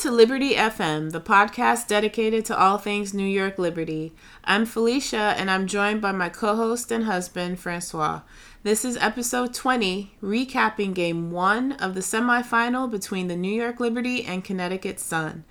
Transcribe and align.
to 0.00 0.10
Liberty 0.10 0.54
FM, 0.54 1.12
the 1.12 1.20
podcast 1.20 1.86
dedicated 1.86 2.46
to 2.46 2.58
all 2.58 2.78
things 2.78 3.12
New 3.12 3.22
York 3.22 3.58
Liberty. 3.58 4.14
I'm 4.42 4.64
Felicia, 4.64 5.34
and 5.36 5.50
I'm 5.50 5.66
joined 5.66 6.00
by 6.00 6.10
my 6.10 6.30
co 6.30 6.56
host 6.56 6.90
and 6.90 7.04
husband, 7.04 7.60
Francois. 7.60 8.22
This 8.62 8.82
is 8.82 8.96
episode 8.96 9.52
20, 9.52 10.14
recapping 10.22 10.94
game 10.94 11.30
one 11.30 11.72
of 11.72 11.92
the 11.92 12.00
semifinal 12.00 12.90
between 12.90 13.28
the 13.28 13.36
New 13.36 13.52
York 13.52 13.78
Liberty 13.78 14.24
and 14.24 14.42
Connecticut 14.42 14.98
Sun. 14.98 15.44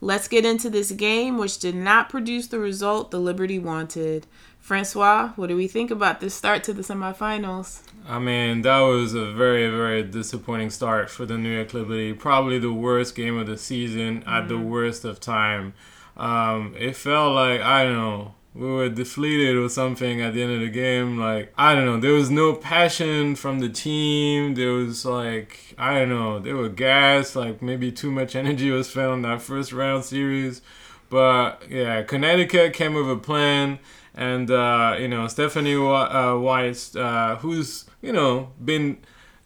Let's 0.00 0.28
get 0.28 0.44
into 0.44 0.70
this 0.70 0.92
game, 0.92 1.36
which 1.36 1.58
did 1.58 1.74
not 1.74 2.08
produce 2.08 2.46
the 2.46 2.60
result 2.60 3.10
the 3.10 3.18
Liberty 3.18 3.58
wanted. 3.58 4.28
Francois, 4.66 5.30
what 5.36 5.46
do 5.46 5.54
we 5.54 5.68
think 5.68 5.92
about 5.92 6.18
this 6.18 6.34
start 6.34 6.64
to 6.64 6.72
the 6.72 6.82
semifinals? 6.82 7.82
I 8.04 8.18
mean, 8.18 8.62
that 8.62 8.80
was 8.80 9.14
a 9.14 9.30
very, 9.30 9.70
very 9.70 10.02
disappointing 10.02 10.70
start 10.70 11.08
for 11.08 11.24
the 11.24 11.38
New 11.38 11.54
York 11.54 11.72
Liberty. 11.72 12.12
Probably 12.12 12.58
the 12.58 12.72
worst 12.72 13.14
game 13.14 13.38
of 13.38 13.46
the 13.46 13.58
season 13.58 14.24
at 14.26 14.48
the 14.48 14.58
worst 14.58 15.04
of 15.04 15.20
time. 15.20 15.74
Um, 16.16 16.74
it 16.76 16.96
felt 16.96 17.36
like, 17.36 17.60
I 17.60 17.84
don't 17.84 17.94
know, 17.94 18.34
we 18.54 18.66
were 18.66 18.88
deflated 18.88 19.54
or 19.56 19.68
something 19.68 20.20
at 20.20 20.34
the 20.34 20.42
end 20.42 20.54
of 20.54 20.60
the 20.60 20.68
game. 20.68 21.16
Like, 21.16 21.52
I 21.56 21.72
don't 21.76 21.84
know, 21.84 22.00
there 22.00 22.14
was 22.14 22.32
no 22.32 22.52
passion 22.52 23.36
from 23.36 23.60
the 23.60 23.68
team. 23.68 24.56
There 24.56 24.72
was 24.72 25.04
like, 25.04 25.76
I 25.78 25.94
don't 25.94 26.08
know, 26.08 26.40
they 26.40 26.52
were 26.52 26.70
gassed. 26.70 27.36
Like, 27.36 27.62
maybe 27.62 27.92
too 27.92 28.10
much 28.10 28.34
energy 28.34 28.72
was 28.72 28.90
spent 28.90 29.12
on 29.12 29.22
that 29.22 29.42
first 29.42 29.72
round 29.72 30.04
series. 30.04 30.60
But 31.08 31.62
yeah, 31.70 32.02
Connecticut 32.02 32.72
came 32.72 32.94
with 32.94 33.08
a 33.08 33.14
plan 33.16 33.78
and 34.16 34.50
uh, 34.50 34.96
you 34.98 35.08
know 35.08 35.28
Stephanie 35.28 35.76
uh, 35.76 36.36
Weiss, 36.36 36.96
uh, 36.96 37.36
who's 37.36 37.84
you 38.00 38.12
know 38.12 38.50
been 38.64 38.98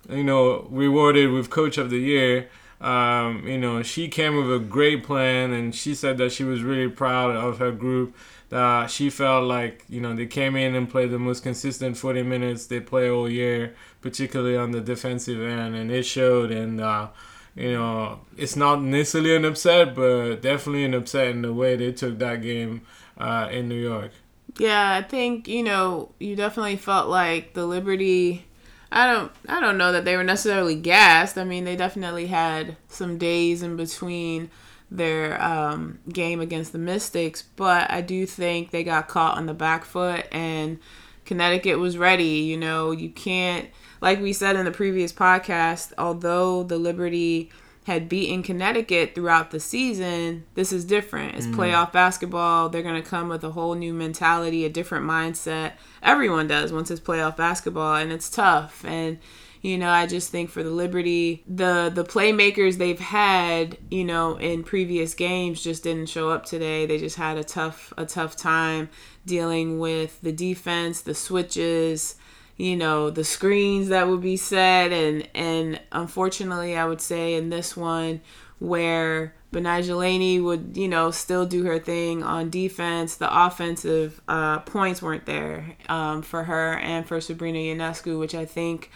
you 0.08 0.24
know 0.24 0.68
rewarded 0.70 1.30
with 1.32 1.50
Coach 1.50 1.76
of 1.76 1.90
the 1.90 1.98
Year. 1.98 2.48
Um, 2.80 3.46
you 3.46 3.58
know 3.58 3.82
she 3.82 4.08
came 4.08 4.36
with 4.36 4.50
a 4.54 4.64
great 4.64 5.04
plan, 5.04 5.52
and 5.52 5.74
she 5.74 5.94
said 5.94 6.16
that 6.18 6.32
she 6.32 6.44
was 6.44 6.62
really 6.62 6.88
proud 6.88 7.34
of 7.34 7.58
her 7.58 7.72
group. 7.72 8.16
That 8.50 8.90
she 8.90 9.10
felt 9.10 9.44
like 9.44 9.84
you 9.88 10.00
know 10.00 10.14
they 10.14 10.26
came 10.26 10.56
in 10.56 10.74
and 10.74 10.88
played 10.88 11.10
the 11.10 11.18
most 11.18 11.42
consistent 11.42 11.96
40 11.96 12.22
minutes 12.22 12.66
they 12.66 12.80
play 12.80 13.10
all 13.10 13.28
year, 13.28 13.74
particularly 14.00 14.56
on 14.56 14.70
the 14.70 14.80
defensive 14.80 15.40
end, 15.40 15.74
and 15.74 15.90
it 15.90 16.04
showed. 16.04 16.50
And 16.50 16.80
uh, 16.80 17.08
you 17.56 17.72
know 17.72 18.20
it's 18.36 18.56
not 18.56 18.82
necessarily 18.82 19.34
an 19.34 19.44
upset, 19.44 19.96
but 19.96 20.36
definitely 20.36 20.84
an 20.84 20.94
upset 20.94 21.28
in 21.28 21.42
the 21.42 21.52
way 21.52 21.76
they 21.76 21.92
took 21.92 22.18
that 22.20 22.42
game 22.42 22.82
uh, 23.18 23.48
in 23.50 23.68
New 23.68 23.80
York. 23.80 24.12
Yeah, 24.58 24.94
I 24.96 25.02
think 25.02 25.48
you 25.48 25.62
know 25.62 26.12
you 26.18 26.36
definitely 26.36 26.76
felt 26.76 27.08
like 27.08 27.54
the 27.54 27.66
Liberty. 27.66 28.46
I 28.92 29.12
don't. 29.12 29.32
I 29.48 29.60
don't 29.60 29.78
know 29.78 29.92
that 29.92 30.04
they 30.04 30.16
were 30.16 30.24
necessarily 30.24 30.74
gassed. 30.74 31.38
I 31.38 31.44
mean, 31.44 31.64
they 31.64 31.76
definitely 31.76 32.26
had 32.26 32.76
some 32.88 33.18
days 33.18 33.62
in 33.62 33.76
between 33.76 34.50
their 34.90 35.40
um, 35.42 36.00
game 36.12 36.40
against 36.40 36.72
the 36.72 36.78
Mystics, 36.78 37.42
but 37.42 37.88
I 37.90 38.00
do 38.00 38.26
think 38.26 38.70
they 38.70 38.82
got 38.82 39.06
caught 39.08 39.36
on 39.38 39.46
the 39.46 39.54
back 39.54 39.84
foot, 39.84 40.26
and 40.32 40.78
Connecticut 41.24 41.78
was 41.78 41.96
ready. 41.96 42.40
You 42.40 42.56
know, 42.56 42.90
you 42.90 43.10
can't, 43.10 43.68
like 44.00 44.20
we 44.20 44.32
said 44.32 44.56
in 44.56 44.64
the 44.64 44.72
previous 44.72 45.12
podcast, 45.12 45.92
although 45.96 46.64
the 46.64 46.78
Liberty 46.78 47.50
had 47.90 48.08
beaten 48.08 48.44
Connecticut 48.44 49.16
throughout 49.16 49.50
the 49.50 49.58
season, 49.58 50.46
this 50.54 50.72
is 50.72 50.84
different. 50.84 51.34
It's 51.34 51.46
mm. 51.46 51.56
playoff 51.56 51.90
basketball. 51.90 52.68
They're 52.68 52.84
going 52.84 53.02
to 53.02 53.08
come 53.08 53.28
with 53.28 53.42
a 53.42 53.50
whole 53.50 53.74
new 53.74 53.92
mentality, 53.92 54.64
a 54.64 54.68
different 54.68 55.04
mindset. 55.04 55.72
Everyone 56.00 56.46
does 56.46 56.72
once 56.72 56.92
it's 56.92 57.00
playoff 57.00 57.36
basketball, 57.36 57.96
and 57.96 58.12
it's 58.12 58.30
tough. 58.30 58.84
And 58.84 59.18
you 59.60 59.76
know, 59.76 59.90
I 59.90 60.06
just 60.06 60.30
think 60.30 60.50
for 60.50 60.62
the 60.62 60.70
Liberty, 60.70 61.42
the 61.48 61.90
the 61.92 62.04
playmakers 62.04 62.78
they've 62.78 62.98
had, 63.00 63.76
you 63.90 64.04
know, 64.04 64.36
in 64.36 64.62
previous 64.62 65.12
games 65.12 65.60
just 65.60 65.82
didn't 65.82 66.06
show 66.06 66.30
up 66.30 66.46
today. 66.46 66.86
They 66.86 66.96
just 66.96 67.16
had 67.16 67.38
a 67.38 67.44
tough 67.44 67.92
a 67.98 68.06
tough 68.06 68.36
time 68.36 68.88
dealing 69.26 69.80
with 69.80 70.20
the 70.20 70.32
defense, 70.32 71.00
the 71.00 71.14
switches, 71.14 72.14
you 72.60 72.76
know 72.76 73.08
the 73.10 73.24
screens 73.24 73.88
that 73.88 74.08
would 74.08 74.20
be 74.20 74.36
set. 74.36 74.92
And 74.92 75.28
and 75.34 75.80
unfortunately 75.92 76.76
I 76.76 76.84
would 76.84 77.00
say 77.00 77.34
in 77.34 77.50
this 77.50 77.76
one 77.76 78.20
where 78.58 79.34
Betnijah 79.52 80.42
would 80.44 80.76
you 80.76 80.88
know 80.88 81.10
still 81.10 81.46
do 81.46 81.64
her 81.64 81.78
thing 81.78 82.22
on 82.22 82.50
defense 82.50 83.16
the 83.16 83.44
offensive 83.46 84.20
uh, 84.28 84.60
points 84.60 85.00
weren't 85.00 85.24
there 85.24 85.76
um, 85.88 86.22
for 86.22 86.44
her 86.44 86.74
and 86.78 87.06
for 87.06 87.20
Sabrina 87.20 87.58
Ionescu 87.58 88.18
which 88.18 88.34
I 88.34 88.44
think 88.44 88.90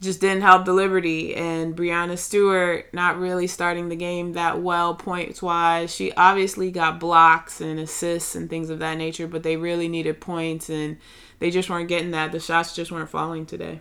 just 0.00 0.20
didn't 0.22 0.42
help 0.42 0.64
the 0.64 0.72
Liberty. 0.72 1.34
And 1.36 1.76
Breanna 1.76 2.16
Stewart 2.16 2.92
not 2.94 3.18
really 3.18 3.46
starting 3.46 3.90
the 3.90 3.96
game 3.96 4.32
that 4.32 4.62
well 4.62 4.94
points 4.94 5.42
wise. 5.42 5.94
She 5.94 6.10
obviously 6.12 6.70
got 6.70 6.98
blocks 6.98 7.60
and 7.60 7.78
assists 7.78 8.34
and 8.34 8.48
things 8.48 8.70
of 8.70 8.78
that 8.78 8.96
nature, 8.96 9.26
but 9.28 9.42
they 9.42 9.56
really 9.56 9.88
needed 9.88 10.20
points. 10.20 10.70
And 10.70 10.96
they 11.40 11.50
just 11.50 11.68
weren't 11.68 11.88
getting 11.88 12.12
that. 12.12 12.30
The 12.30 12.38
shots 12.38 12.74
just 12.74 12.92
weren't 12.92 13.10
falling 13.10 13.44
today. 13.46 13.80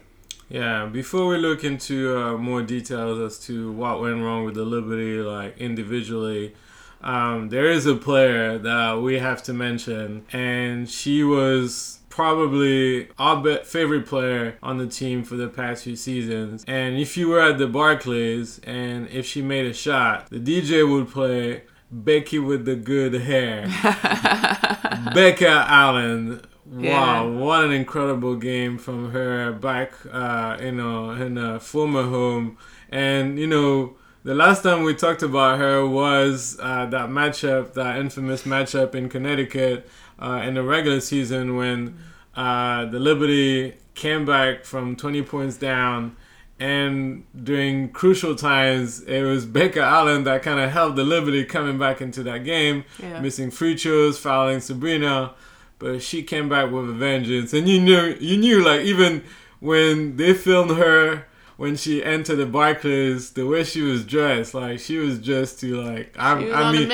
Yeah, 0.49 0.87
before 0.87 1.27
we 1.27 1.37
look 1.37 1.63
into 1.63 2.17
uh, 2.17 2.37
more 2.37 2.63
details 2.63 3.19
as 3.19 3.45
to 3.45 3.71
what 3.71 4.01
went 4.01 4.23
wrong 4.23 4.45
with 4.45 4.55
the 4.55 4.63
Liberty, 4.63 5.17
like 5.17 5.55
individually, 5.59 6.55
um, 7.01 7.49
there 7.49 7.69
is 7.69 7.85
a 7.85 7.95
player 7.95 8.57
that 8.57 8.99
we 8.99 9.19
have 9.19 9.43
to 9.43 9.53
mention, 9.53 10.25
and 10.33 10.89
she 10.89 11.23
was 11.23 11.99
probably 12.09 13.07
our 13.17 13.63
favorite 13.63 14.05
player 14.05 14.57
on 14.63 14.77
the 14.77 14.87
team 14.87 15.23
for 15.23 15.35
the 15.35 15.47
past 15.47 15.83
few 15.83 15.95
seasons. 15.95 16.65
And 16.67 16.97
if 16.97 17.15
you 17.15 17.29
were 17.29 17.39
at 17.39 17.59
the 17.59 17.67
Barclays 17.67 18.59
and 18.63 19.07
if 19.09 19.25
she 19.25 19.41
made 19.41 19.65
a 19.67 19.73
shot, 19.73 20.29
the 20.29 20.39
DJ 20.39 20.89
would 20.89 21.09
play 21.09 21.63
Becky 21.91 22.39
with 22.39 22.65
the 22.65 22.75
good 22.75 23.13
hair. 23.13 23.67
Becca 25.13 25.65
Allen 25.69 26.41
Wow, 26.71 26.83
yeah. 26.83 27.23
what 27.23 27.63
an 27.63 27.71
incredible 27.71 28.35
game 28.35 28.77
from 28.77 29.11
her 29.11 29.51
back, 29.51 29.93
uh, 30.11 30.57
you 30.61 30.71
know, 30.71 31.11
in 31.11 31.35
her 31.37 31.59
former 31.59 32.03
home. 32.03 32.57
And, 32.89 33.39
you 33.39 33.47
know, 33.47 33.95
the 34.23 34.35
last 34.35 34.61
time 34.61 34.83
we 34.83 34.93
talked 34.93 35.23
about 35.23 35.57
her 35.57 35.87
was 35.87 36.57
uh, 36.61 36.85
that 36.87 37.09
matchup, 37.09 37.73
that 37.73 37.97
infamous 37.97 38.43
matchup 38.43 38.93
in 38.93 39.09
Connecticut 39.09 39.89
uh, 40.19 40.41
in 40.45 40.53
the 40.53 40.63
regular 40.63 40.99
season 40.99 41.55
when 41.55 41.97
uh, 42.35 42.85
the 42.85 42.99
Liberty 42.99 43.73
came 43.95 44.25
back 44.25 44.63
from 44.63 44.95
20 44.95 45.23
points 45.23 45.57
down. 45.57 46.15
And 46.59 47.23
during 47.41 47.89
crucial 47.89 48.35
times, 48.35 49.01
it 49.03 49.23
was 49.23 49.45
Becca 49.45 49.81
Allen 49.81 50.25
that 50.25 50.43
kind 50.43 50.59
of 50.59 50.69
helped 50.69 50.97
the 50.97 51.05
Liberty 51.05 51.45
coming 51.45 51.79
back 51.79 52.01
into 52.01 52.21
that 52.23 52.43
game, 52.43 52.83
yeah. 53.01 53.21
missing 53.21 53.49
free 53.49 53.77
throws, 53.77 54.19
fouling 54.19 54.59
Sabrina 54.59 55.33
but 55.79 56.03
she 56.03 56.21
came 56.21 56.49
back 56.49 56.71
with 56.71 56.89
a 56.89 56.93
vengeance, 56.93 57.53
and 57.53 57.67
you 57.67 57.79
knew 57.79 58.15
you 58.19 58.37
knew 58.37 58.63
like 58.63 58.81
even 58.81 59.23
when 59.59 60.17
they 60.17 60.33
filmed 60.33 60.71
her 60.71 61.25
when 61.57 61.75
she 61.75 62.03
entered 62.03 62.37
the 62.37 62.45
Barclays, 62.45 63.31
the 63.31 63.45
way 63.45 63.63
she 63.63 63.81
was 63.81 64.05
dressed, 64.05 64.53
like 64.53 64.79
she 64.79 64.97
was 64.97 65.19
just 65.19 65.59
to 65.61 65.81
like 65.81 66.13
I'm 66.17 66.53
I 66.53 66.71
mean 66.71 66.87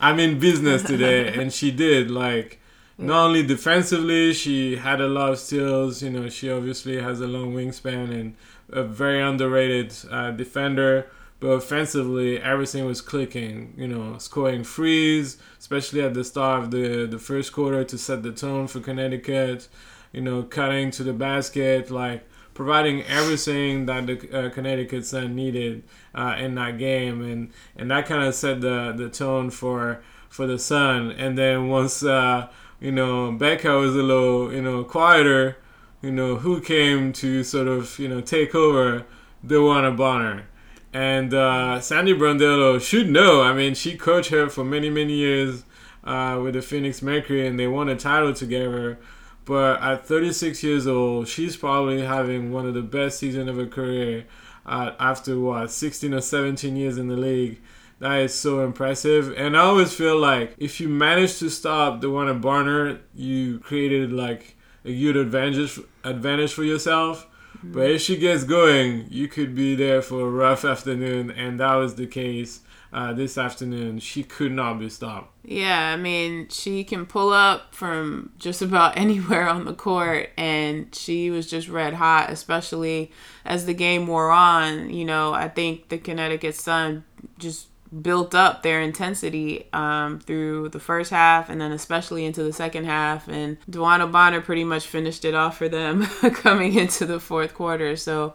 I'm 0.00 0.18
in 0.20 0.38
business 0.38 0.82
today, 0.82 1.32
and 1.40 1.52
she 1.52 1.70
did 1.70 2.10
like. 2.10 2.60
Not 2.98 3.26
only 3.26 3.42
defensively, 3.42 4.32
she 4.32 4.76
had 4.76 5.02
a 5.02 5.06
lot 5.06 5.30
of 5.30 5.38
steals. 5.38 6.02
You 6.02 6.08
know, 6.08 6.30
she 6.30 6.50
obviously 6.50 6.98
has 6.98 7.20
a 7.20 7.26
long 7.26 7.52
wingspan 7.52 8.10
and 8.10 8.34
a 8.70 8.84
very 8.84 9.20
underrated 9.20 9.94
uh, 10.10 10.30
defender 10.30 11.10
but 11.40 11.48
offensively 11.48 12.40
everything 12.40 12.84
was 12.84 13.00
clicking 13.00 13.74
you 13.76 13.86
know 13.86 14.18
scoring 14.18 14.64
frees 14.64 15.38
especially 15.58 16.00
at 16.00 16.14
the 16.14 16.24
start 16.24 16.64
of 16.64 16.70
the 16.70 17.06
the 17.06 17.18
first 17.18 17.52
quarter 17.52 17.84
to 17.84 17.98
set 17.98 18.22
the 18.22 18.32
tone 18.32 18.66
for 18.66 18.80
connecticut 18.80 19.68
you 20.12 20.20
know 20.20 20.42
cutting 20.42 20.90
to 20.90 21.02
the 21.02 21.12
basket 21.12 21.90
like 21.90 22.26
providing 22.56 23.02
everything 23.02 23.84
that 23.84 24.06
the 24.06 24.16
uh, 24.32 24.50
connecticut 24.50 25.04
sun 25.04 25.36
needed 25.36 25.84
uh, 26.14 26.34
in 26.38 26.56
that 26.56 26.78
game. 26.78 27.22
And 27.22 27.52
and 27.76 27.90
that 27.92 28.06
kind 28.06 28.24
of 28.24 28.34
set 28.34 28.60
the 28.60 28.92
the 28.96 29.08
tone 29.08 29.50
for 29.50 30.02
for 30.28 30.46
the 30.48 30.58
sun. 30.58 31.12
And 31.12 31.38
then 31.38 31.68
once 31.68 32.02
uh, 32.02 32.48
you 32.80 32.90
know 32.90 33.30
becca 33.30 33.76
was 33.76 33.94
a 33.94 34.02
little 34.02 34.52
you 34.52 34.62
know 34.62 34.82
quieter 34.82 35.58
you 36.02 36.10
know 36.10 36.36
who 36.36 36.60
came 36.60 37.12
to 37.12 37.44
sort 37.44 37.68
of 37.68 37.98
you 38.00 38.08
know 38.08 38.20
take 38.20 38.54
over? 38.54 39.04
DeWanna 39.46 39.96
Bonner 39.96 40.48
and 40.92 41.34
uh, 41.34 41.80
Sandy 41.80 42.14
Brondello 42.14 42.80
should 42.80 43.10
know. 43.10 43.42
I 43.42 43.52
mean, 43.52 43.74
she 43.74 43.96
coached 43.96 44.30
her 44.30 44.48
for 44.48 44.64
many, 44.64 44.90
many 44.90 45.14
years 45.14 45.64
uh, 46.04 46.40
with 46.42 46.54
the 46.54 46.62
Phoenix 46.62 47.02
Mercury, 47.02 47.46
and 47.46 47.58
they 47.58 47.66
won 47.66 47.88
a 47.88 47.96
title 47.96 48.32
together. 48.32 48.98
But 49.44 49.80
at 49.80 50.06
36 50.06 50.62
years 50.62 50.86
old, 50.86 51.28
she's 51.28 51.56
probably 51.56 52.02
having 52.02 52.52
one 52.52 52.66
of 52.66 52.74
the 52.74 52.82
best 52.82 53.18
seasons 53.18 53.48
of 53.48 53.56
her 53.56 53.66
career 53.66 54.24
uh, 54.64 54.92
after 54.98 55.38
what 55.38 55.70
16 55.70 56.12
or 56.12 56.20
17 56.20 56.76
years 56.76 56.98
in 56.98 57.08
the 57.08 57.16
league. 57.16 57.60
That 57.98 58.20
is 58.20 58.34
so 58.34 58.64
impressive. 58.64 59.32
And 59.36 59.56
I 59.56 59.60
always 59.60 59.94
feel 59.94 60.18
like 60.18 60.54
if 60.58 60.80
you 60.80 60.88
manage 60.88 61.38
to 61.38 61.48
stop 61.48 62.02
DeWanna 62.02 62.40
Bonner, 62.40 63.00
you 63.14 63.58
created 63.60 64.12
like 64.12 64.56
a 64.84 64.90
huge 64.90 65.16
advantage 65.16 65.80
advantage 66.04 66.52
for 66.52 66.62
yourself 66.62 67.26
But 67.62 67.90
if 67.90 68.02
she 68.02 68.16
gets 68.16 68.44
going, 68.44 69.06
you 69.10 69.28
could 69.28 69.54
be 69.54 69.74
there 69.74 70.02
for 70.02 70.22
a 70.22 70.30
rough 70.30 70.64
afternoon, 70.64 71.30
and 71.30 71.60
that 71.60 71.74
was 71.74 71.94
the 71.94 72.06
case 72.06 72.60
uh, 72.92 73.12
this 73.12 73.36
afternoon. 73.36 73.98
She 73.98 74.22
could 74.22 74.52
not 74.52 74.78
be 74.78 74.88
stopped. 74.88 75.32
Yeah, 75.44 75.92
I 75.92 75.96
mean, 75.96 76.48
she 76.48 76.82
can 76.82 77.06
pull 77.06 77.32
up 77.32 77.74
from 77.74 78.32
just 78.38 78.62
about 78.62 78.96
anywhere 78.96 79.48
on 79.48 79.64
the 79.64 79.74
court, 79.74 80.30
and 80.36 80.94
she 80.94 81.30
was 81.30 81.48
just 81.48 81.68
red 81.68 81.94
hot, 81.94 82.30
especially 82.30 83.12
as 83.44 83.66
the 83.66 83.74
game 83.74 84.06
wore 84.06 84.30
on. 84.30 84.90
You 84.90 85.04
know, 85.04 85.32
I 85.32 85.48
think 85.48 85.88
the 85.88 85.98
Connecticut 85.98 86.54
Sun 86.54 87.04
just 87.38 87.68
built 88.02 88.34
up 88.34 88.62
their 88.62 88.80
intensity 88.80 89.68
um, 89.72 90.18
through 90.18 90.68
the 90.70 90.80
first 90.80 91.10
half 91.10 91.48
and 91.48 91.60
then 91.60 91.72
especially 91.72 92.24
into 92.24 92.42
the 92.42 92.52
second 92.52 92.84
half. 92.84 93.28
And 93.28 93.58
DeWanna 93.70 94.10
Bonner 94.10 94.40
pretty 94.40 94.64
much 94.64 94.86
finished 94.86 95.24
it 95.24 95.34
off 95.34 95.58
for 95.58 95.68
them 95.68 96.06
coming 96.34 96.74
into 96.74 97.06
the 97.06 97.20
fourth 97.20 97.54
quarter. 97.54 97.96
So, 97.96 98.34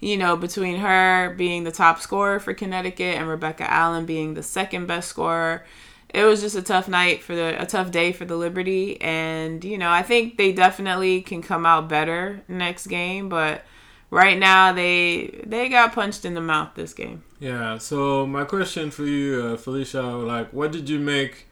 you 0.00 0.16
know, 0.16 0.36
between 0.36 0.78
her 0.78 1.34
being 1.36 1.64
the 1.64 1.72
top 1.72 2.00
scorer 2.00 2.40
for 2.40 2.54
Connecticut 2.54 3.16
and 3.16 3.28
Rebecca 3.28 3.70
Allen 3.70 4.06
being 4.06 4.34
the 4.34 4.42
second 4.42 4.86
best 4.86 5.08
scorer, 5.08 5.64
it 6.08 6.24
was 6.24 6.40
just 6.40 6.56
a 6.56 6.62
tough 6.62 6.88
night 6.88 7.22
for 7.22 7.34
the 7.34 7.60
a 7.60 7.66
tough 7.66 7.90
day 7.90 8.12
for 8.12 8.24
the 8.24 8.36
Liberty. 8.36 9.00
And, 9.00 9.64
you 9.64 9.78
know, 9.78 9.90
I 9.90 10.02
think 10.02 10.36
they 10.36 10.52
definitely 10.52 11.22
can 11.22 11.42
come 11.42 11.66
out 11.66 11.88
better 11.88 12.42
next 12.48 12.86
game, 12.86 13.28
but 13.28 13.64
right 14.10 14.38
now 14.38 14.72
they 14.72 15.42
they 15.46 15.68
got 15.68 15.92
punched 15.92 16.24
in 16.24 16.34
the 16.34 16.40
mouth 16.40 16.70
this 16.74 16.94
game. 16.94 17.24
Yeah. 17.42 17.78
So 17.78 18.24
my 18.24 18.44
question 18.44 18.92
for 18.92 19.04
you, 19.04 19.42
uh, 19.42 19.56
Felicia, 19.56 20.00
like, 20.00 20.52
what 20.52 20.70
did 20.70 20.88
you 20.88 21.00
make 21.00 21.48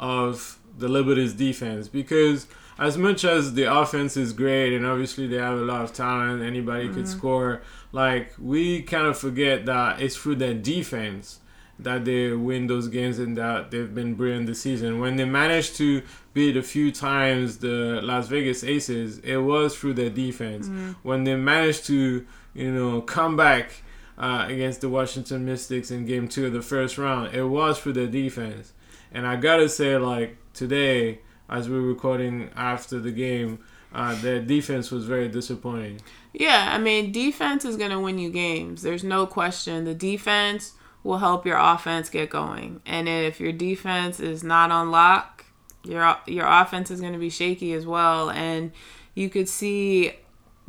of 0.00 0.58
the 0.78 0.88
Liberty's 0.88 1.34
defense? 1.34 1.86
Because 1.86 2.46
as 2.78 2.96
much 2.96 3.24
as 3.24 3.52
the 3.52 3.64
offense 3.64 4.16
is 4.16 4.32
great 4.32 4.74
and 4.74 4.86
obviously 4.86 5.26
they 5.26 5.36
have 5.36 5.58
a 5.58 5.62
lot 5.62 5.82
of 5.82 5.92
talent, 5.92 6.42
anybody 6.42 6.86
mm-hmm. 6.86 6.94
could 6.94 7.08
score. 7.08 7.60
Like 7.92 8.32
we 8.38 8.80
kind 8.80 9.06
of 9.06 9.18
forget 9.18 9.66
that 9.66 10.00
it's 10.00 10.16
through 10.16 10.36
their 10.36 10.54
defense 10.54 11.40
that 11.78 12.06
they 12.06 12.32
win 12.32 12.66
those 12.66 12.88
games 12.88 13.18
and 13.18 13.36
that 13.36 13.70
they've 13.70 13.94
been 13.94 14.14
brilliant 14.14 14.46
this 14.46 14.62
season. 14.62 14.98
When 14.98 15.16
they 15.16 15.26
managed 15.26 15.76
to 15.76 16.00
beat 16.32 16.56
a 16.56 16.62
few 16.62 16.90
times 16.90 17.58
the 17.58 18.00
Las 18.02 18.28
Vegas 18.28 18.64
Aces, 18.64 19.18
it 19.18 19.36
was 19.36 19.76
through 19.76 19.92
their 19.92 20.08
defense. 20.08 20.68
Mm-hmm. 20.68 20.92
When 21.02 21.24
they 21.24 21.36
managed 21.36 21.84
to, 21.86 22.26
you 22.54 22.72
know, 22.72 23.02
come 23.02 23.36
back 23.36 23.82
uh, 24.18 24.46
against 24.48 24.80
the 24.80 24.88
Washington 24.88 25.44
Mystics 25.44 25.90
in 25.90 26.06
game 26.06 26.28
two 26.28 26.46
of 26.46 26.52
the 26.52 26.62
first 26.62 26.98
round, 26.98 27.34
it 27.34 27.44
was 27.44 27.78
for 27.78 27.92
their 27.92 28.06
defense. 28.06 28.72
And 29.12 29.26
I 29.26 29.36
gotta 29.36 29.68
say, 29.68 29.96
like, 29.96 30.36
today, 30.52 31.20
as 31.48 31.68
we're 31.68 31.80
recording 31.80 32.50
after 32.56 32.98
the 32.98 33.12
game, 33.12 33.60
uh, 33.92 34.14
their 34.20 34.40
defense 34.40 34.90
was 34.90 35.04
very 35.04 35.28
disappointing. 35.28 36.00
Yeah, 36.32 36.70
I 36.72 36.78
mean, 36.78 37.12
defense 37.12 37.64
is 37.64 37.76
to 37.76 38.00
win 38.00 38.18
you 38.18 38.30
games. 38.30 38.82
There's 38.82 39.04
no 39.04 39.24
question. 39.24 39.84
The 39.84 39.94
defense 39.94 40.72
will 41.04 41.18
help 41.18 41.46
your 41.46 41.58
offense 41.58 42.08
get 42.08 42.30
going. 42.30 42.80
And 42.84 43.08
if 43.08 43.38
your 43.38 43.52
defense 43.52 44.18
is 44.18 44.42
not 44.42 44.72
on 44.72 44.90
lock, 44.90 45.44
your 45.84 46.16
your 46.26 46.46
offense 46.46 46.90
is 46.90 47.00
going 47.00 47.12
to 47.12 47.18
be 47.18 47.30
shaky 47.30 47.72
as 47.74 47.86
well. 47.86 48.30
And 48.30 48.72
you 49.14 49.28
could 49.28 49.48
see 49.48 50.14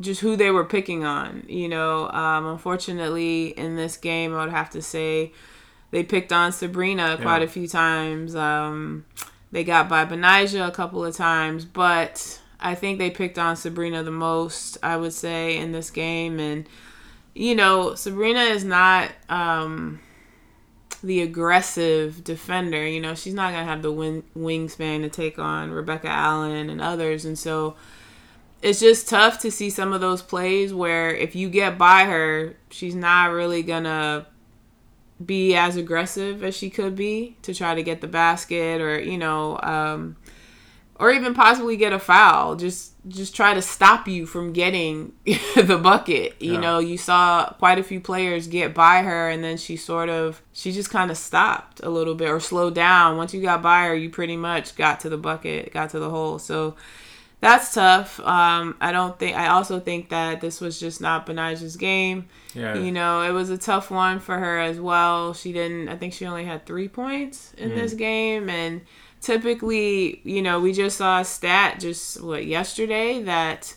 just 0.00 0.20
who 0.20 0.36
they 0.36 0.50
were 0.50 0.64
picking 0.64 1.04
on. 1.04 1.44
You 1.48 1.68
know, 1.68 2.08
um, 2.10 2.46
unfortunately, 2.46 3.48
in 3.48 3.76
this 3.76 3.96
game, 3.96 4.34
I 4.34 4.44
would 4.44 4.52
have 4.52 4.70
to 4.70 4.82
say 4.82 5.32
they 5.90 6.02
picked 6.02 6.32
on 6.32 6.52
Sabrina 6.52 7.18
quite 7.20 7.38
yeah. 7.38 7.44
a 7.44 7.48
few 7.48 7.68
times. 7.68 8.34
Um, 8.34 9.04
they 9.52 9.64
got 9.64 9.88
by 9.88 10.04
Betnijah 10.04 10.68
a 10.68 10.72
couple 10.72 11.04
of 11.04 11.14
times, 11.16 11.64
but 11.64 12.40
I 12.60 12.74
think 12.74 12.98
they 12.98 13.10
picked 13.10 13.38
on 13.38 13.56
Sabrina 13.56 14.02
the 14.02 14.10
most, 14.10 14.78
I 14.82 14.96
would 14.96 15.12
say, 15.12 15.56
in 15.56 15.72
this 15.72 15.90
game. 15.90 16.40
And, 16.40 16.68
you 17.34 17.54
know, 17.54 17.94
Sabrina 17.94 18.40
is 18.40 18.64
not. 18.64 19.10
Um, 19.28 20.00
the 21.02 21.22
aggressive 21.22 22.24
defender. 22.24 22.86
You 22.86 23.00
know, 23.00 23.14
she's 23.14 23.34
not 23.34 23.52
going 23.52 23.64
to 23.64 23.70
have 23.70 23.82
the 23.82 23.92
wing, 23.92 24.24
wingspan 24.36 25.02
to 25.02 25.08
take 25.08 25.38
on 25.38 25.70
Rebecca 25.70 26.08
Allen 26.08 26.68
and 26.68 26.80
others. 26.80 27.24
And 27.24 27.38
so 27.38 27.76
it's 28.62 28.80
just 28.80 29.08
tough 29.08 29.38
to 29.40 29.50
see 29.50 29.70
some 29.70 29.92
of 29.92 30.00
those 30.00 30.22
plays 30.22 30.72
where 30.72 31.14
if 31.14 31.34
you 31.34 31.48
get 31.48 31.78
by 31.78 32.04
her, 32.04 32.56
she's 32.70 32.94
not 32.94 33.30
really 33.30 33.62
going 33.62 33.84
to 33.84 34.26
be 35.24 35.54
as 35.54 35.76
aggressive 35.76 36.42
as 36.42 36.56
she 36.56 36.70
could 36.70 36.94
be 36.94 37.36
to 37.42 37.54
try 37.54 37.74
to 37.74 37.82
get 37.82 38.00
the 38.00 38.06
basket 38.06 38.80
or, 38.80 39.00
you 39.00 39.18
know, 39.18 39.58
um, 39.62 40.16
or 40.98 41.10
even 41.10 41.34
possibly 41.34 41.76
get 41.76 41.92
a 41.92 41.98
foul. 41.98 42.56
Just 42.56 42.92
just 43.08 43.36
try 43.36 43.54
to 43.54 43.62
stop 43.62 44.08
you 44.08 44.26
from 44.26 44.52
getting 44.52 45.12
the 45.56 45.78
bucket. 45.80 46.34
You 46.40 46.54
yeah. 46.54 46.60
know, 46.60 46.78
you 46.78 46.98
saw 46.98 47.50
quite 47.58 47.78
a 47.78 47.82
few 47.82 48.00
players 48.00 48.48
get 48.48 48.74
by 48.74 49.02
her 49.02 49.28
and 49.28 49.44
then 49.44 49.58
she 49.58 49.76
sort 49.76 50.08
of 50.08 50.42
she 50.52 50.72
just 50.72 50.90
kind 50.90 51.10
of 51.10 51.16
stopped 51.16 51.80
a 51.82 51.90
little 51.90 52.14
bit 52.14 52.30
or 52.30 52.40
slowed 52.40 52.74
down. 52.74 53.16
Once 53.16 53.34
you 53.34 53.42
got 53.42 53.62
by 53.62 53.84
her, 53.84 53.94
you 53.94 54.10
pretty 54.10 54.36
much 54.36 54.74
got 54.74 55.00
to 55.00 55.08
the 55.08 55.18
bucket, 55.18 55.72
got 55.72 55.90
to 55.90 55.98
the 55.98 56.10
hole. 56.10 56.38
So 56.38 56.76
that's 57.40 57.74
tough. 57.74 58.18
Um, 58.20 58.76
I 58.80 58.92
don't 58.92 59.18
think. 59.18 59.36
I 59.36 59.48
also 59.48 59.78
think 59.78 60.08
that 60.08 60.40
this 60.40 60.60
was 60.60 60.80
just 60.80 61.00
not 61.00 61.26
Betnijah's 61.26 61.76
game. 61.76 62.28
Yeah. 62.54 62.76
You 62.76 62.90
know, 62.90 63.22
it 63.22 63.32
was 63.32 63.50
a 63.50 63.58
tough 63.58 63.90
one 63.90 64.20
for 64.20 64.38
her 64.38 64.58
as 64.58 64.80
well. 64.80 65.34
She 65.34 65.52
didn't. 65.52 65.88
I 65.88 65.96
think 65.96 66.14
she 66.14 66.24
only 66.24 66.44
had 66.44 66.64
three 66.64 66.88
points 66.88 67.52
in 67.58 67.70
mm. 67.70 67.74
this 67.74 67.92
game, 67.92 68.48
and 68.48 68.80
typically, 69.20 70.20
you 70.24 70.40
know, 70.40 70.60
we 70.60 70.72
just 70.72 70.96
saw 70.96 71.20
a 71.20 71.24
stat 71.24 71.78
just 71.78 72.22
what 72.22 72.46
yesterday 72.46 73.22
that 73.24 73.74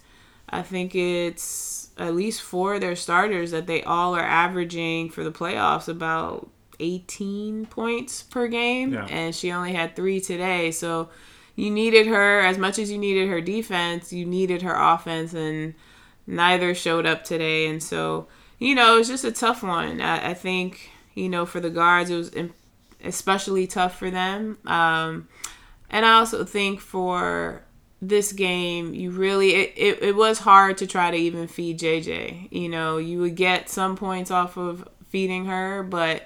I 0.49 0.61
think 0.61 0.95
it's 0.95 1.89
at 1.97 2.15
least 2.15 2.41
four 2.41 2.75
of 2.75 2.81
their 2.81 2.95
starters 2.95 3.51
that 3.51 3.67
they 3.67 3.83
all 3.83 4.15
are 4.15 4.23
averaging 4.23 5.09
for 5.09 5.23
the 5.23 5.31
playoffs 5.31 5.89
about 5.89 6.49
18 6.79 7.65
points 7.65 8.23
per 8.23 8.47
game, 8.47 8.93
yeah. 8.93 9.05
and 9.09 9.35
she 9.35 9.51
only 9.51 9.73
had 9.73 9.97
three 9.97 10.21
today. 10.21 10.71
So 10.71 11.09
you 11.59 11.69
needed 11.69 12.07
her 12.07 12.39
as 12.39 12.57
much 12.57 12.79
as 12.79 12.89
you 12.89 12.97
needed 12.97 13.27
her 13.27 13.41
defense, 13.41 14.13
you 14.13 14.25
needed 14.25 14.61
her 14.61 14.75
offense, 14.75 15.33
and 15.33 15.73
neither 16.25 16.73
showed 16.73 17.05
up 17.05 17.25
today. 17.25 17.67
And 17.67 17.83
so, 17.83 18.27
you 18.59 18.75
know, 18.75 18.95
it 18.95 18.99
was 18.99 19.09
just 19.09 19.25
a 19.25 19.31
tough 19.31 19.61
one. 19.61 19.99
I, 19.99 20.29
I 20.29 20.33
think, 20.33 20.89
you 21.15 21.27
know, 21.27 21.45
for 21.45 21.59
the 21.59 21.69
guards, 21.69 22.09
it 22.09 22.15
was 22.15 22.31
especially 23.03 23.67
tough 23.67 23.97
for 23.97 24.09
them. 24.09 24.57
Um, 24.65 25.27
and 25.89 26.05
I 26.05 26.19
also 26.19 26.45
think 26.45 26.79
for 26.79 27.63
this 28.01 28.31
game, 28.31 28.93
you 28.93 29.11
really 29.11 29.55
it, 29.55 29.73
it, 29.75 30.03
it 30.03 30.15
was 30.15 30.39
hard 30.39 30.77
to 30.77 30.87
try 30.87 31.11
to 31.11 31.17
even 31.17 31.47
feed 31.47 31.77
JJ. 31.77 32.53
You 32.53 32.69
know, 32.69 32.97
you 32.97 33.19
would 33.19 33.35
get 33.35 33.69
some 33.69 33.97
points 33.97 34.31
off 34.31 34.55
of 34.55 34.87
feeding 35.09 35.45
her, 35.45 35.83
but 35.83 36.23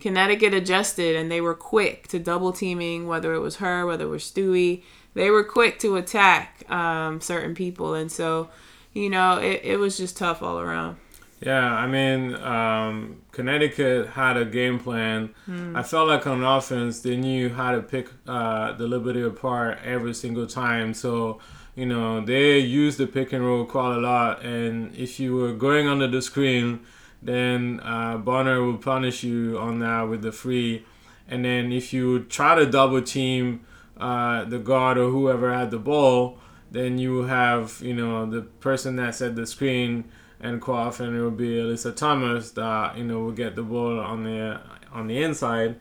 Connecticut 0.00 0.54
adjusted 0.54 1.16
and 1.16 1.30
they 1.30 1.40
were 1.40 1.54
quick 1.54 2.08
to 2.08 2.18
double 2.18 2.52
teaming, 2.52 3.06
whether 3.06 3.34
it 3.34 3.40
was 3.40 3.56
her, 3.56 3.84
whether 3.86 4.04
it 4.04 4.08
was 4.08 4.22
Stewie. 4.22 4.82
They 5.14 5.30
were 5.30 5.44
quick 5.44 5.78
to 5.80 5.96
attack 5.96 6.70
um, 6.70 7.20
certain 7.20 7.54
people, 7.54 7.94
and 7.94 8.10
so 8.12 8.50
you 8.92 9.10
know 9.10 9.38
it, 9.38 9.62
it 9.64 9.76
was 9.78 9.96
just 9.96 10.16
tough 10.16 10.42
all 10.42 10.60
around. 10.60 10.96
Yeah, 11.40 11.72
I 11.72 11.86
mean, 11.86 12.34
um, 12.34 13.22
Connecticut 13.30 14.08
had 14.08 14.36
a 14.36 14.44
game 14.44 14.80
plan. 14.80 15.34
Mm. 15.48 15.76
I 15.76 15.82
felt 15.84 16.08
like 16.08 16.26
on 16.26 16.42
offense, 16.42 17.00
they 17.00 17.16
knew 17.16 17.48
how 17.48 17.72
to 17.72 17.80
pick 17.80 18.08
uh, 18.26 18.72
the 18.72 18.88
Liberty 18.88 19.22
apart 19.22 19.78
every 19.84 20.14
single 20.14 20.48
time. 20.48 20.94
So, 20.94 21.38
you 21.76 21.86
know, 21.86 22.20
they 22.20 22.58
used 22.58 22.98
the 22.98 23.06
pick 23.06 23.32
and 23.32 23.44
roll 23.44 23.64
quite 23.66 23.94
a 23.94 24.00
lot. 24.00 24.42
And 24.44 24.92
if 24.96 25.20
you 25.20 25.36
were 25.36 25.52
going 25.52 25.86
under 25.86 26.08
the 26.08 26.22
screen, 26.22 26.80
then 27.22 27.80
uh, 27.82 28.18
Bonner 28.18 28.62
will 28.62 28.78
punish 28.78 29.22
you 29.22 29.58
on 29.58 29.80
that 29.80 30.02
with 30.02 30.22
the 30.22 30.32
free. 30.32 30.84
And 31.28 31.44
then 31.44 31.72
if 31.72 31.92
you 31.92 32.20
try 32.20 32.54
to 32.54 32.66
double 32.66 33.02
team 33.02 33.66
uh, 33.96 34.44
the 34.44 34.58
guard 34.58 34.98
or 34.98 35.10
whoever 35.10 35.52
had 35.52 35.70
the 35.70 35.78
ball, 35.78 36.38
then 36.70 36.98
you 36.98 37.24
have, 37.24 37.80
you 37.82 37.94
know, 37.94 38.26
the 38.26 38.42
person 38.42 38.96
that 38.96 39.20
at 39.20 39.36
the 39.36 39.46
screen 39.46 40.04
and 40.40 40.60
quite 40.60 41.00
and 41.00 41.16
it 41.16 41.20
will 41.20 41.30
be 41.30 41.56
Alyssa 41.56 41.94
Thomas 41.94 42.52
that 42.52 42.96
you 42.96 43.04
know 43.04 43.20
will 43.20 43.32
get 43.32 43.56
the 43.56 43.62
ball 43.62 43.98
on 43.98 44.24
the 44.24 44.60
on 44.92 45.08
the 45.08 45.22
inside, 45.22 45.76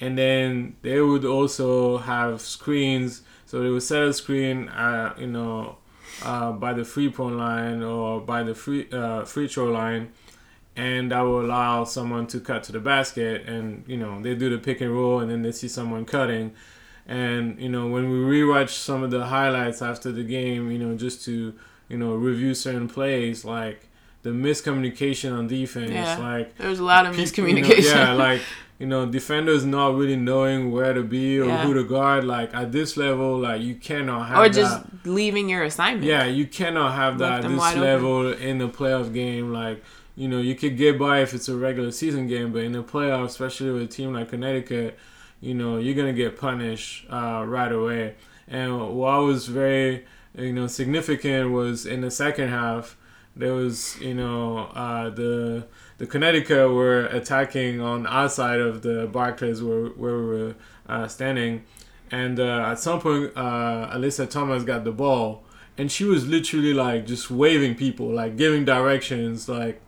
and 0.00 0.16
then 0.16 0.76
they 0.82 1.00
would 1.00 1.24
also 1.24 1.98
have 1.98 2.40
screens. 2.40 3.22
So 3.46 3.62
they 3.62 3.68
would 3.68 3.82
set 3.82 4.02
a 4.02 4.12
screen, 4.12 4.68
uh, 4.68 5.14
you 5.18 5.28
know, 5.28 5.76
uh, 6.24 6.50
by 6.52 6.72
the 6.72 6.84
free 6.84 7.10
point 7.10 7.36
line 7.36 7.82
or 7.82 8.20
by 8.20 8.42
the 8.42 8.54
free 8.54 8.88
uh, 8.92 9.24
free 9.24 9.48
throw 9.48 9.66
line, 9.66 10.12
and 10.76 11.10
that 11.10 11.20
will 11.22 11.40
allow 11.40 11.84
someone 11.84 12.26
to 12.28 12.40
cut 12.40 12.62
to 12.64 12.72
the 12.72 12.80
basket. 12.80 13.46
And 13.48 13.84
you 13.86 13.96
know 13.96 14.20
they 14.22 14.34
do 14.34 14.48
the 14.50 14.58
pick 14.58 14.80
and 14.80 14.92
roll, 14.92 15.20
and 15.20 15.30
then 15.30 15.42
they 15.42 15.52
see 15.52 15.68
someone 15.68 16.04
cutting. 16.04 16.52
And 17.06 17.60
you 17.60 17.68
know 17.68 17.86
when 17.86 18.10
we 18.10 18.16
rewatch 18.40 18.70
some 18.70 19.02
of 19.02 19.10
the 19.10 19.26
highlights 19.26 19.80
after 19.82 20.10
the 20.12 20.24
game, 20.24 20.70
you 20.70 20.78
know 20.78 20.96
just 20.96 21.24
to 21.26 21.54
you 21.88 21.96
know 21.96 22.14
review 22.14 22.54
certain 22.54 22.88
plays 22.88 23.44
like 23.44 23.88
the 24.22 24.30
miscommunication 24.30 25.36
on 25.36 25.46
defense. 25.46 25.90
Yeah. 25.92 26.18
Like 26.18 26.56
There 26.58 26.68
was 26.68 26.80
a 26.80 26.84
lot 26.84 27.06
of 27.06 27.16
you 27.16 27.24
know, 27.24 27.30
miscommunication. 27.30 27.94
yeah, 27.94 28.12
like 28.26 28.40
you 28.78 28.86
know, 28.86 29.06
defenders 29.06 29.64
not 29.64 29.94
really 29.94 30.16
knowing 30.16 30.70
where 30.70 30.92
to 30.92 31.02
be 31.02 31.38
or 31.40 31.46
Yeah. 31.46 31.62
who 31.64 31.72
to 31.74 31.84
guard. 31.84 32.24
Like 32.24 32.52
at 32.54 32.72
this 32.72 32.96
level, 32.96 33.38
like 33.38 33.60
you 33.62 33.76
cannot 33.76 34.26
have 34.28 34.38
or 34.38 34.48
that. 34.48 34.54
just 34.54 34.82
leaving 35.06 35.48
your 35.48 35.62
assignment. 35.62 36.04
Yeah, 36.04 36.24
you 36.24 36.46
cannot 36.46 36.92
have 36.94 37.18
that 37.20 37.44
at 37.44 37.50
this 37.50 37.58
wide 37.58 37.76
open. 37.78 37.82
level 37.82 38.32
in 38.32 38.60
a 38.60 38.68
playoff 38.68 39.14
game. 39.14 39.52
Like, 39.52 39.82
you 40.16 40.28
know, 40.28 40.38
you 40.38 40.54
could 40.54 40.76
get 40.76 40.98
by 40.98 41.20
if 41.20 41.34
it's 41.34 41.48
a 41.48 41.56
regular 41.56 41.90
season 41.92 42.26
game, 42.26 42.52
but 42.52 42.62
in 42.62 42.72
the 42.72 42.82
playoff, 42.82 43.26
especially 43.26 43.70
with 43.70 43.82
a 43.82 43.86
team 43.86 44.14
like 44.14 44.30
Connecticut, 44.30 44.98
you 45.40 45.54
know, 45.54 45.76
you're 45.76 45.94
gonna 45.94 46.12
get 46.12 46.38
punished 46.38 47.06
uh, 47.10 47.44
right 47.46 47.70
away. 47.70 48.14
And 48.48 48.96
what 48.96 49.22
was 49.22 49.46
very, 49.46 50.06
you 50.34 50.52
know, 50.52 50.66
significant 50.66 51.50
was 51.50 51.84
in 51.84 52.00
the 52.00 52.10
second 52.10 52.48
half, 52.48 52.96
there 53.34 53.52
was, 53.52 54.00
you 54.00 54.14
know, 54.14 54.70
uh, 54.74 55.10
the 55.10 55.66
the 55.98 56.06
Connecticut 56.06 56.72
were 56.72 57.06
attacking 57.06 57.80
on 57.80 58.06
our 58.06 58.28
side 58.28 58.60
of 58.60 58.82
the 58.82 59.06
Barclays 59.12 59.62
where 59.62 59.86
where 59.86 60.16
we 60.16 60.24
were 60.24 60.54
uh, 60.88 61.08
standing, 61.08 61.64
and 62.10 62.40
uh, 62.40 62.70
at 62.70 62.78
some 62.78 63.00
point, 63.00 63.32
uh, 63.36 63.90
Alyssa 63.94 64.28
Thomas 64.28 64.64
got 64.64 64.84
the 64.84 64.92
ball, 64.92 65.44
and 65.76 65.92
she 65.92 66.04
was 66.04 66.26
literally 66.26 66.72
like 66.72 67.06
just 67.06 67.30
waving 67.30 67.74
people, 67.74 68.08
like 68.08 68.36
giving 68.36 68.64
directions, 68.64 69.48
like, 69.48 69.82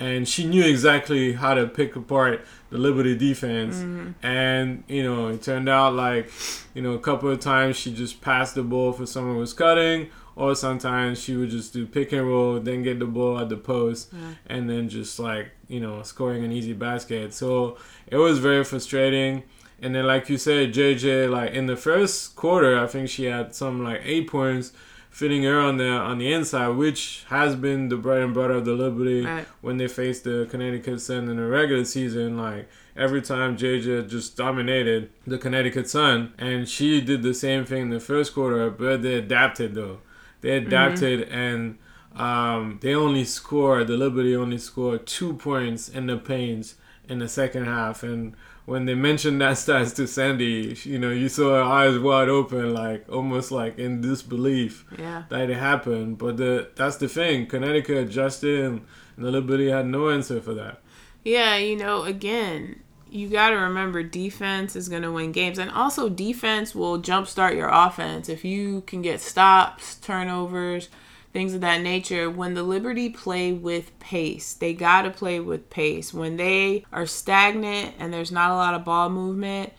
and 0.00 0.26
she 0.26 0.44
knew 0.46 0.64
exactly 0.64 1.34
how 1.34 1.54
to 1.54 1.66
pick 1.66 1.94
apart 1.94 2.44
the 2.70 2.78
Liberty 2.78 3.16
defense. 3.16 3.76
Mm-hmm. 3.76 4.26
And 4.26 4.82
you 4.88 5.02
know, 5.02 5.28
it 5.28 5.42
turned 5.42 5.68
out 5.68 5.94
like, 5.94 6.30
you 6.74 6.82
know, 6.82 6.94
a 6.94 6.98
couple 6.98 7.30
of 7.30 7.38
times 7.38 7.76
she 7.76 7.92
just 7.92 8.20
passed 8.20 8.54
the 8.54 8.62
ball 8.62 8.92
for 8.92 9.06
someone 9.06 9.34
who 9.34 9.40
was 9.40 9.52
cutting, 9.52 10.08
or 10.36 10.54
sometimes 10.54 11.22
she 11.22 11.36
would 11.36 11.50
just 11.50 11.74
do 11.74 11.86
pick 11.86 12.12
and 12.12 12.26
roll, 12.26 12.58
then 12.58 12.82
get 12.82 12.98
the 12.98 13.04
ball 13.04 13.38
at 13.38 13.50
the 13.50 13.56
post, 13.58 14.12
and 14.46 14.68
then 14.68 14.88
just 14.88 15.20
like 15.20 15.50
you 15.68 15.80
know 15.80 16.02
scoring 16.02 16.44
an 16.44 16.50
easy 16.50 16.72
basket. 16.72 17.34
So 17.34 17.76
it 18.06 18.16
was 18.16 18.38
very 18.38 18.64
frustrating. 18.64 19.44
And 19.82 19.94
then, 19.94 20.06
like 20.06 20.28
you 20.28 20.36
said, 20.36 20.74
JJ, 20.74 21.30
like 21.30 21.52
in 21.52 21.64
the 21.64 21.76
first 21.76 22.36
quarter, 22.36 22.78
I 22.78 22.86
think 22.86 23.08
she 23.08 23.24
had 23.24 23.54
some 23.54 23.82
like 23.82 24.02
eight 24.04 24.28
points, 24.28 24.72
fitting 25.10 25.42
her 25.42 25.58
on 25.60 25.76
the 25.76 25.88
on 25.88 26.18
the 26.18 26.32
inside, 26.32 26.68
which 26.68 27.24
has 27.28 27.56
been 27.56 27.88
the 27.88 27.96
bread 27.96 28.22
and 28.22 28.32
butter 28.34 28.54
of 28.54 28.64
the 28.64 28.72
Liberty 28.72 29.24
Right. 29.24 29.46
when 29.60 29.76
they 29.76 29.88
faced 29.88 30.24
the 30.24 30.46
Connecticut 30.50 31.00
Sun 31.00 31.28
in 31.28 31.36
the 31.36 31.46
regular 31.46 31.84
season. 31.84 32.38
Like 32.38 32.68
every 32.96 33.20
time 33.20 33.56
JJ 33.56 34.08
just 34.08 34.36
dominated 34.36 35.10
the 35.26 35.36
Connecticut 35.38 35.88
Sun, 35.90 36.32
and 36.38 36.68
she 36.68 37.00
did 37.00 37.22
the 37.22 37.34
same 37.34 37.64
thing 37.64 37.82
in 37.82 37.90
the 37.90 38.00
first 38.00 38.34
quarter, 38.34 38.70
but 38.70 39.02
they 39.02 39.14
adapted 39.14 39.74
though. 39.74 39.98
They 40.40 40.52
adapted 40.56 41.28
and 41.28 41.76
um, 42.16 42.78
they 42.80 42.94
only 42.94 43.24
scored. 43.24 43.86
The 43.88 43.96
Liberty 43.96 44.34
only 44.34 44.58
scored 44.58 45.06
two 45.06 45.34
points 45.34 45.88
in 45.88 46.06
the 46.06 46.16
paints 46.16 46.74
in 47.08 47.18
the 47.18 47.28
second 47.28 47.64
half, 47.66 48.02
and 48.02 48.34
when 48.66 48.84
they 48.86 48.94
mentioned 48.94 49.40
that 49.40 49.56
stats 49.56 49.94
to 49.96 50.06
Sandy, 50.06 50.76
you 50.84 50.98
know, 50.98 51.10
you 51.10 51.28
saw 51.28 51.54
her 51.54 51.62
eyes 51.62 51.98
wide 51.98 52.28
open, 52.28 52.72
like 52.74 53.04
almost 53.10 53.50
like 53.50 53.78
in 53.78 54.00
disbelief 54.00 54.84
Yeah. 54.98 55.24
that 55.28 55.50
it 55.50 55.56
happened. 55.56 56.18
But 56.18 56.36
the 56.36 56.68
that's 56.76 56.96
the 56.96 57.08
thing. 57.08 57.46
Connecticut 57.46 57.96
adjusted, 57.96 58.60
and 58.64 58.80
the 59.18 59.30
Liberty 59.30 59.68
had 59.70 59.86
no 59.86 60.08
answer 60.10 60.40
for 60.40 60.54
that. 60.54 60.80
Yeah, 61.24 61.56
you 61.56 61.76
know, 61.76 62.04
again, 62.04 62.80
you 63.10 63.28
got 63.28 63.50
to 63.50 63.56
remember 63.56 64.02
defense 64.02 64.76
is 64.76 64.88
going 64.88 65.02
to 65.02 65.10
win 65.12 65.32
games. 65.32 65.58
And 65.58 65.70
also, 65.70 66.08
defense 66.08 66.74
will 66.74 67.00
jumpstart 67.02 67.56
your 67.56 67.68
offense. 67.68 68.28
If 68.28 68.44
you 68.44 68.82
can 68.86 69.02
get 69.02 69.20
stops, 69.20 69.96
turnovers, 69.96 70.88
things 71.32 71.54
of 71.54 71.60
that 71.60 71.80
nature, 71.80 72.28
when 72.28 72.54
the 72.54 72.62
Liberty 72.62 73.08
play 73.08 73.52
with 73.52 73.96
pace, 74.00 74.54
they 74.54 74.74
got 74.74 75.02
to 75.02 75.10
play 75.10 75.40
with 75.40 75.70
pace. 75.70 76.12
When 76.12 76.36
they 76.36 76.84
are 76.92 77.06
stagnant 77.06 77.94
and 77.98 78.12
there's 78.12 78.32
not 78.32 78.50
a 78.50 78.56
lot 78.56 78.74
of 78.74 78.84
ball 78.84 79.10
movement, 79.10 79.72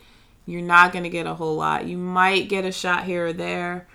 you're 0.46 0.62
not 0.62 0.92
going 0.92 1.04
to 1.04 1.10
get 1.10 1.28
a 1.28 1.34
whole 1.34 1.56
lot. 1.56 1.86
You 1.86 1.98
might 1.98 2.50
get 2.50 2.66
a 2.66 2.72
shot 2.72 3.04
here 3.04 3.28
or 3.28 3.34
there. 3.34 3.88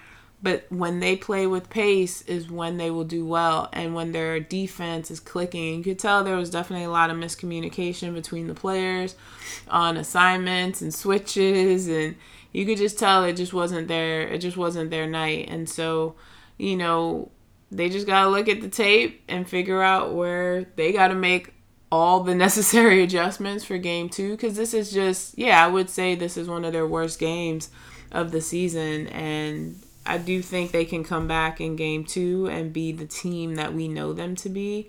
But 0.43 0.67
when 0.69 1.01
they 1.01 1.17
play 1.17 1.47
with 1.47 1.71
pace 1.71 2.23
is 2.23 2.51
when 2.51 2.77
they 2.77 2.91
will 2.91 3.05
do 3.05 3.25
well 3.25 3.71
and 3.73 3.95
when 3.95 4.13
their 4.13 4.39
defense 4.39 5.11
is 5.11 5.19
clicking. 5.19 5.79
You 5.79 5.83
could 5.83 5.99
tell 5.99 6.23
there 6.23 6.37
was 6.37 6.51
definitely 6.51 6.85
a 6.85 6.91
lot 6.91 7.11
of 7.11 7.17
miscommunication 7.17 8.15
between 8.15 8.47
the 8.47 8.55
players 8.55 9.17
on 9.69 9.97
assignments 9.97 10.83
and 10.83 10.95
switches 10.95 11.89
and 11.89 12.17
you 12.53 12.67
could 12.67 12.79
just 12.79 12.99
tell 12.99 13.25
it 13.25 13.33
just 13.33 13.53
wasn't 13.53 13.89
their 13.89 14.23
it 14.29 14.39
just 14.39 14.57
wasn't 14.57 14.91
their 14.91 15.07
night. 15.07 15.49
And 15.49 15.69
so, 15.69 16.15
you 16.59 16.77
know, 16.77 17.31
they 17.71 17.89
just 17.89 18.07
got 18.07 18.25
to 18.25 18.31
look 18.31 18.49
at 18.49 18.61
the 18.61 18.69
tape 18.69 19.23
and 19.29 19.49
figure 19.49 19.83
out 19.83 20.15
where 20.15 20.65
they 20.77 20.93
got 20.93 21.09
to 21.09 21.15
make 21.15 21.53
all 21.91 22.23
the 22.23 22.35
necessary 22.47 23.03
adjustments 23.03 23.65
for 23.65 23.79
game 23.79 24.09
2 24.09 24.37
cuz 24.37 24.57
this 24.57 24.75
is 24.75 24.93
just 24.93 25.37
yeah, 25.39 25.65
I 25.65 25.69
would 25.69 25.91
say 25.91 26.15
this 26.15 26.37
is 26.37 26.49
one 26.49 26.65
of 26.65 26.73
their 26.73 26.87
worst 26.87 27.19
games 27.19 27.71
of 28.13 28.31
the 28.31 28.41
season 28.41 29.09
and 29.09 29.81
I 30.07 30.19
do 30.19 30.41
think 30.41 30.71
they 30.71 30.85
can 30.85 31.05
come 31.05 31.27
back 31.27 31.61
in 31.61 31.77
game 31.77 32.05
two 32.05 32.47
and 32.47 32.73
be 32.73 32.93
the 32.93 33.07
team 33.07 33.57
that 33.57 33.75
we 33.75 33.89
know 33.89 34.13
them 34.13 34.37
to 34.37 34.49
be. 34.49 34.89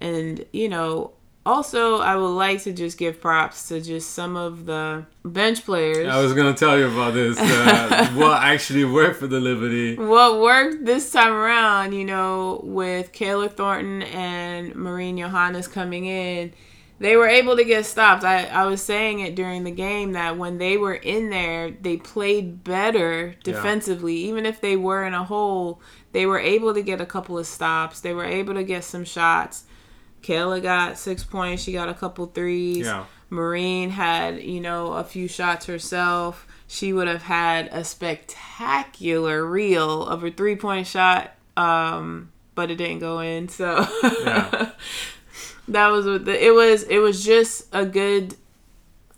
And, 0.00 0.44
you 0.52 0.68
know, 0.68 1.12
also, 1.44 1.98
I 1.98 2.14
would 2.14 2.28
like 2.28 2.62
to 2.62 2.72
just 2.72 2.98
give 2.98 3.20
props 3.20 3.68
to 3.68 3.80
just 3.80 4.10
some 4.10 4.36
of 4.36 4.64
the 4.64 5.06
bench 5.24 5.64
players. 5.64 6.08
I 6.08 6.20
was 6.20 6.32
gonna 6.34 6.54
tell 6.54 6.78
you 6.78 6.86
about 6.86 7.14
this. 7.14 7.38
Uh, 7.38 8.10
what 8.14 8.42
actually 8.42 8.84
worked 8.84 9.18
for 9.18 9.26
the 9.26 9.40
Liberty? 9.40 9.96
what 9.96 10.40
worked 10.40 10.84
this 10.84 11.10
time 11.10 11.32
around, 11.32 11.94
you 11.94 12.04
know, 12.04 12.60
with 12.62 13.12
Kayla 13.12 13.50
Thornton 13.50 14.02
and 14.02 14.74
Marine 14.76 15.16
Johannès 15.16 15.70
coming 15.70 16.06
in, 16.06 16.52
they 17.00 17.16
were 17.16 17.26
able 17.26 17.56
to 17.56 17.64
get 17.64 17.86
stops. 17.86 18.22
I, 18.22 18.44
I 18.44 18.66
was 18.66 18.80
saying 18.80 19.18
it 19.18 19.34
during 19.34 19.64
the 19.64 19.72
game 19.72 20.12
that 20.12 20.38
when 20.38 20.58
they 20.58 20.76
were 20.76 20.94
in 20.94 21.30
there, 21.30 21.72
they 21.72 21.96
played 21.96 22.62
better 22.62 23.34
defensively. 23.42 24.14
Even 24.14 24.46
if 24.46 24.60
they 24.60 24.76
were 24.76 25.04
in 25.04 25.12
a 25.12 25.24
hole, 25.24 25.80
they 26.12 26.24
were 26.24 26.38
able 26.38 26.72
to 26.72 26.82
get 26.82 27.00
a 27.00 27.06
couple 27.06 27.36
of 27.36 27.48
stops. 27.48 27.98
They 27.98 28.14
were 28.14 28.24
able 28.24 28.54
to 28.54 28.62
get 28.62 28.84
some 28.84 29.04
shots. 29.04 29.64
Kayla 30.22 30.62
got 30.62 30.98
six 30.98 31.24
points. 31.24 31.62
She 31.62 31.72
got 31.72 31.88
a 31.88 31.94
couple 31.94 32.26
threes. 32.26 32.86
Yeah. 32.86 33.04
Marine 33.30 33.90
had, 33.90 34.42
you 34.42 34.60
know, 34.60 34.92
a 34.92 35.04
few 35.04 35.26
shots 35.26 35.66
herself. 35.66 36.46
She 36.68 36.92
would 36.92 37.08
have 37.08 37.22
had 37.22 37.68
a 37.72 37.82
spectacular 37.82 39.44
reel 39.44 40.06
of 40.06 40.20
her 40.20 40.30
three 40.30 40.56
point 40.56 40.86
shot, 40.86 41.32
um, 41.56 42.30
but 42.54 42.70
it 42.70 42.76
didn't 42.76 42.98
go 42.98 43.20
in. 43.20 43.48
So 43.48 43.86
Yeah. 44.02 44.70
that 45.68 45.88
was 45.88 46.06
what 46.06 46.24
the, 46.24 46.46
it 46.46 46.54
was. 46.54 46.82
It 46.84 46.98
was 46.98 47.24
just 47.24 47.68
a 47.72 47.86
good. 47.86 48.36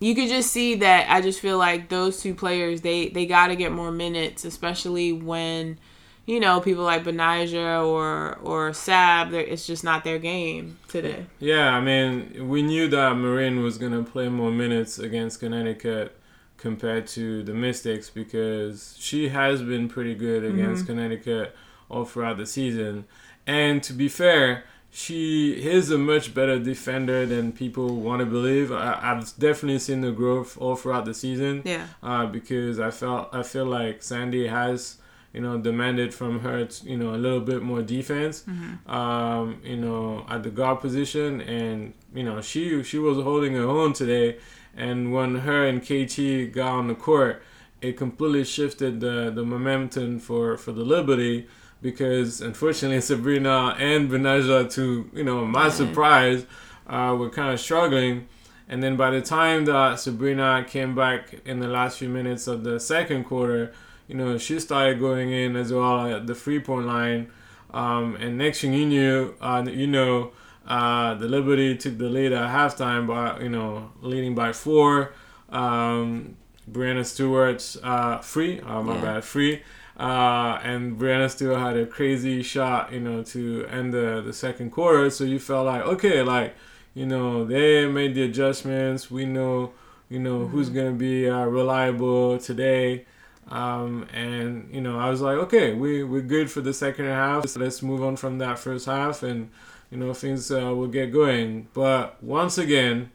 You 0.01 0.15
could 0.15 0.29
just 0.29 0.51
see 0.51 0.77
that. 0.77 1.11
I 1.11 1.21
just 1.21 1.41
feel 1.41 1.59
like 1.59 1.89
those 1.89 2.21
two 2.21 2.35
players 2.35 2.83
they 2.83 3.09
they 3.09 3.27
got 3.27 3.49
to 3.49 3.57
get 3.57 3.73
more 3.73 3.91
minutes, 3.91 4.45
especially 4.45 5.13
when. 5.13 5.79
You 6.27 6.41
know, 6.41 6.61
people 6.61 6.85
like 6.85 7.05
Betnijah 7.05 7.87
or 7.87 8.39
or 8.43 8.73
Sab, 8.73 9.35
it's 9.35 9.67
just 9.67 9.85
not 9.85 10.05
their 10.05 10.19
game 10.19 10.79
today. 10.89 11.27
Yeah, 11.39 11.75
I 11.75 11.81
mean, 11.81 12.49
we 12.49 12.63
knew 12.63 12.89
that 12.89 13.15
Marine 13.17 13.63
was 13.63 13.77
going 13.77 13.93
to 13.93 14.11
play 14.11 14.29
more 14.29 14.51
minutes 14.51 14.99
against 14.99 15.41
Connecticut 15.41 16.17
compared 16.57 17.07
to 17.09 17.43
the 17.43 17.53
Mystics 17.53 18.09
because 18.09 18.97
she 18.99 19.29
has 19.29 19.61
been 19.61 19.89
pretty 19.89 20.15
good 20.15 20.45
against 20.45 20.87
Connecticut 20.87 21.55
all 21.91 22.05
throughout 22.07 22.39
the 22.39 22.47
season. 22.47 23.05
And 23.47 23.83
to 23.83 23.93
be 23.93 24.09
fair, 24.09 24.65
she 24.91 25.53
is 25.53 25.91
a 25.91 25.99
much 25.99 26.33
better 26.35 26.59
defender 26.59 27.27
than 27.27 27.53
people 27.53 27.97
want 27.97 28.21
to 28.21 28.27
believe. 28.27 28.73
I, 28.73 28.99
I've 29.03 29.37
definitely 29.37 29.81
seen 29.81 30.01
the 30.01 30.13
growth 30.13 30.57
all 30.57 30.77
throughout 30.77 31.05
the 31.05 31.13
season. 31.13 31.63
Yeah. 31.65 31.89
Uh, 32.03 32.27
because 32.27 32.81
I 32.81 32.91
felt 32.91 33.29
I 33.35 33.43
feel 33.43 33.67
like 33.67 34.03
Sandy 34.03 34.47
has 34.47 34.99
you 35.35 35.41
know 35.41 35.59
demanded 35.59 36.15
from 36.15 36.41
her 36.41 36.67
you 36.85 36.97
know 36.97 37.15
a 37.15 37.21
little 37.25 37.41
bit 37.41 37.61
more 37.63 37.83
defense 37.83 38.45
um, 38.87 39.61
you 39.65 39.77
know 39.77 40.25
at 40.29 40.43
the 40.45 40.51
guard 40.51 40.81
position. 40.81 41.41
And 41.43 41.93
you 42.15 42.23
know 42.23 42.41
she 42.41 42.83
she 42.85 42.99
was 42.99 43.19
holding 43.23 43.55
her 43.55 43.65
own 43.65 43.93
today. 43.93 44.39
And 44.77 45.13
when 45.13 45.37
her 45.41 45.67
and 45.67 45.83
KT 45.83 46.53
got 46.53 46.73
on 46.73 46.87
the 46.89 46.95
court 46.95 47.43
it 47.83 47.97
completely 47.99 48.45
shifted 48.45 49.01
the 49.01 49.31
the 49.35 49.45
momentum 49.45 50.19
for 50.21 50.57
for 50.57 50.73
the 50.73 50.85
Liberty. 50.85 51.47
Because 51.83 52.41
unfortunately 52.41 53.01
Sabrina 53.11 53.77
and 53.79 54.09
Betnijah 54.09 54.73
to 54.75 55.11
you 55.13 55.25
know 55.25 55.45
my 55.45 55.69
surprise 55.69 56.47
uh, 56.87 57.15
were 57.19 57.31
kind 57.31 57.53
of 57.53 57.61
struggling. 57.61 58.29
And 58.67 58.83
then 58.83 58.97
by 58.97 59.11
the 59.11 59.21
time 59.21 59.67
that 59.67 60.01
Sabrina 60.01 60.65
came 60.67 60.95
back 60.95 61.35
in 61.45 61.61
the 61.61 61.69
last 61.69 61.99
few 61.99 62.09
minutes 62.09 62.47
of 62.47 62.65
the 62.65 62.81
second 62.81 63.25
quarter, 63.25 63.75
you 64.15 64.21
know, 64.21 64.39
she 64.39 64.61
started 64.61 65.01
going 65.01 65.33
in 65.33 65.57
as 65.57 65.73
well 65.73 66.07
at 66.07 66.29
the 66.29 66.37
three 66.37 66.61
point 66.61 66.87
line. 66.87 67.27
Um, 67.73 68.15
and 68.15 68.39
next 68.39 68.61
thing 68.61 68.73
you 68.73 68.87
knew, 68.87 69.35
uh, 69.41 69.65
you 69.69 69.89
know, 69.89 70.31
uh, 70.69 71.15
the 71.15 71.27
Liberty 71.27 71.77
took 71.77 71.99
the 71.99 72.09
lead 72.09 72.31
at 72.33 72.49
halftime 72.49 73.09
by, 73.09 73.41
you 73.41 73.49
know, 73.49 73.91
leading 74.03 74.37
by 74.37 74.53
four. 74.53 75.13
Um, 75.49 76.37
Breanna 76.71 77.05
Stewart's 77.05 77.77
uh, 77.83 78.19
free, 78.19 78.61
uh, 78.61 78.83
my 78.83 78.95
Yeah. 78.95 79.03
bad, 79.03 79.25
free. 79.25 79.63
Uh, 79.99 80.61
and 80.63 80.97
Breanna 80.97 81.29
Stewart 81.29 81.59
had 81.59 81.77
a 81.77 81.85
crazy 81.85 82.41
shot, 82.41 82.93
you 82.93 83.01
know, 83.01 83.25
to 83.25 83.67
end 83.67 83.93
the, 83.93 84.23
the 84.25 84.33
second 84.33 84.71
quarter. 84.71 85.11
So 85.11 85.25
you 85.25 85.41
felt 85.41 85.67
like, 85.67 85.83
okay, 85.83 86.23
like, 86.23 86.55
you 86.95 87.07
know, 87.07 87.45
they 87.45 87.87
made 87.87 88.15
the 88.15 88.23
adjustments. 88.23 89.11
We 89.11 89.27
know, 89.27 89.73
you 90.09 90.21
know, 90.21 90.39
mm-hmm. 90.39 90.53
who's 90.53 90.69
going 90.69 90.93
to 90.93 90.99
be 90.99 91.29
uh, 91.29 91.47
reliable 91.47 92.39
today. 92.39 93.07
Um, 93.49 94.09
and, 94.13 94.69
you 94.73 94.81
know, 94.81 94.99
I 94.99 95.11
was 95.11 95.21
like, 95.21 95.37
okay, 95.37 95.75
we, 95.75 96.03
we're 96.03 96.23
good 96.23 96.51
for 96.51 96.61
the 96.61 96.73
second 96.73 97.07
half. 97.07 97.49
So 97.49 97.61
let's 97.61 97.83
move 97.83 98.03
on 98.03 98.17
from 98.17 98.39
that 98.39 98.59
first 98.59 98.87
half 98.87 99.23
and, 99.23 99.51
you 99.91 99.99
know, 99.99 100.15
things 100.15 100.51
uh, 100.51 100.75
will 100.75 100.89
get 100.89 101.13
going. 101.13 101.69
But 101.75 102.23
once 102.23 102.57
again, 102.59 103.11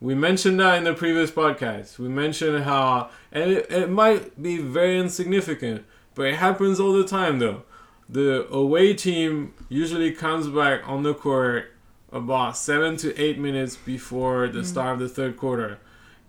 we 0.00 0.14
mentioned 0.14 0.60
that 0.60 0.78
in 0.78 0.84
the 0.84 0.94
previous 0.94 1.30
podcast. 1.30 1.98
We 1.98 2.08
mentioned 2.08 2.64
how, 2.64 3.10
and 3.32 3.50
it, 3.50 3.70
it 3.70 3.90
might 3.90 4.40
be 4.40 4.58
very 4.58 4.98
insignificant, 4.98 5.84
but 6.14 6.26
it 6.26 6.36
happens 6.36 6.78
all 6.78 6.92
the 6.92 7.06
time 7.06 7.38
though. 7.38 7.62
The 8.08 8.46
away 8.48 8.94
team 8.94 9.54
usually 9.68 10.12
comes 10.12 10.46
back 10.46 10.86
on 10.86 11.02
the 11.02 11.14
court 11.14 11.72
about 12.12 12.56
seven 12.56 12.96
to 12.98 13.18
eight 13.20 13.38
minutes 13.38 13.76
before 13.76 14.46
the 14.46 14.60
mm. 14.60 14.64
start 14.64 14.94
of 14.94 14.98
the 15.00 15.08
third 15.08 15.36
quarter. 15.36 15.78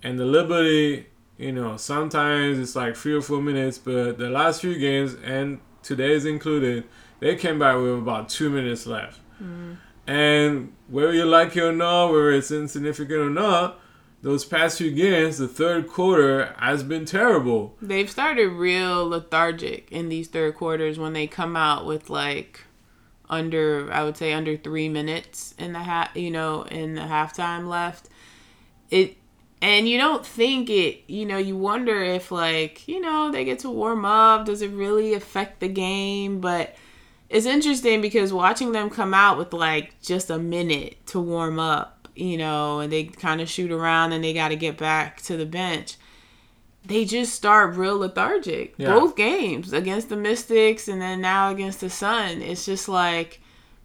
And 0.01 0.17
the 0.17 0.25
Liberty, 0.25 1.07
you 1.37 1.51
know, 1.51 1.77
sometimes 1.77 2.59
it's 2.59 2.75
like 2.75 2.95
three 2.95 3.13
or 3.13 3.21
four 3.21 3.41
minutes, 3.41 3.77
but 3.77 4.17
the 4.17 4.29
last 4.29 4.61
few 4.61 4.77
games, 4.77 5.15
and 5.23 5.59
today's 5.83 6.25
included, 6.25 6.85
they 7.19 7.35
came 7.35 7.59
back 7.59 7.77
with 7.77 7.97
about 7.97 8.29
two 8.29 8.49
minutes 8.49 8.85
left. 8.85 9.19
Mm. 9.41 9.77
And 10.07 10.73
whether 10.87 11.13
you 11.13 11.25
like 11.25 11.55
it 11.57 11.61
or 11.61 11.71
not, 11.71 12.11
whether 12.11 12.31
it's 12.31 12.51
insignificant 12.51 13.19
or 13.19 13.29
not, 13.29 13.79
those 14.21 14.45
past 14.45 14.77
few 14.77 14.91
games, 14.91 15.37
the 15.37 15.47
third 15.47 15.87
quarter 15.87 16.55
has 16.57 16.83
been 16.83 17.05
terrible. 17.05 17.75
They've 17.81 18.09
started 18.09 18.47
real 18.47 19.07
lethargic 19.07 19.91
in 19.91 20.09
these 20.09 20.27
third 20.27 20.55
quarters 20.55 20.97
when 20.97 21.13
they 21.13 21.27
come 21.27 21.55
out 21.55 21.85
with 21.85 22.09
like 22.09 22.63
under 23.29 23.91
I 23.91 24.03
would 24.03 24.17
say 24.17 24.33
under 24.33 24.55
three 24.57 24.89
minutes 24.89 25.55
in 25.57 25.73
the 25.73 25.79
half 25.79 26.15
you 26.15 26.31
know 26.31 26.63
in 26.63 26.95
the 26.95 27.01
halftime 27.01 27.67
left. 27.67 28.09
It 28.89 29.17
and 29.65 29.89
you 29.89 29.97
don't 29.97 30.25
think 30.25 30.69
it 30.69 31.03
you 31.07 31.25
know 31.25 31.37
you 31.37 31.57
wonder 31.57 32.03
if 32.03 32.31
like 32.31 32.87
you 32.87 32.99
know 32.99 33.31
they 33.31 33.43
get 33.43 33.59
to 33.59 33.69
warm 33.69 34.05
up 34.05 34.45
does 34.45 34.61
it 34.61 34.71
really 34.71 35.13
affect 35.13 35.59
the 35.59 35.67
game 35.67 36.39
but 36.39 36.75
it's 37.29 37.45
interesting 37.45 38.01
because 38.01 38.31
watching 38.31 38.71
them 38.71 38.89
come 38.89 39.13
out 39.13 39.37
with 39.37 39.53
like 39.53 39.99
just 40.01 40.29
a 40.29 40.37
minute 40.37 40.95
to 41.07 41.19
warm 41.19 41.59
up 41.59 41.95
you 42.15 42.37
know, 42.37 42.79
and 42.79 42.91
they 42.91 43.03
kind 43.03 43.41
of 43.41 43.49
shoot 43.49 43.71
around 43.71 44.13
and 44.13 44.23
they 44.23 44.33
got 44.33 44.49
to 44.49 44.55
get 44.55 44.77
back 44.77 45.21
to 45.23 45.37
the 45.37 45.45
bench. 45.45 45.97
They 46.85 47.03
just 47.03 47.33
start 47.33 47.75
real 47.75 47.97
lethargic. 47.97 48.75
Yeah. 48.77 48.93
Both 48.93 49.15
games 49.15 49.73
against 49.73 50.09
the 50.09 50.15
Mystics 50.15 50.87
and 50.87 51.01
then 51.01 51.21
now 51.21 51.51
against 51.51 51.81
the 51.81 51.89
Sun. 51.89 52.41
It's 52.41 52.65
just 52.65 52.87
like 52.87 53.41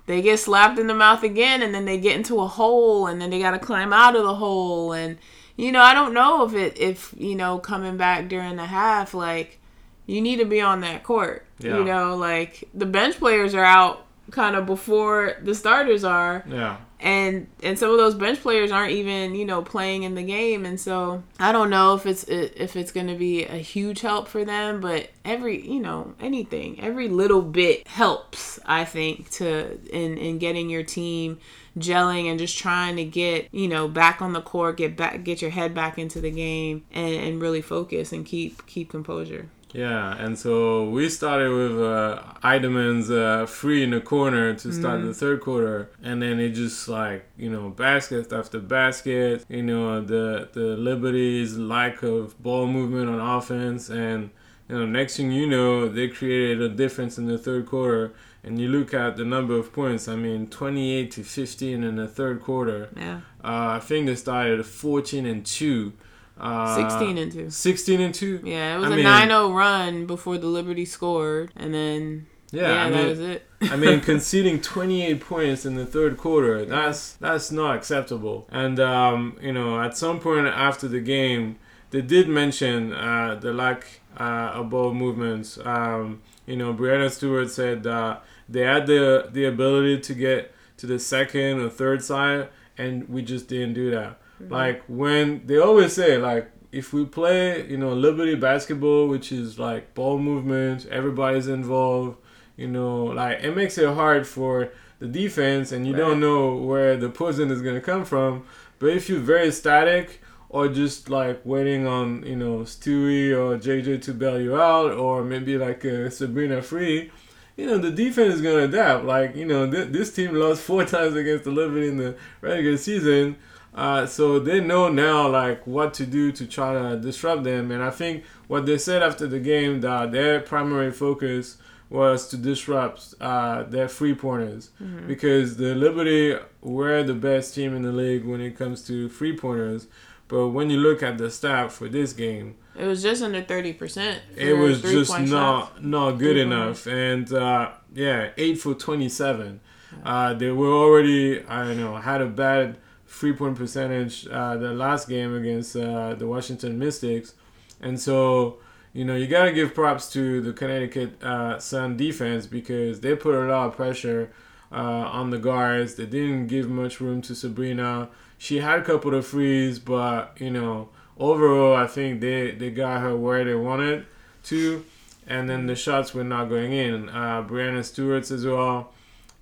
they 0.06 0.22
get 0.22 0.38
slapped 0.38 0.78
in 0.78 0.86
the 0.86 0.94
mouth 0.94 1.22
again 1.22 1.62
and 1.62 1.74
then 1.74 1.86
they 1.86 1.98
get 1.98 2.16
into 2.16 2.40
a 2.40 2.46
hole 2.46 3.06
and 3.06 3.20
then 3.20 3.30
they 3.30 3.40
got 3.40 3.52
to 3.52 3.58
climb 3.58 3.92
out 3.92 4.16
of 4.16 4.22
the 4.22 4.34
hole 4.34 4.92
and 4.92 5.18
you 5.56 5.72
know, 5.72 5.80
I 5.80 5.94
don't 5.94 6.14
know 6.14 6.44
if 6.44 6.54
it 6.54 6.78
if, 6.78 7.14
you 7.16 7.34
know, 7.34 7.58
coming 7.58 7.96
back 7.96 8.28
during 8.28 8.56
the 8.56 8.66
half 8.66 9.14
like 9.14 9.58
you 10.06 10.20
need 10.20 10.36
to 10.36 10.44
be 10.44 10.60
on 10.60 10.80
that 10.80 11.02
court. 11.02 11.46
Yeah. 11.58 11.78
You 11.78 11.84
know, 11.84 12.16
like 12.16 12.68
the 12.74 12.86
bench 12.86 13.18
players 13.18 13.54
are 13.54 13.64
out 13.64 14.06
kind 14.30 14.56
of 14.56 14.66
before 14.66 15.36
the 15.42 15.54
starters 15.54 16.04
are. 16.04 16.44
Yeah 16.48 16.78
and 17.02 17.46
and 17.62 17.78
some 17.78 17.90
of 17.90 17.96
those 17.96 18.14
bench 18.14 18.40
players 18.40 18.70
aren't 18.70 18.92
even 18.92 19.34
you 19.34 19.44
know 19.44 19.62
playing 19.62 20.02
in 20.02 20.14
the 20.14 20.22
game 20.22 20.66
and 20.66 20.78
so 20.78 21.22
i 21.38 21.50
don't 21.50 21.70
know 21.70 21.94
if 21.94 22.04
it's 22.04 22.24
if 22.24 22.76
it's 22.76 22.92
going 22.92 23.06
to 23.06 23.14
be 23.14 23.44
a 23.44 23.56
huge 23.56 24.00
help 24.00 24.28
for 24.28 24.44
them 24.44 24.80
but 24.80 25.08
every 25.24 25.66
you 25.66 25.80
know 25.80 26.14
anything 26.20 26.78
every 26.80 27.08
little 27.08 27.42
bit 27.42 27.86
helps 27.88 28.58
i 28.66 28.84
think 28.84 29.30
to 29.30 29.78
in 29.90 30.18
in 30.18 30.38
getting 30.38 30.68
your 30.68 30.82
team 30.82 31.38
gelling 31.80 32.30
and 32.30 32.38
just 32.38 32.58
trying 32.58 32.96
to 32.96 33.04
get 33.04 33.48
you 33.52 33.68
know 33.68 33.88
back 33.88 34.20
on 34.22 34.32
the 34.32 34.42
court 34.42 34.76
get 34.76 34.96
back 34.96 35.24
get 35.24 35.42
your 35.42 35.50
head 35.50 35.74
back 35.74 35.98
into 35.98 36.20
the 36.20 36.30
game 36.30 36.84
and, 36.92 37.14
and 37.14 37.42
really 37.42 37.62
focus 37.62 38.12
and 38.12 38.26
keep 38.26 38.66
keep 38.66 38.90
composure. 38.90 39.48
Yeah, 39.72 40.16
and 40.16 40.38
so 40.38 40.88
we 40.88 41.08
started 41.08 41.50
with 41.52 41.80
uh, 41.80 42.22
Hiedeman's 42.42 43.10
uh, 43.10 43.46
free 43.46 43.84
in 43.84 43.90
the 43.90 44.00
corner 44.00 44.54
to 44.54 44.72
start 44.72 44.98
mm-hmm. 44.98 45.08
the 45.08 45.14
third 45.14 45.40
quarter, 45.40 45.90
and 46.02 46.20
then 46.20 46.40
it 46.40 46.50
just 46.50 46.88
like 46.88 47.24
you 47.36 47.50
know 47.50 47.70
basket 47.70 48.32
after 48.32 48.58
basket, 48.58 49.44
you 49.48 49.62
know 49.62 50.00
the 50.00 50.48
the 50.52 50.76
Liberty's 50.76 51.56
lack 51.56 52.02
of 52.02 52.40
ball 52.42 52.66
movement 52.66 53.08
on 53.08 53.20
offense, 53.20 53.88
and 53.90 54.30
you 54.68 54.76
know 54.76 54.86
next 54.86 55.16
thing 55.16 55.30
you 55.30 55.46
know 55.46 55.88
they 55.88 56.08
created 56.08 56.60
a 56.60 56.68
difference 56.68 57.16
in 57.16 57.26
the 57.26 57.38
third 57.38 57.66
quarter, 57.66 58.12
and 58.42 58.58
you 58.58 58.68
look 58.68 58.94
at 58.94 59.16
the 59.16 59.24
number 59.24 59.56
of 59.56 59.72
points. 59.72 60.08
I 60.08 60.16
mean, 60.16 60.46
twenty 60.46 60.92
eight 60.92 61.10
to 61.12 61.24
fifteen 61.24 61.84
in 61.84 61.96
the 61.96 62.08
third 62.08 62.40
quarter. 62.40 62.90
Yeah, 62.96 63.20
uh, 63.42 63.76
I 63.76 63.80
think 63.80 64.06
they 64.06 64.16
started 64.16 64.64
fourteen 64.64 65.26
and 65.26 65.44
two. 65.44 65.92
Uh, 66.40 66.74
16 66.74 67.18
and 67.18 67.32
2. 67.32 67.50
16 67.50 68.00
and 68.00 68.14
2? 68.14 68.40
Yeah, 68.44 68.76
it 68.76 68.78
was 68.78 68.90
I 68.90 68.98
a 68.98 69.02
9 69.02 69.28
0 69.28 69.52
run 69.52 70.06
before 70.06 70.38
the 70.38 70.46
Liberty 70.46 70.86
scored, 70.86 71.52
and 71.54 71.74
then. 71.74 72.26
Yeah, 72.50 72.62
yeah 72.62 72.84
I 72.86 72.90
that 72.90 72.96
mean, 72.96 73.08
was 73.08 73.20
it. 73.20 73.46
I 73.60 73.76
mean, 73.76 74.00
conceding 74.12 74.62
28 74.62 75.20
points 75.20 75.66
in 75.66 75.74
the 75.74 75.84
third 75.84 76.16
quarter, 76.16 76.64
that's 76.64 77.12
that's 77.14 77.52
not 77.52 77.76
acceptable. 77.76 78.48
And, 78.50 78.80
um, 78.80 79.38
you 79.42 79.52
know, 79.52 79.80
at 79.80 79.96
some 79.96 80.18
point 80.18 80.46
after 80.46 80.88
the 80.88 81.00
game, 81.00 81.58
they 81.90 82.00
did 82.00 82.28
mention 82.28 82.92
uh, 82.92 83.34
the 83.34 83.52
lack 83.52 84.00
uh, 84.18 84.52
of 84.54 84.70
ball 84.70 84.94
movements. 84.94 85.58
Um, 85.62 86.22
you 86.50 86.56
know, 86.56 86.74
Breanna 86.74 87.10
Stewart 87.10 87.50
said 87.50 87.84
that 87.84 88.24
they 88.48 88.62
had 88.62 88.86
the, 88.86 89.28
the 89.30 89.44
ability 89.44 90.00
to 90.00 90.14
get 90.14 90.52
to 90.78 90.86
the 90.86 90.98
second 90.98 91.60
or 91.60 91.70
third 91.70 92.02
side, 92.02 92.48
and 92.76 93.08
we 93.08 93.22
just 93.22 93.48
didn't 93.48 93.74
do 93.74 93.90
that. 93.92 94.20
Mm-hmm. 94.42 94.52
Like 94.52 94.82
when 94.88 95.46
they 95.46 95.58
always 95.58 95.92
say 95.92 96.18
like 96.18 96.50
if 96.72 96.92
we 96.92 97.04
play, 97.04 97.66
you 97.68 97.76
know, 97.76 97.92
Liberty 97.92 98.34
basketball, 98.34 99.08
which 99.08 99.32
is 99.32 99.58
like 99.58 99.94
ball 99.94 100.18
movement, 100.18 100.86
everybody's 100.86 101.48
involved, 101.48 102.16
you 102.56 102.68
know, 102.68 103.04
like 103.04 103.42
it 103.42 103.56
makes 103.56 103.76
it 103.78 103.88
hard 103.94 104.26
for 104.26 104.70
the 104.98 105.06
defense 105.06 105.72
and 105.72 105.86
you 105.86 105.92
right. 105.92 105.98
don't 105.98 106.20
know 106.20 106.56
where 106.56 106.96
the 106.96 107.08
poison 107.08 107.50
is 107.50 107.62
gonna 107.62 107.80
come 107.80 108.04
from. 108.04 108.44
But 108.78 108.90
if 108.90 109.08
you're 109.08 109.20
very 109.20 109.52
static 109.52 110.19
or 110.50 110.68
just 110.68 111.08
like 111.08 111.40
waiting 111.44 111.86
on, 111.86 112.22
you 112.24 112.36
know, 112.36 112.58
Stewie 112.58 113.30
or 113.30 113.56
JJ 113.56 114.02
to 114.02 114.12
bail 114.12 114.38
you 114.38 114.60
out 114.60 114.92
or 114.92 115.24
maybe 115.24 115.56
like 115.56 115.82
a 115.84 116.10
Sabrina 116.10 116.60
Free, 116.60 117.10
you 117.56 117.66
know, 117.66 117.78
the 117.78 117.90
defense 117.90 118.34
is 118.34 118.42
gonna 118.42 118.64
adapt. 118.64 119.06
Like, 119.06 119.34
you 119.34 119.46
know, 119.46 119.70
th- 119.70 119.88
this 119.88 120.12
team 120.12 120.34
lost 120.34 120.60
four 120.62 120.84
times 120.94 121.16
against 121.16 121.44
the 121.44 121.50
Liberty 121.50 121.88
in 121.88 121.96
the 121.96 122.16
regular 122.42 122.76
season 122.76 123.36
uh, 123.74 124.04
so 124.04 124.38
they 124.38 124.60
know 124.60 124.88
now 124.88 125.28
like 125.28 125.66
what 125.66 125.94
to 125.94 126.06
do 126.06 126.32
to 126.32 126.46
try 126.46 126.72
to 126.72 126.96
disrupt 126.96 127.44
them. 127.44 127.70
And 127.70 127.82
I 127.82 127.90
think 127.90 128.24
what 128.48 128.66
they 128.66 128.78
said 128.78 129.02
after 129.02 129.26
the 129.26 129.38
game 129.38 129.80
that 129.80 130.12
their 130.12 130.40
primary 130.40 130.90
focus 130.90 131.56
was 131.88 132.28
to 132.28 132.36
disrupt 132.36 133.14
uh, 133.20 133.64
their 133.64 133.88
free 133.88 134.14
pointers 134.14 134.70
mm-hmm. 134.80 135.06
because 135.06 135.56
the 135.56 135.74
Liberty 135.74 136.36
were 136.60 137.02
the 137.02 137.14
best 137.14 137.54
team 137.54 137.74
in 137.74 137.82
the 137.82 137.92
league 137.92 138.24
when 138.24 138.40
it 138.40 138.56
comes 138.56 138.86
to 138.86 139.08
free 139.08 139.36
pointers. 139.36 139.86
But 140.30 140.50
when 140.50 140.70
you 140.70 140.78
look 140.78 141.02
at 141.02 141.18
the 141.18 141.28
stat 141.28 141.72
for 141.72 141.88
this 141.88 142.12
game, 142.12 142.54
it 142.78 142.86
was 142.86 143.02
just 143.02 143.20
under 143.20 143.42
thirty 143.42 143.72
percent. 143.72 144.22
It 144.36 144.52
was 144.52 144.80
just 144.80 145.10
not 145.10 145.26
shots. 145.26 145.80
not 145.80 146.12
good 146.12 146.34
three 146.34 146.42
enough, 146.42 146.86
and 146.86 147.32
uh, 147.32 147.72
yeah, 147.92 148.30
eight 148.36 148.60
for 148.60 148.74
twenty 148.74 149.08
seven. 149.08 149.60
Uh, 150.04 150.34
they 150.34 150.52
were 150.52 150.72
already 150.72 151.44
I 151.44 151.64
don't 151.64 151.78
know 151.78 151.96
had 151.96 152.20
a 152.20 152.26
bad 152.26 152.78
three 153.08 153.32
point 153.32 153.56
percentage 153.56 154.28
uh, 154.28 154.56
the 154.56 154.72
last 154.72 155.08
game 155.08 155.34
against 155.34 155.74
uh, 155.74 156.14
the 156.14 156.28
Washington 156.28 156.78
Mystics, 156.78 157.34
and 157.80 157.98
so 157.98 158.60
you 158.92 159.04
know 159.04 159.16
you 159.16 159.26
gotta 159.26 159.50
give 159.50 159.74
props 159.74 160.12
to 160.12 160.40
the 160.40 160.52
Connecticut 160.52 161.20
uh, 161.24 161.58
Sun 161.58 161.96
defense 161.96 162.46
because 162.46 163.00
they 163.00 163.16
put 163.16 163.34
a 163.34 163.46
lot 163.46 163.66
of 163.66 163.76
pressure 163.76 164.30
uh, 164.70 164.76
on 164.76 165.30
the 165.30 165.38
guards. 165.38 165.96
They 165.96 166.06
didn't 166.06 166.46
give 166.46 166.70
much 166.70 167.00
room 167.00 167.20
to 167.22 167.34
Sabrina. 167.34 168.10
She 168.40 168.60
had 168.60 168.78
a 168.78 168.82
couple 168.82 169.14
of 169.14 169.26
frees, 169.26 169.78
but 169.78 170.32
you 170.40 170.50
know 170.50 170.88
overall 171.18 171.76
I 171.76 171.86
think 171.86 172.22
they 172.22 172.52
they 172.52 172.70
got 172.70 173.02
her 173.02 173.14
where 173.14 173.44
they 173.44 173.54
wanted 173.54 174.06
to, 174.44 174.82
and 175.26 175.48
then 175.50 175.66
the 175.66 175.76
shots 175.76 176.14
were 176.14 176.24
not 176.24 176.48
going 176.48 176.72
in. 176.72 177.10
Uh, 177.10 177.42
Breanna 177.42 177.84
Stewart's 177.84 178.30
as 178.30 178.46
well. 178.46 178.94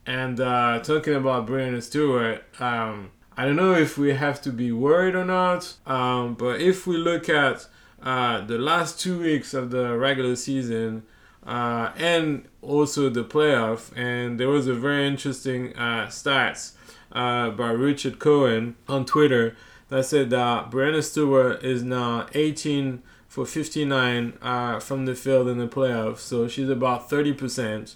And 0.04 0.40
uh, 0.40 0.80
talking 0.80 1.14
about 1.14 1.46
Breanna 1.46 1.80
Stewart, 1.80 2.42
um, 2.58 3.12
I 3.36 3.44
don't 3.44 3.54
know 3.54 3.74
if 3.74 3.98
we 3.98 4.14
have 4.14 4.42
to 4.42 4.50
be 4.50 4.72
worried 4.72 5.14
or 5.14 5.24
not, 5.24 5.74
um, 5.86 6.34
but 6.34 6.60
if 6.60 6.84
we 6.84 6.96
look 6.96 7.28
at 7.28 7.68
uh, 8.02 8.44
the 8.44 8.58
last 8.58 9.00
two 9.00 9.20
weeks 9.20 9.54
of 9.54 9.70
the 9.70 9.96
regular 9.96 10.34
season 10.34 11.04
uh, 11.46 11.92
and 11.96 12.48
also 12.62 13.08
the 13.08 13.22
playoff, 13.22 13.96
and 13.96 14.40
there 14.40 14.48
was 14.48 14.66
a 14.66 14.74
very 14.74 15.06
interesting 15.06 15.72
uh, 15.76 16.08
stats 16.08 16.72
uh, 17.12 17.50
by 17.50 17.70
Richard 17.70 18.18
Cohen 18.18 18.76
on 18.88 19.04
Twitter 19.04 19.56
that 19.88 20.04
said 20.04 20.30
that 20.30 20.70
Breanna 20.70 21.02
Stewart 21.02 21.64
is 21.64 21.82
now 21.82 22.26
18 22.34 23.02
for 23.26 23.46
59 23.46 24.38
uh, 24.40 24.80
from 24.80 25.06
the 25.06 25.14
field 25.14 25.48
in 25.48 25.58
the 25.58 25.68
playoffs. 25.68 26.18
So 26.18 26.48
she's 26.48 26.68
about 26.68 27.08
30%. 27.08 27.94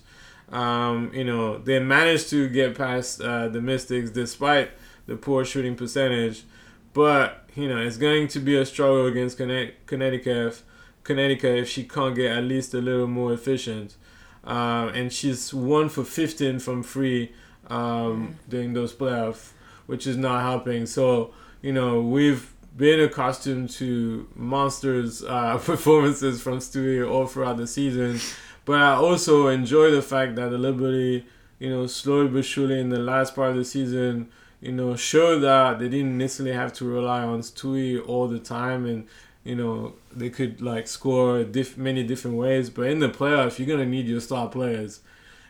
Um, 0.50 1.10
you 1.14 1.24
know, 1.24 1.58
they 1.58 1.78
managed 1.78 2.30
to 2.30 2.48
get 2.48 2.76
past 2.76 3.20
uh, 3.20 3.48
the 3.48 3.60
Mystics 3.60 4.10
despite 4.10 4.70
the 5.06 5.16
poor 5.16 5.44
shooting 5.44 5.74
percentage. 5.74 6.44
But, 6.92 7.44
you 7.54 7.68
know, 7.68 7.78
it's 7.78 7.96
going 7.96 8.28
to 8.28 8.38
be 8.38 8.56
a 8.56 8.66
struggle 8.66 9.06
against 9.06 9.38
Connecticut, 9.38 10.62
Connecticut 11.04 11.58
if 11.58 11.68
she 11.68 11.84
can't 11.84 12.14
get 12.14 12.36
at 12.36 12.44
least 12.44 12.74
a 12.74 12.78
little 12.78 13.06
more 13.06 13.32
efficient. 13.32 13.96
Uh, 14.44 14.90
and 14.94 15.12
she's 15.12 15.54
one 15.54 15.88
for 15.88 16.04
15 16.04 16.58
from 16.58 16.82
free 16.82 17.32
um, 17.68 18.36
during 18.48 18.72
those 18.72 18.92
playoffs, 18.92 19.50
which 19.86 20.06
is 20.06 20.16
not 20.16 20.42
helping. 20.42 20.86
So, 20.86 21.32
you 21.60 21.72
know, 21.72 22.00
we've 22.00 22.52
been 22.76 23.00
accustomed 23.00 23.70
to 23.70 24.28
monsters 24.34 25.22
uh, 25.22 25.58
performances 25.64 26.40
from 26.42 26.58
Stewie 26.58 27.08
all 27.08 27.26
throughout 27.26 27.56
the 27.56 27.66
season. 27.66 28.20
But 28.64 28.80
I 28.80 28.94
also 28.94 29.48
enjoy 29.48 29.90
the 29.90 30.02
fact 30.02 30.36
that 30.36 30.50
the 30.50 30.58
Liberty, 30.58 31.26
you 31.58 31.70
know, 31.70 31.86
slowly 31.86 32.28
but 32.28 32.44
surely 32.44 32.78
in 32.78 32.90
the 32.90 33.00
last 33.00 33.34
part 33.34 33.50
of 33.50 33.56
the 33.56 33.64
season, 33.64 34.28
you 34.60 34.72
know, 34.72 34.94
showed 34.94 35.40
that 35.40 35.80
they 35.80 35.88
didn't 35.88 36.16
necessarily 36.16 36.54
have 36.54 36.72
to 36.74 36.84
rely 36.84 37.22
on 37.22 37.40
Stewie 37.40 38.00
all 38.06 38.28
the 38.28 38.38
time 38.38 38.86
and 38.86 39.06
you 39.44 39.56
know 39.56 39.94
they 40.14 40.30
could 40.30 40.60
like 40.60 40.86
score 40.86 41.44
diff- 41.44 41.76
many 41.76 42.04
different 42.04 42.36
ways 42.36 42.70
but 42.70 42.86
in 42.86 43.00
the 43.00 43.08
playoff 43.08 43.58
you're 43.58 43.66
gonna 43.66 43.88
need 43.88 44.06
your 44.06 44.20
star 44.20 44.48
players 44.48 45.00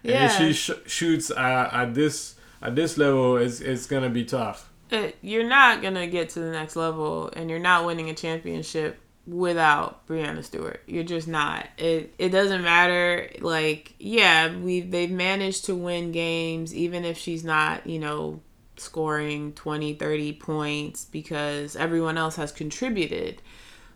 yeah. 0.03 0.27
if 0.27 0.33
she 0.37 0.53
sh- 0.53 0.71
shoots 0.87 1.31
at, 1.31 1.73
at 1.73 1.95
this 1.95 2.35
at 2.61 2.75
this 2.75 2.97
level 2.99 3.37
it's, 3.37 3.61
it's 3.61 3.87
gonna 3.87 4.11
be 4.11 4.25
tough 4.25 4.71
it, 4.91 5.17
you're 5.23 5.49
not 5.49 5.83
gonna 5.83 6.07
get 6.07 6.31
to 6.31 6.41
the 6.41 6.51
next 6.51 6.77
level 6.77 7.31
and 7.35 7.49
you're 7.49 7.59
not 7.59 7.87
winning 7.87 8.11
a 8.11 8.15
championship 8.15 8.99
without 9.27 10.07
Breanna 10.07 10.43
Stewart. 10.45 10.83
You're 10.87 11.05
just 11.05 11.29
not. 11.29 11.67
It 11.79 12.15
it 12.19 12.31
doesn't 12.31 12.63
matter. 12.63 13.31
Like, 13.41 13.95
yeah, 13.99 14.57
we 14.57 14.81
they've 14.81 15.11
managed 15.11 15.67
to 15.67 15.75
win 15.75 16.13
games 16.13 16.75
even 16.75 17.05
if 17.05 17.19
she's 17.19 17.45
not, 17.45 17.87
you 17.87 17.99
know, 17.99 18.41
scoring 18.77 19.53
20, 19.53 19.95
30 19.95 20.33
points 20.35 21.05
because 21.05 21.77
everyone 21.77 22.19
else 22.19 22.37
has 22.37 22.53
contributed. 22.53 23.41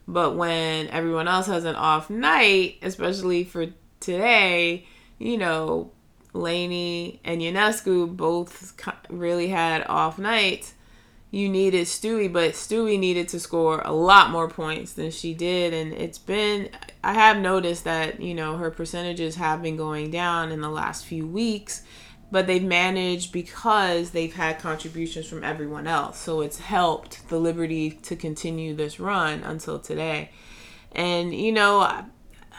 But 0.09 0.37
when 0.37 0.89
everyone 0.89 1.27
else 1.27 1.47
has 1.47 1.65
an 1.65 1.75
off 1.75 2.09
night, 2.11 2.79
especially 2.83 3.43
for 3.43 3.67
today, 3.99 4.87
you 5.19 5.37
know, 5.37 5.91
Laney 6.37 7.21
and 7.25 7.41
Ionescu 7.41 8.17
both 8.17 8.75
really 9.09 9.49
had 9.49 9.85
off 9.89 10.19
nights. 10.19 10.75
You 11.31 11.49
needed 11.49 11.87
Stewie, 11.87 12.33
but 12.33 12.53
Stewie 12.53 12.99
needed 12.99 13.29
to 13.31 13.41
score 13.41 13.83
a 13.85 13.93
lot 13.93 14.31
more 14.31 14.49
points 14.49 14.93
than 14.93 15.11
she 15.11 15.35
did. 15.35 15.75
And 15.75 15.93
it's 15.93 16.19
been, 16.19 16.71
I 17.03 17.15
have 17.15 17.39
noticed 17.39 17.85
that, 17.85 18.21
you 18.21 18.33
know, 18.33 18.57
her 18.57 18.71
percentages 18.71 19.35
have 19.35 19.61
been 19.61 19.77
going 19.77 20.11
down 20.11 20.53
in 20.53 20.61
the 20.61 20.71
last 20.71 21.05
few 21.05 21.27
weeks 21.27 21.83
but 22.31 22.47
they've 22.47 22.63
managed 22.63 23.33
because 23.33 24.11
they've 24.11 24.35
had 24.35 24.59
contributions 24.59 25.27
from 25.27 25.45
everyone 25.45 25.87
else. 25.87 26.19
So 26.19 26.41
it's 26.41 26.59
helped 26.59 27.29
the 27.29 27.39
Liberty 27.39 27.91
to 27.91 28.17
continue 28.17 28.75
this 28.75 28.99
run 28.99 29.43
until 29.43 29.79
today. 29.79 30.31
And, 30.93 31.35
you 31.35 31.53
know, 31.53 32.05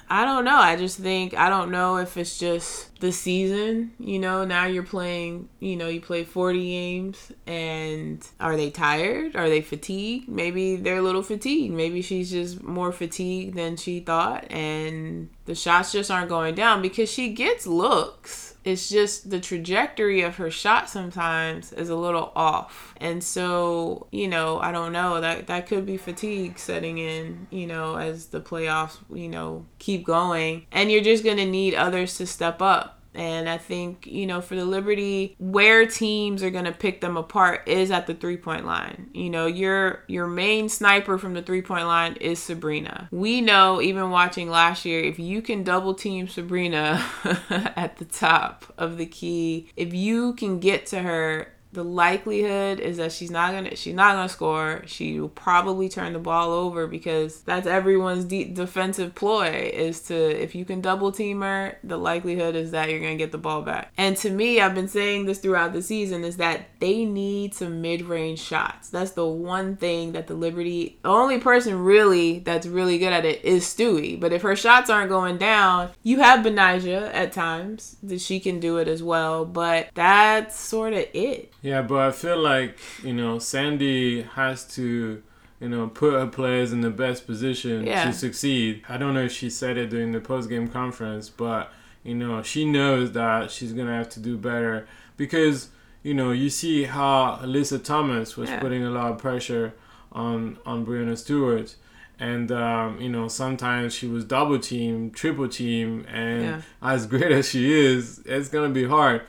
I, 0.09 0.25
don't 0.25 0.45
know. 0.45 0.57
I 0.57 0.75
just 0.75 0.99
think, 0.99 1.33
I 1.35 1.49
don't 1.49 1.71
know 1.71 1.97
if 1.97 2.17
it's 2.17 2.37
just 2.37 2.99
the 2.99 3.11
season. 3.11 3.91
You 3.99 4.19
know, 4.19 4.45
now 4.45 4.65
you're 4.65 4.83
playing, 4.83 5.49
you 5.59 5.75
know, 5.75 5.87
you 5.87 6.01
play 6.01 6.23
40 6.23 6.63
games 6.63 7.31
and 7.45 8.25
are 8.39 8.55
they 8.55 8.69
tired? 8.69 9.35
Are 9.35 9.49
they 9.49 9.61
fatigued? 9.61 10.29
Maybe 10.29 10.75
they're 10.75 10.97
a 10.97 11.01
little 11.01 11.23
fatigued. 11.23 11.73
Maybe 11.73 12.01
she's 12.01 12.31
just 12.31 12.63
more 12.63 12.91
fatigued 12.91 13.55
than 13.55 13.75
she 13.77 13.99
thought 13.99 14.49
and 14.51 15.29
the 15.45 15.55
shots 15.55 15.91
just 15.91 16.11
aren't 16.11 16.29
going 16.29 16.55
down 16.55 16.81
because 16.81 17.11
she 17.11 17.33
gets 17.33 17.67
looks 17.67 18.46
it's 18.67 18.89
just 18.89 19.29
the 19.29 19.39
trajectory 19.39 20.21
of 20.23 20.35
her 20.35 20.51
shot 20.51 20.89
sometimes 20.89 21.71
is 21.71 21.87
a 21.87 21.95
little 21.95 22.33
off. 22.35 22.93
And 22.97 23.23
so, 23.23 24.07
you 24.11 24.27
know, 24.27 24.59
I 24.59 24.73
don't 24.73 24.91
know, 24.91 25.21
that 25.21 25.47
that 25.47 25.67
could 25.67 25.85
be 25.85 25.95
fatigue 25.95 26.59
setting 26.59 26.97
in, 26.97 27.47
you 27.49 27.65
know, 27.65 27.95
as 27.95 28.25
the 28.25 28.41
playoffs, 28.41 28.97
you 29.09 29.29
know, 29.29 29.65
keep 29.79 30.05
going. 30.05 30.65
And 30.73 30.91
you're 30.91 31.01
just 31.01 31.23
going 31.23 31.37
to 31.37 31.45
need 31.45 31.75
others 31.75 32.17
to 32.17 32.27
step 32.27 32.61
up 32.61 32.96
and 33.17 33.49
I 33.49 33.57
think, 33.57 34.05
you 34.05 34.27
know, 34.27 34.41
for 34.41 34.55
the 34.55 34.63
Liberty, 34.63 35.35
where 35.39 35.87
teams 35.87 36.43
are 36.43 36.51
going 36.51 36.65
to 36.65 36.71
pick 36.71 37.01
them 37.01 37.17
apart 37.17 37.67
is 37.67 37.89
at 37.89 38.05
the 38.05 38.13
three 38.13 38.37
point 38.37 38.65
line. 38.65 39.09
You 39.13 39.31
know, 39.31 39.47
your 39.47 40.03
your 40.07 40.27
main 40.27 40.69
sniper 40.69 41.17
from 41.17 41.33
the 41.33 41.41
three 41.41 41.63
point 41.63 41.87
line 41.87 42.13
is 42.21 42.37
Sabrina. 42.39 43.09
We 43.11 43.41
know, 43.41 43.81
even 43.81 44.11
watching 44.11 44.49
last 44.49 44.85
year, 44.85 45.01
if 45.01 45.17
you 45.17 45.41
can 45.41 45.63
double 45.63 45.95
team 45.95 46.27
Sabrina 46.27 47.03
at 47.75 47.97
the 47.97 48.05
top 48.05 48.71
of 48.77 48.97
the 48.97 49.07
key, 49.07 49.69
if 49.75 49.93
you 49.95 50.33
can 50.33 50.59
get 50.59 50.85
to 50.87 50.99
her 50.99 51.47
the 51.77 51.83
likelihood 51.83 52.79
is 52.79 52.97
that 52.97 53.11
she's 53.11 53.29
not 53.29 53.51
gonna 53.51 53.75
she's 53.75 53.93
not 53.93 54.15
gonna 54.15 54.27
score. 54.27 54.81
She 54.87 55.19
will 55.19 55.29
probably 55.29 55.87
turn 55.87 56.13
the 56.13 56.19
ball 56.19 56.51
over 56.51 56.87
because 56.87 57.41
that's 57.41 57.67
everyone's 57.67 58.25
de- 58.25 58.45
defensive 58.45 59.13
ploy 59.13 59.69
is 59.71 60.01
to 60.07 60.15
if 60.15 60.55
you 60.55 60.65
can 60.65 60.81
double 60.81 61.11
team 61.11 61.41
her, 61.41 61.77
the 61.83 61.97
likelihood 61.97 62.55
is 62.55 62.71
that 62.71 62.89
you're 62.89 62.99
gonna 62.99 63.15
get 63.15 63.31
the 63.31 63.37
ball 63.37 63.61
back. 63.61 63.91
And 63.95 64.17
to 64.17 64.31
me, 64.31 64.59
I've 64.59 64.73
been 64.73 64.87
saying 64.87 65.27
this 65.27 65.37
throughout 65.37 65.71
the 65.71 65.83
season 65.83 66.23
is 66.23 66.37
that 66.37 66.67
they 66.79 67.05
need 67.05 67.53
some 67.53 67.79
mid 67.79 68.01
range 68.01 68.39
shots. 68.39 68.89
That's 68.89 69.11
the 69.11 69.27
one 69.27 69.75
thing 69.75 70.13
that 70.13 70.25
the 70.25 70.33
Liberty, 70.33 70.97
the 71.03 71.09
only 71.09 71.37
person 71.37 71.83
really 71.83 72.39
that's 72.39 72.65
really 72.65 72.97
good 72.97 73.13
at 73.13 73.23
it 73.23 73.45
is 73.45 73.65
Stewie. 73.65 74.19
But 74.19 74.33
if 74.33 74.41
her 74.41 74.55
shots 74.55 74.89
aren't 74.89 75.09
going 75.09 75.37
down, 75.37 75.91
you 76.01 76.21
have 76.21 76.43
Betnijah 76.43 77.13
at 77.13 77.33
times 77.33 77.97
that 78.01 78.19
she 78.19 78.39
can 78.39 78.59
do 78.59 78.77
it 78.77 78.87
as 78.87 79.03
well. 79.03 79.45
But 79.45 79.89
that's 79.93 80.59
sort 80.59 80.93
of 80.93 81.05
it. 81.13 81.53
Yeah, 81.67 81.81
but 81.81 81.99
I 81.99 82.11
feel 82.11 82.39
like 82.39 82.77
you 83.03 83.11
know 83.11 83.39
Sandy 83.39 84.21
has 84.21 84.63
to 84.75 85.21
you 85.59 85.67
know 85.67 85.89
put 85.89 86.13
her 86.13 86.25
players 86.25 86.71
in 86.71 86.79
the 86.79 86.89
best 86.89 87.27
position 87.27 87.85
yeah. 87.85 88.05
to 88.05 88.13
succeed. 88.13 88.83
I 88.87 88.95
don't 88.95 89.13
know 89.13 89.23
if 89.23 89.33
she 89.33 89.49
said 89.49 89.75
it 89.75 89.89
during 89.89 90.13
the 90.13 90.21
post 90.21 90.47
game 90.47 90.69
conference, 90.69 91.27
but 91.27 91.73
you 92.03 92.15
know 92.15 92.41
she 92.41 92.63
knows 92.63 93.11
that 93.11 93.51
she's 93.51 93.73
gonna 93.73 93.93
have 93.93 94.07
to 94.11 94.21
do 94.21 94.37
better 94.37 94.87
because 95.17 95.67
you 96.03 96.13
know 96.13 96.31
you 96.31 96.49
see 96.49 96.85
how 96.85 97.37
Alyssa 97.41 97.83
Thomas 97.83 98.37
was 98.37 98.49
yeah. 98.49 98.61
putting 98.61 98.85
a 98.85 98.89
lot 98.89 99.11
of 99.11 99.17
pressure 99.17 99.73
on 100.13 100.57
on 100.65 100.85
Breanna 100.85 101.17
Stewart. 101.17 101.75
And 102.19 102.49
um, 102.51 102.99
you 102.99 103.09
know, 103.09 103.27
sometimes 103.27 103.93
she 103.93 104.07
was 104.07 104.23
double 104.23 104.57
team, 104.57 105.11
triple 105.11 105.47
team, 105.47 106.03
and 106.11 106.43
yeah. 106.43 106.61
as 106.81 107.05
great 107.05 107.31
as 107.31 107.49
she 107.49 107.71
is, 107.71 108.23
it's 108.25 108.47
gonna 108.47 108.69
be 108.69 108.85
hard. 108.85 109.21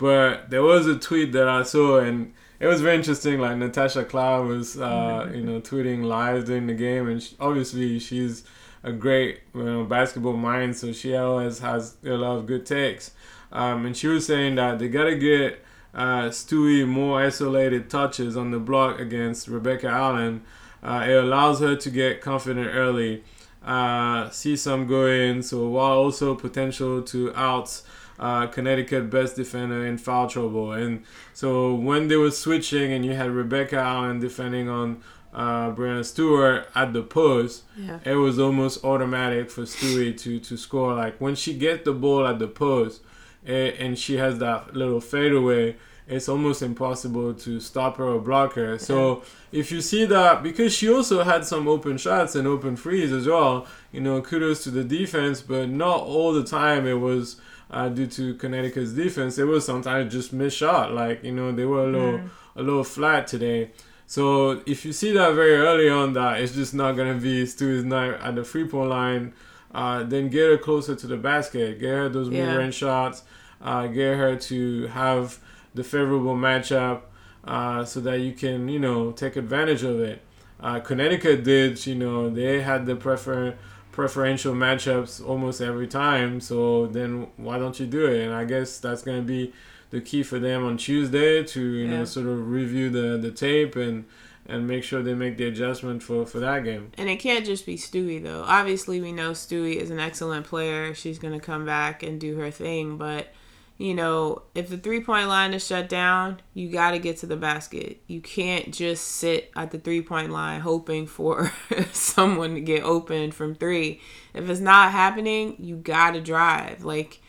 But 0.00 0.48
there 0.48 0.62
was 0.62 0.86
a 0.86 0.98
tweet 0.98 1.32
that 1.32 1.46
I 1.46 1.62
saw, 1.62 1.98
and 1.98 2.32
it 2.58 2.66
was 2.66 2.80
very 2.80 2.96
interesting. 2.96 3.38
Like 3.38 3.58
Natasha 3.58 4.02
Cloud 4.02 4.46
was, 4.46 4.80
uh, 4.80 4.88
mm-hmm. 4.88 5.34
you 5.34 5.42
know, 5.42 5.60
tweeting 5.60 6.04
live 6.04 6.46
during 6.46 6.66
the 6.66 6.74
game, 6.74 7.06
and 7.06 7.22
she, 7.22 7.36
obviously 7.38 7.98
she's 7.98 8.42
a 8.82 8.92
great, 8.92 9.40
you 9.54 9.62
know, 9.62 9.84
basketball 9.84 10.38
mind, 10.38 10.74
so 10.74 10.90
she 10.90 11.14
always 11.14 11.58
has 11.58 11.96
a 12.02 12.12
lot 12.12 12.36
of 12.38 12.46
good 12.46 12.64
takes. 12.64 13.10
Um, 13.52 13.84
and 13.84 13.94
she 13.94 14.06
was 14.06 14.26
saying 14.26 14.54
that 14.54 14.78
they 14.78 14.88
gotta 14.88 15.16
get 15.16 15.62
uh, 15.92 16.30
Stewie 16.30 16.88
more 16.88 17.20
isolated 17.20 17.90
touches 17.90 18.38
on 18.38 18.52
the 18.52 18.58
block 18.58 18.98
against 18.98 19.48
Rebecca 19.48 19.88
Allen. 19.88 20.42
Uh, 20.82 21.04
it 21.06 21.12
allows 21.12 21.60
her 21.60 21.76
to 21.76 21.90
get 21.90 22.22
confident 22.22 22.68
early, 22.72 23.22
uh, 23.62 24.30
see 24.30 24.56
some 24.56 24.86
go 24.86 25.04
in, 25.08 25.42
so 25.42 25.68
while 25.68 25.98
also 25.98 26.34
potential 26.34 27.02
to 27.02 27.34
outs 27.34 27.82
uh, 28.20 28.46
Connecticut 28.46 29.10
best 29.10 29.34
defender 29.34 29.84
in 29.84 29.98
foul 29.98 30.28
trouble. 30.28 30.72
And 30.72 31.02
so 31.32 31.74
when 31.74 32.08
they 32.08 32.16
were 32.16 32.30
switching 32.30 32.92
and 32.92 33.04
you 33.04 33.14
had 33.14 33.30
Rebecca 33.30 33.76
Allen 33.76 34.20
defending 34.20 34.68
on 34.68 35.02
uh, 35.32 35.72
Breanna 35.72 36.04
Stewart 36.04 36.68
at 36.74 36.92
the 36.92 37.02
post, 37.02 37.64
yeah. 37.76 37.98
it 38.04 38.14
was 38.16 38.38
almost 38.38 38.84
automatic 38.84 39.50
for 39.50 39.62
Stewie 39.62 40.16
to, 40.20 40.38
to 40.38 40.56
score. 40.56 40.94
Like 40.94 41.18
when 41.18 41.34
she 41.34 41.54
gets 41.54 41.84
the 41.84 41.92
ball 41.92 42.26
at 42.26 42.38
the 42.38 42.48
post 42.48 43.00
it, 43.44 43.80
and 43.80 43.98
she 43.98 44.18
has 44.18 44.38
that 44.38 44.76
little 44.76 45.00
fadeaway, 45.00 45.76
it's 46.06 46.28
almost 46.28 46.60
impossible 46.60 47.32
to 47.32 47.58
stop 47.60 47.96
her 47.96 48.04
or 48.04 48.20
block 48.20 48.54
her. 48.54 48.78
So 48.78 49.22
if 49.52 49.72
you 49.72 49.80
see 49.80 50.04
that, 50.06 50.42
because 50.42 50.74
she 50.74 50.92
also 50.92 51.22
had 51.22 51.46
some 51.46 51.68
open 51.68 51.96
shots 51.96 52.34
and 52.34 52.46
open 52.46 52.76
frees 52.76 53.12
as 53.12 53.28
well, 53.28 53.66
you 53.92 54.00
know, 54.00 54.20
kudos 54.20 54.64
to 54.64 54.70
the 54.70 54.84
defense, 54.84 55.40
but 55.40 55.70
not 55.70 56.00
all 56.00 56.32
the 56.32 56.44
time 56.44 56.86
it 56.86 56.94
was 56.94 57.40
uh, 57.70 57.88
due 57.88 58.06
to 58.06 58.34
Connecticut's 58.34 58.92
defense, 58.92 59.38
it 59.38 59.44
was 59.44 59.64
sometimes 59.64 60.12
just 60.12 60.32
missed 60.32 60.56
shot. 60.56 60.92
Like 60.92 61.22
you 61.24 61.32
know 61.32 61.52
they 61.52 61.64
were 61.64 61.84
a 61.84 61.92
little 61.92 62.18
mm. 62.18 62.30
a 62.56 62.62
little 62.62 62.84
flat 62.84 63.26
today. 63.26 63.70
So 64.06 64.62
if 64.66 64.84
you 64.84 64.92
see 64.92 65.12
that 65.12 65.34
very 65.34 65.54
early 65.56 65.88
on, 65.88 66.14
that 66.14 66.40
it's 66.40 66.52
just 66.54 66.74
not 66.74 66.96
gonna 66.96 67.14
be 67.14 67.44
Stewie's 67.46 67.84
night 67.84 68.14
at 68.20 68.34
the 68.34 68.44
free 68.44 68.66
point 68.66 68.90
line. 68.90 69.32
Uh, 69.72 70.02
then 70.02 70.28
get 70.28 70.50
her 70.50 70.58
closer 70.58 70.96
to 70.96 71.06
the 71.06 71.16
basket. 71.16 71.78
Get 71.78 71.90
her 71.90 72.08
those 72.08 72.28
yeah. 72.28 72.46
mid-range 72.46 72.74
shots. 72.74 73.22
Uh, 73.62 73.86
get 73.86 74.16
her 74.16 74.34
to 74.34 74.86
have 74.88 75.38
the 75.74 75.84
favorable 75.84 76.34
matchup 76.34 77.02
uh, 77.44 77.84
so 77.84 78.00
that 78.00 78.18
you 78.18 78.32
can 78.32 78.68
you 78.68 78.80
know 78.80 79.12
take 79.12 79.36
advantage 79.36 79.84
of 79.84 80.00
it. 80.00 80.22
uh, 80.62 80.80
Connecticut 80.80 81.44
did. 81.44 81.86
You 81.86 81.94
know, 81.94 82.30
they 82.30 82.62
had 82.62 82.86
the 82.86 82.96
prefer 82.96 83.56
preferential 83.92 84.54
matchups 84.54 85.26
almost 85.26 85.60
every 85.60 85.86
time. 85.86 86.40
So 86.40 86.86
then 86.86 87.28
why 87.36 87.58
don't 87.58 87.78
you 87.80 87.86
do 87.86 88.06
it? 88.06 88.24
And 88.24 88.34
I 88.34 88.44
guess 88.44 88.78
that's 88.78 89.02
going 89.02 89.18
to 89.18 89.26
be 89.26 89.52
the 89.90 90.00
key 90.00 90.22
for 90.22 90.38
them 90.38 90.64
on 90.64 90.76
Tuesday 90.76 91.42
to 91.44 91.60
you 91.60 91.84
Yeah. 91.86 91.98
know 91.98 92.04
sort 92.04 92.26
of 92.26 92.48
review 92.50 92.90
the 92.90 93.18
the 93.18 93.30
tape 93.30 93.74
and 93.76 94.04
and 94.46 94.66
make 94.66 94.82
sure 94.82 95.02
they 95.02 95.14
make 95.14 95.36
the 95.36 95.44
adjustment 95.46 96.02
for 96.02 96.24
for 96.26 96.38
that 96.40 96.64
game. 96.64 96.92
And 96.96 97.08
it 97.08 97.16
can't 97.16 97.44
just 97.44 97.66
be 97.66 97.76
Stewie 97.76 98.22
though. 98.22 98.44
Obviously, 98.46 99.00
we 99.00 99.12
know 99.12 99.32
Stewie 99.32 99.76
is 99.76 99.90
an 99.90 99.98
excellent 100.00 100.46
player. 100.46 100.94
She's 100.94 101.18
gonna 101.18 101.40
come 101.40 101.64
back 101.66 102.02
and 102.02 102.20
do 102.20 102.36
her 102.36 102.50
thing, 102.50 102.96
but 102.96 103.32
you 103.80 103.94
know, 103.94 104.42
if 104.54 104.68
the 104.68 104.76
three 104.76 105.00
point 105.00 105.28
line 105.28 105.54
is 105.54 105.66
shut 105.66 105.88
down, 105.88 106.42
you 106.52 106.68
got 106.68 106.90
to 106.90 106.98
get 106.98 107.16
to 107.16 107.26
the 107.26 107.34
basket. 107.34 108.02
You 108.06 108.20
can't 108.20 108.74
just 108.74 109.08
sit 109.08 109.50
at 109.56 109.70
the 109.70 109.78
three 109.78 110.02
point 110.02 110.30
line 110.30 110.60
hoping 110.60 111.06
for 111.06 111.50
someone 111.92 112.56
to 112.56 112.60
get 112.60 112.82
open 112.82 113.32
from 113.32 113.54
three. 113.54 114.02
If 114.34 114.50
it's 114.50 114.60
not 114.60 114.92
happening, 114.92 115.56
you 115.58 115.76
got 115.76 116.10
to 116.10 116.20
drive. 116.20 116.84
Like, 116.84 117.22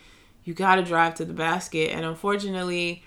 you 0.44 0.54
got 0.54 0.76
to 0.76 0.84
drive 0.84 1.16
to 1.16 1.26
the 1.26 1.32
basket. 1.32 1.92
And 1.92 2.04
unfortunately, 2.04 3.06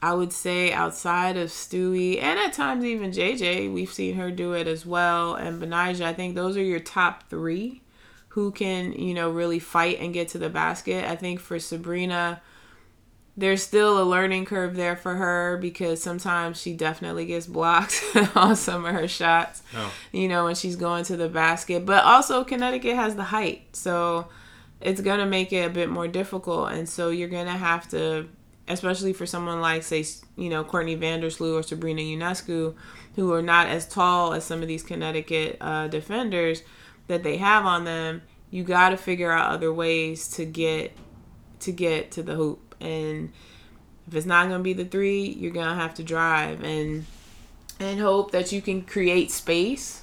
I 0.00 0.14
would 0.14 0.32
say 0.32 0.72
outside 0.72 1.36
of 1.36 1.48
Stewie 1.48 2.22
and 2.22 2.38
at 2.38 2.52
times 2.52 2.84
even 2.84 3.10
JJ, 3.10 3.74
we've 3.74 3.92
seen 3.92 4.14
her 4.14 4.30
do 4.30 4.52
it 4.52 4.68
as 4.68 4.86
well. 4.86 5.34
And 5.34 5.60
Betnijah, 5.60 6.04
I 6.04 6.12
think 6.12 6.36
those 6.36 6.56
are 6.56 6.62
your 6.62 6.78
top 6.78 7.28
three 7.28 7.82
who 8.28 8.52
can, 8.52 8.92
you 8.92 9.12
know, 9.12 9.28
really 9.28 9.58
fight 9.58 9.98
and 9.98 10.14
get 10.14 10.28
to 10.28 10.38
the 10.38 10.48
basket. 10.48 11.04
I 11.04 11.16
think 11.16 11.40
for 11.40 11.58
Sabrina, 11.58 12.40
there's 13.36 13.62
still 13.62 14.02
a 14.02 14.04
learning 14.04 14.44
curve 14.44 14.76
there 14.76 14.96
for 14.96 15.14
her 15.14 15.56
because 15.56 16.02
sometimes 16.02 16.60
she 16.60 16.74
definitely 16.74 17.26
gets 17.26 17.46
blocked 17.46 18.02
on 18.34 18.54
some 18.56 18.84
of 18.84 18.94
her 18.94 19.08
shots, 19.08 19.62
Oh. 19.74 19.92
you 20.12 20.28
know, 20.28 20.44
when 20.44 20.54
she's 20.54 20.76
going 20.76 21.04
to 21.04 21.16
the 21.16 21.28
basket. 21.28 21.86
But 21.86 22.04
also, 22.04 22.44
Connecticut 22.44 22.96
has 22.96 23.16
the 23.16 23.24
height. 23.24 23.74
So 23.74 24.28
it's 24.80 25.00
going 25.00 25.20
to 25.20 25.26
make 25.26 25.52
it 25.52 25.64
a 25.66 25.70
bit 25.70 25.88
more 25.88 26.08
difficult. 26.08 26.72
And 26.72 26.88
so 26.88 27.10
you're 27.10 27.28
going 27.28 27.46
to 27.46 27.52
have 27.52 27.88
to, 27.90 28.28
especially 28.68 29.12
for 29.12 29.26
someone 29.26 29.60
like, 29.60 29.84
say, 29.84 30.04
you 30.36 30.48
know, 30.50 30.62
Courtney 30.64 30.96
Vandersloot 30.96 31.58
or 31.58 31.62
Sabrina 31.62 32.02
Ionescu, 32.02 32.74
who 33.16 33.32
are 33.32 33.42
not 33.42 33.68
as 33.68 33.86
tall 33.88 34.32
as 34.34 34.44
some 34.44 34.60
of 34.62 34.68
these 34.68 34.82
Connecticut 34.82 35.56
uh, 35.60 35.86
defenders 35.88 36.62
that 37.06 37.22
they 37.22 37.36
have 37.38 37.64
on 37.64 37.84
them, 37.84 38.22
you 38.50 38.64
got 38.64 38.90
to 38.90 38.96
figure 38.96 39.30
out 39.32 39.50
other 39.52 39.72
ways 39.72 40.28
to 40.28 40.44
get 40.44 40.92
to 41.60 41.72
get 41.72 42.10
to 42.12 42.22
the 42.22 42.34
hoop. 42.34 42.69
And 42.80 43.32
if 44.08 44.14
it's 44.14 44.26
not 44.26 44.48
going 44.48 44.60
to 44.60 44.64
be 44.64 44.72
the 44.72 44.84
three, 44.84 45.26
you're 45.26 45.52
going 45.52 45.68
to 45.68 45.74
have 45.74 45.94
to 45.94 46.02
drive 46.02 46.62
and 46.64 47.06
and 47.78 47.98
hope 47.98 48.32
that 48.32 48.52
you 48.52 48.60
can 48.60 48.82
create 48.82 49.30
space 49.30 50.02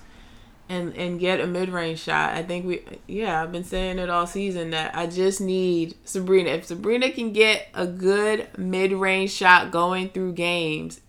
and 0.70 0.96
and 0.96 1.20
get 1.20 1.40
a 1.40 1.48
mid-range 1.48 2.00
shot. 2.00 2.34
I 2.34 2.44
think 2.44 2.66
we 2.66 2.82
yeah, 3.08 3.42
I've 3.42 3.52
been 3.52 3.64
saying 3.64 4.00
it 4.00 4.10
all 4.10 4.28
season 4.28 4.72
that 4.72 4.96
I 4.96 5.08
just 5.08 5.40
need 5.40 5.96
Sabrina. 6.04 6.50
If 6.52 6.66
Sabrina 6.66 7.12
can 7.12 7.34
get 7.34 7.68
a 7.74 7.88
good 7.88 8.48
mid-range 8.58 9.32
shot 9.32 9.72
going 9.72 10.10
through 10.10 10.34
games, 10.34 11.02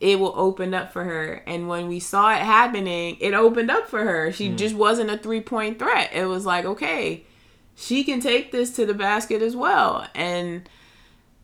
it 0.00 0.18
will 0.18 0.34
open 0.36 0.74
up 0.74 0.92
for 0.92 1.04
her. 1.04 1.42
And 1.46 1.68
when 1.68 1.88
we 1.88 2.00
saw 2.00 2.32
it 2.32 2.42
happening, 2.42 3.16
it 3.20 3.34
opened 3.34 3.70
up 3.70 3.88
for 3.88 4.02
her. 4.02 4.32
She 4.32 4.50
mm. 4.50 4.56
just 4.56 4.74
wasn't 4.74 5.10
a 5.10 5.18
three-point 5.18 5.78
threat. 5.78 6.10
It 6.12 6.26
was 6.26 6.44
like, 6.44 6.64
okay, 6.64 7.24
she 7.74 8.04
can 8.04 8.20
take 8.20 8.52
this 8.52 8.74
to 8.76 8.86
the 8.86 8.94
basket 8.94 9.42
as 9.42 9.54
well. 9.54 10.06
And 10.14 10.68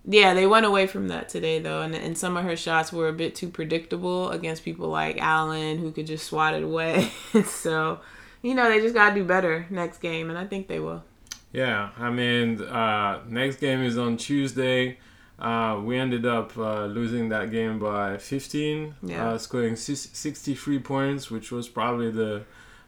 yeah, 0.05 0.35
they 0.35 0.47
went 0.47 0.67
away 0.67 0.87
from 0.87 1.09
that 1.09 1.29
today 1.29 1.59
though, 1.61 1.83
and, 1.83 1.95
and 1.95 2.17
some 2.19 2.37
of 2.37 2.45
her 2.45 2.57
shots 2.57 2.93
were 2.93 3.09
a 3.09 3.13
bit 3.13 3.35
too 3.35 3.49
predictable 3.49 4.31
against 4.31 4.65
people 4.65 4.89
like 4.89 5.19
Allen 5.21 5.79
who 5.79 5.93
could 5.93 6.07
just 6.07 6.27
swat 6.27 6.55
it 6.55 6.63
away. 6.63 7.11
so, 7.47 8.01
you 8.43 8.55
know, 8.55 8.69
they 8.69 8.81
just 8.81 8.95
gotta 8.95 9.15
do 9.15 9.25
better 9.25 9.67
next 9.71 9.99
game, 9.99 10.29
and 10.29 10.39
I 10.39 10.47
think 10.47 10.67
they 10.69 10.81
will. 10.81 11.05
Yeah, 11.53 11.91
I 11.99 12.11
mean, 12.11 12.63
uh, 12.63 13.21
next 13.29 13.57
game 13.57 13.83
is 13.83 13.99
on 13.99 14.17
Tuesday. 14.17 14.99
Uh, 15.39 15.81
we 15.85 15.99
ended 15.99 16.25
up 16.25 16.57
uh, 16.57 16.87
losing 16.87 17.29
that 17.31 17.51
game 17.51 17.79
by 17.79 18.17
15, 18.17 18.95
Yeah. 19.03 19.31
uh, 19.31 19.39
scoring 19.39 19.77
sis- 19.77 20.09
63 20.13 20.79
points, 20.79 21.31
which 21.31 21.51
was 21.53 21.69
probably 21.69 22.11
the 22.11 22.45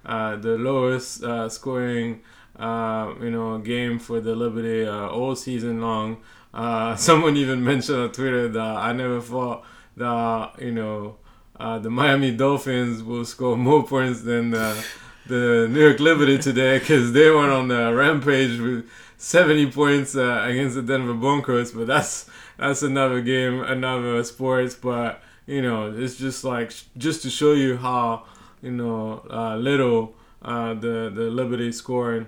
uh, 0.06 0.36
the 0.36 0.58
lowest 0.58 1.24
uh, 1.24 1.48
scoring 1.48 2.20
uh, 2.58 3.14
you 3.20 3.30
know 3.30 3.58
game 3.58 3.98
for 3.98 4.20
the 4.20 4.34
Liberty 4.34 4.86
uh, 4.86 5.08
all 5.08 5.36
season 5.36 5.80
long. 5.80 6.18
Uh, 6.52 6.94
someone 7.08 7.36
even 7.36 7.64
mentioned 7.64 7.98
on 7.98 8.12
Twitter 8.12 8.48
that 8.48 8.76
I 8.76 8.92
never 8.92 9.20
thought 9.20 9.64
that 9.96 10.60
you 10.60 10.72
know 10.72 11.16
uh, 11.58 11.78
the 11.78 11.90
Miami 11.90 12.32
Dolphins 12.32 13.02
will 13.02 13.24
score 13.24 13.56
more 13.56 13.84
points 13.84 14.22
than 14.22 14.50
the, 14.50 14.84
the 15.26 15.68
New 15.70 15.80
York 15.80 16.00
Liberty 16.00 16.38
today 16.38 16.78
because 16.78 17.12
they 17.12 17.30
went 17.30 17.52
on 17.52 17.68
the 17.68 17.94
rampage 17.94 18.58
with 18.58 18.90
70 19.18 19.70
points 19.70 20.16
uh, 20.16 20.44
against 20.46 20.74
the 20.74 20.82
Denver 20.82 21.14
Broncos. 21.14 21.70
But 21.72 21.86
that's 21.86 22.28
that's 22.58 22.82
another 22.82 23.20
game, 23.20 23.62
another 23.62 24.22
sports. 24.24 24.74
But 24.74 25.22
you 25.46 25.62
know, 25.62 25.92
it's 25.96 26.16
just 26.16 26.44
like 26.44 26.72
just 26.96 27.22
to 27.22 27.30
show 27.30 27.52
you 27.52 27.76
how 27.76 28.24
you 28.60 28.72
know 28.72 29.24
uh, 29.30 29.56
little 29.56 30.14
uh, 30.42 30.74
the 30.74 31.10
the 31.14 31.30
Liberty 31.30 31.70
scored, 31.72 32.26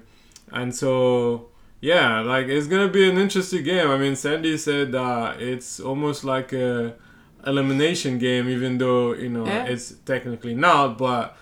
and 0.52 0.74
so 0.74 1.48
yeah, 1.80 2.20
like 2.20 2.46
it's 2.48 2.66
gonna 2.66 2.88
be 2.88 3.08
an 3.08 3.18
interesting 3.18 3.64
game. 3.64 3.88
I 3.90 3.96
mean, 3.98 4.16
Sandy 4.16 4.56
said 4.58 4.94
uh, 4.94 5.34
it's 5.38 5.80
almost 5.80 6.24
like 6.24 6.52
a 6.52 6.94
elimination 7.46 8.18
game, 8.18 8.48
even 8.48 8.78
though 8.78 9.12
you 9.14 9.28
know 9.28 9.46
Yeah. 9.46 9.64
it's 9.66 9.92
technically 10.04 10.54
not. 10.54 10.98
But 10.98 11.36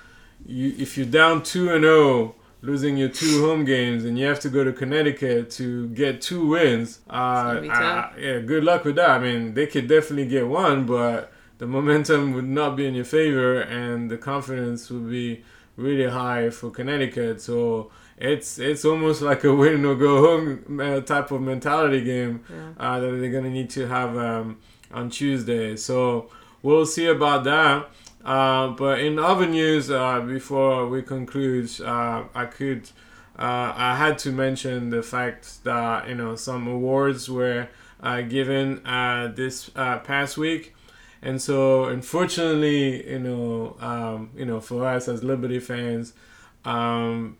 you, 0.46 0.74
if 0.78 0.96
you're 0.96 1.06
down 1.06 1.42
two 1.42 1.70
and 1.70 1.82
zero, 1.84 2.34
losing 2.60 2.96
your 2.96 3.08
two 3.08 3.46
home 3.46 3.64
games, 3.64 4.04
and 4.04 4.18
you 4.18 4.26
have 4.26 4.40
to 4.40 4.48
go 4.48 4.64
to 4.64 4.72
Connecticut 4.72 5.50
to 5.52 5.88
get 5.88 6.20
two 6.20 6.46
wins, 6.48 7.00
uh, 7.08 7.60
uh, 7.70 8.10
yeah, 8.18 8.38
good 8.40 8.64
luck 8.64 8.84
with 8.84 8.96
that. 8.96 9.10
I 9.10 9.18
mean, 9.18 9.54
they 9.54 9.66
could 9.66 9.86
definitely 9.88 10.26
get 10.26 10.46
one, 10.48 10.84
but 10.86 11.32
the 11.58 11.66
momentum 11.66 12.32
would 12.34 12.48
not 12.48 12.76
be 12.76 12.86
in 12.86 12.94
your 12.94 13.04
favor, 13.04 13.60
and 13.60 14.10
the 14.10 14.18
confidence 14.18 14.90
would 14.90 15.08
be 15.08 15.44
really 15.76 16.10
high 16.10 16.50
for 16.50 16.70
Connecticut. 16.70 17.40
So 17.40 17.90
it's 18.16 18.58
it's 18.58 18.84
almost 18.84 19.22
like 19.22 19.44
a 19.44 19.54
win 19.54 19.84
or 19.84 19.94
go 19.94 20.20
home 20.20 20.80
uh, 20.80 21.00
type 21.00 21.30
of 21.30 21.40
mentality 21.40 22.02
game 22.02 22.44
uh, 22.78 23.00
that 23.00 23.10
they're 23.10 23.30
gonna 23.32 23.50
need 23.50 23.70
to 23.70 23.86
have 23.88 24.16
um, 24.16 24.58
on 24.92 25.10
Tuesday. 25.10 25.76
So 25.76 26.30
we'll 26.62 26.86
see 26.86 27.06
about 27.06 27.44
that. 27.44 27.88
Uh, 28.24 28.68
but 28.68 29.00
in 29.00 29.18
other 29.18 29.46
news, 29.46 29.90
uh, 29.90 30.20
before 30.20 30.88
we 30.88 31.02
conclude, 31.02 31.70
uh, 31.80 32.24
I 32.34 32.46
could. 32.46 32.90
Uh, 33.36 33.72
I 33.74 33.96
had 33.96 34.18
to 34.18 34.30
mention 34.30 34.90
the 34.90 35.02
fact 35.02 35.64
that 35.64 36.08
you 36.08 36.14
know 36.14 36.36
some 36.36 36.68
awards 36.68 37.28
were 37.28 37.68
uh, 38.00 38.20
given 38.22 38.84
uh, 38.86 39.32
this 39.34 39.70
uh, 39.74 39.98
past 39.98 40.38
week, 40.38 40.74
and 41.20 41.42
so 41.42 41.86
unfortunately, 41.86 43.10
you 43.10 43.18
know, 43.18 43.76
um, 43.80 44.30
you 44.36 44.44
know, 44.44 44.60
for 44.60 44.86
us 44.86 45.08
as 45.08 45.24
Liberty 45.24 45.58
fans, 45.58 46.12
um, 46.64 47.36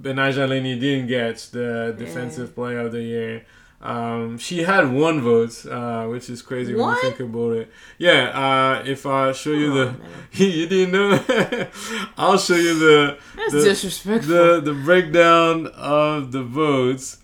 Betnijah 0.00 0.48
Laney 0.48 0.78
didn't 0.78 1.08
get 1.08 1.36
the 1.52 1.94
Defensive 1.98 2.54
Player 2.54 2.80
of 2.80 2.92
the 2.92 3.02
Year. 3.02 3.46
Um, 3.80 4.38
she 4.38 4.62
had 4.62 4.90
one 4.90 5.20
vote, 5.20 5.64
uh, 5.66 6.06
which 6.06 6.30
is 6.30 6.40
crazy 6.42 6.74
when 6.74 6.88
you 6.88 7.00
think 7.02 7.20
about 7.20 7.52
it. 7.52 7.70
Yeah, 7.98 8.30
uh, 8.30 8.82
if 8.86 9.04
I 9.06 9.32
show 9.32 9.50
you 9.50 9.68
Come 9.86 10.00
the, 10.32 10.44
you 10.44 10.66
didn't 10.66 10.92
know. 10.92 11.68
I'll 12.16 12.38
show 12.38 12.54
you 12.56 12.78
the 12.78 13.18
That's 13.36 13.52
the, 13.52 13.62
disrespectful. 13.64 14.34
the 14.34 14.60
the 14.60 14.74
breakdown 14.74 15.66
of 15.68 16.32
the 16.32 16.42
votes. 16.42 17.18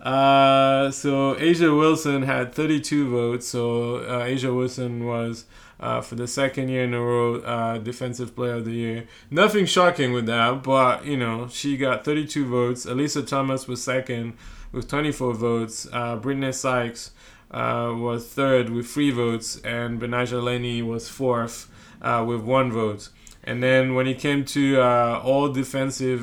Uh, 0.00 0.90
so 0.92 1.34
A'ja 1.34 1.76
Wilson 1.76 2.22
had 2.22 2.54
32 2.54 3.10
votes. 3.10 3.48
So 3.48 3.96
uh, 3.96 4.24
A'ja 4.26 4.54
Wilson 4.54 5.04
was 5.04 5.46
uh, 5.78 6.00
for 6.00 6.14
the 6.14 6.26
second 6.26 6.68
year 6.68 6.84
in 6.84 6.94
a 6.94 7.00
row 7.00 7.36
uh, 7.40 7.78
Defensive 7.78 8.34
Player 8.34 8.54
of 8.54 8.64
the 8.64 8.72
Year. 8.72 9.04
Nothing 9.30 9.66
shocking 9.66 10.12
with 10.12 10.26
that, 10.26 10.62
but 10.62 11.04
you 11.04 11.16
know 11.16 11.48
she 11.48 11.76
got 11.76 12.04
32 12.04 12.46
votes. 12.46 12.86
Alyssa 12.86 13.26
Thomas 13.26 13.68
was 13.68 13.82
second 13.82 14.34
with 14.72 14.88
24 14.88 15.34
votes. 15.34 15.86
Uh, 15.92 16.18
Brittney 16.18 16.54
Sykes 16.54 17.12
uh, 17.50 17.92
was 17.96 18.26
third 18.26 18.70
with 18.70 18.86
three 18.86 19.10
votes, 19.10 19.60
and 19.62 20.00
Betnijah 20.00 20.42
Laney 20.42 20.82
was 20.82 21.08
fourth 21.08 21.70
uh, 22.00 22.24
with 22.26 22.40
one 22.40 22.72
vote. 22.72 23.10
And 23.44 23.62
then 23.62 23.94
when 23.94 24.08
it 24.08 24.18
came 24.18 24.44
to 24.46 24.80
all 24.80 25.52
defensive, 25.52 26.22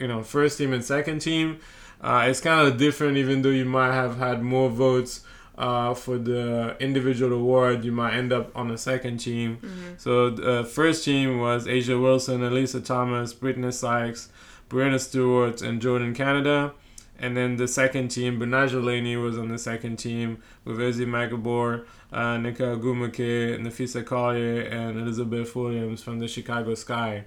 you 0.00 0.08
know, 0.08 0.22
first 0.24 0.58
team 0.58 0.72
and 0.72 0.84
second 0.84 1.20
team, 1.20 1.60
it's 2.02 2.40
kind 2.40 2.66
of 2.66 2.76
different. 2.76 3.18
Even 3.18 3.42
though 3.42 3.50
you 3.50 3.64
might 3.64 3.92
have 3.92 4.18
had 4.18 4.42
more 4.42 4.68
votes 4.68 5.20
uh, 5.58 5.94
for 5.94 6.18
the 6.18 6.76
individual 6.80 7.32
award, 7.32 7.84
you 7.84 7.92
might 7.92 8.14
end 8.14 8.32
up 8.32 8.54
on 8.56 8.68
the 8.68 8.78
second 8.78 9.18
team. 9.18 9.58
So 9.98 10.30
the 10.30 10.64
first 10.64 11.04
team 11.04 11.40
was 11.40 11.66
A'ja 11.66 12.00
Wilson, 12.00 12.40
Alyssa 12.40 12.84
Thomas, 12.84 13.32
Brittney 13.32 13.72
Sykes, 13.72 14.28
Breanna 14.68 15.00
Stewart, 15.00 15.62
and 15.62 15.80
Jordan 15.80 16.14
Canada. 16.14 16.72
and 17.18 17.36
then 17.36 17.56
the 17.56 17.68
second 17.68 18.08
team, 18.08 18.38
Betnijah 18.38 18.82
Laney 18.84 19.16
was 19.16 19.38
on 19.38 19.48
the 19.48 19.58
second 19.58 19.96
team 19.96 20.42
with 20.64 20.78
Ezi 20.78 21.06
Magbegor, 21.06 21.84
uh, 22.12 22.36
Nneka 22.36 22.78
Ogwumike, 22.78 23.58
Napheesa 23.58 24.04
Collier, 24.04 24.62
and 24.62 24.98
Elizabeth 25.00 25.54
Williams 25.56 26.02
from 26.02 26.18
the 26.18 26.28
Chicago 26.28 26.74
Sky. 26.74 27.24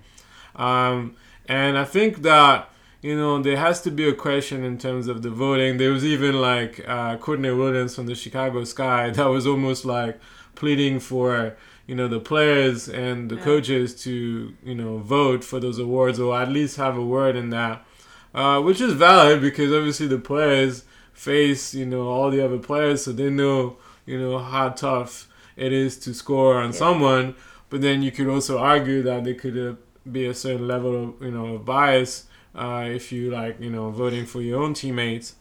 Um, 0.55 1.15
and 1.47 1.77
I 1.77 1.85
think 1.85 2.21
that 2.21 2.69
you 3.01 3.15
know 3.15 3.41
there 3.41 3.57
has 3.57 3.81
to 3.81 3.91
be 3.91 4.07
a 4.07 4.13
question 4.13 4.63
in 4.63 4.77
terms 4.77 5.07
of 5.07 5.21
the 5.21 5.29
voting. 5.29 5.77
There 5.77 5.91
was 5.91 6.03
even 6.05 6.39
like 6.41 6.83
uh, 6.87 7.17
Courtney 7.17 7.51
Williams 7.51 7.95
from 7.95 8.07
the 8.07 8.15
Chicago 8.15 8.63
Sky 8.63 9.09
that 9.17 9.25
was 9.27 9.47
almost 9.47 9.85
like 9.85 10.19
pleading 10.55 10.99
for 10.99 11.55
you 11.87 11.95
know 11.95 12.07
the 12.07 12.19
players 12.19 12.87
and 12.89 13.29
the 13.29 13.35
Yeah. 13.35 13.43
coaches 13.43 14.01
to 14.03 14.53
you 14.63 14.75
know 14.75 14.97
vote 14.97 15.43
for 15.43 15.59
those 15.59 15.79
awards 15.79 16.19
or 16.19 16.39
at 16.39 16.49
least 16.49 16.77
have 16.77 16.97
a 16.97 17.03
word 17.05 17.35
in 17.35 17.49
that, 17.51 17.85
uh, 18.33 18.61
which 18.61 18.81
is 18.81 18.93
valid 18.93 19.41
because 19.41 19.71
obviously 19.73 20.07
the 20.07 20.19
players 20.19 20.83
face 21.13 21.73
you 21.73 21.85
know 21.85 22.07
all 22.07 22.29
the 22.31 22.43
other 22.43 22.57
players, 22.59 23.03
so 23.05 23.11
they 23.11 23.29
know 23.29 23.77
you 24.05 24.19
know 24.19 24.39
how 24.39 24.69
tough 24.69 25.27
it 25.55 25.71
is 25.73 25.97
to 25.99 26.13
score 26.13 26.55
on 26.57 26.71
Yeah. 26.71 26.71
someone. 26.77 27.35
But 27.69 27.81
then 27.81 28.01
you 28.01 28.11
could 28.11 28.27
also 28.27 28.57
argue 28.57 29.03
that 29.03 29.23
there 29.25 29.35
could 29.35 29.57
uh, 29.57 29.75
be 30.11 30.25
a 30.25 30.33
certain 30.33 30.67
level 30.67 30.93
of 31.03 31.21
you 31.21 31.31
know 31.31 31.55
of 31.55 31.65
bias 31.65 32.25
uh, 32.59 32.83
if 32.85 33.11
you 33.11 33.31
like 33.31 33.59
you 33.59 33.69
know 33.69 33.89
voting 33.89 34.25
for 34.25 34.41
your 34.41 34.61
own 34.61 34.73
teammates. 34.73 35.35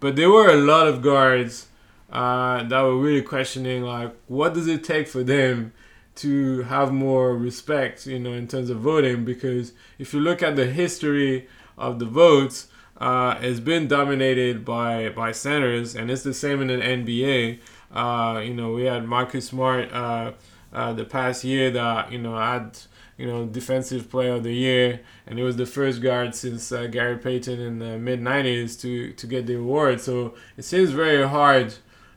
But 0.00 0.16
there 0.16 0.30
were 0.30 0.48
a 0.48 0.56
lot 0.56 0.86
of 0.86 1.02
guards 1.02 1.68
uh, 2.10 2.62
that 2.62 2.80
were 2.80 2.96
really 2.96 3.22
questioning 3.22 3.82
like 3.82 4.14
what 4.28 4.54
does 4.54 4.66
it 4.66 4.84
take 4.84 5.08
for 5.08 5.22
them 5.22 5.72
to 6.16 6.62
have 6.62 6.92
more 6.92 7.36
respect 7.36 8.06
you 8.06 8.18
know 8.18 8.32
in 8.32 8.46
terms 8.46 8.70
of 8.70 8.78
voting 8.78 9.24
because 9.24 9.72
if 9.98 10.14
you 10.14 10.20
look 10.20 10.42
at 10.42 10.54
the 10.56 10.66
history 10.66 11.48
of 11.76 11.98
the 11.98 12.04
votes 12.04 12.68
uh, 12.98 13.36
it's 13.40 13.58
been 13.58 13.88
dominated 13.88 14.64
by 14.64 15.08
by 15.08 15.32
centers 15.32 15.96
and 15.96 16.10
it's 16.10 16.22
the 16.22 16.34
same 16.34 16.60
in 16.62 16.68
the 16.68 16.74
NBA 16.74 17.58
uh, 17.92 18.40
you 18.40 18.54
know 18.54 18.72
we 18.72 18.84
had 18.84 19.04
Marcus 19.06 19.48
Smart 19.48 19.92
uh, 19.92 20.32
uh, 20.72 20.92
the 20.92 21.04
past 21.04 21.42
year 21.42 21.70
that 21.72 22.12
you 22.12 22.18
know 22.18 22.36
had 22.36 22.78
you 23.16 23.26
know 23.26 23.46
defensive 23.46 24.10
player 24.10 24.34
of 24.34 24.42
the 24.42 24.54
year. 24.54 25.00
And 25.26 25.38
it 25.38 25.42
was 25.42 25.56
the 25.56 25.66
first 25.66 26.02
guard 26.02 26.34
since 26.34 26.70
uh, 26.72 26.86
Gary 26.86 27.18
Payton 27.18 27.60
in 27.60 27.78
the 27.78 27.98
mid 27.98 28.20
90s 28.20 28.80
to 28.80 29.12
to 29.12 29.26
get 29.26 29.46
the 29.46 29.58
award. 29.58 30.00
So 30.00 30.34
it 30.56 30.64
seems 30.64 30.90
very 30.90 31.26
hard 31.28 31.74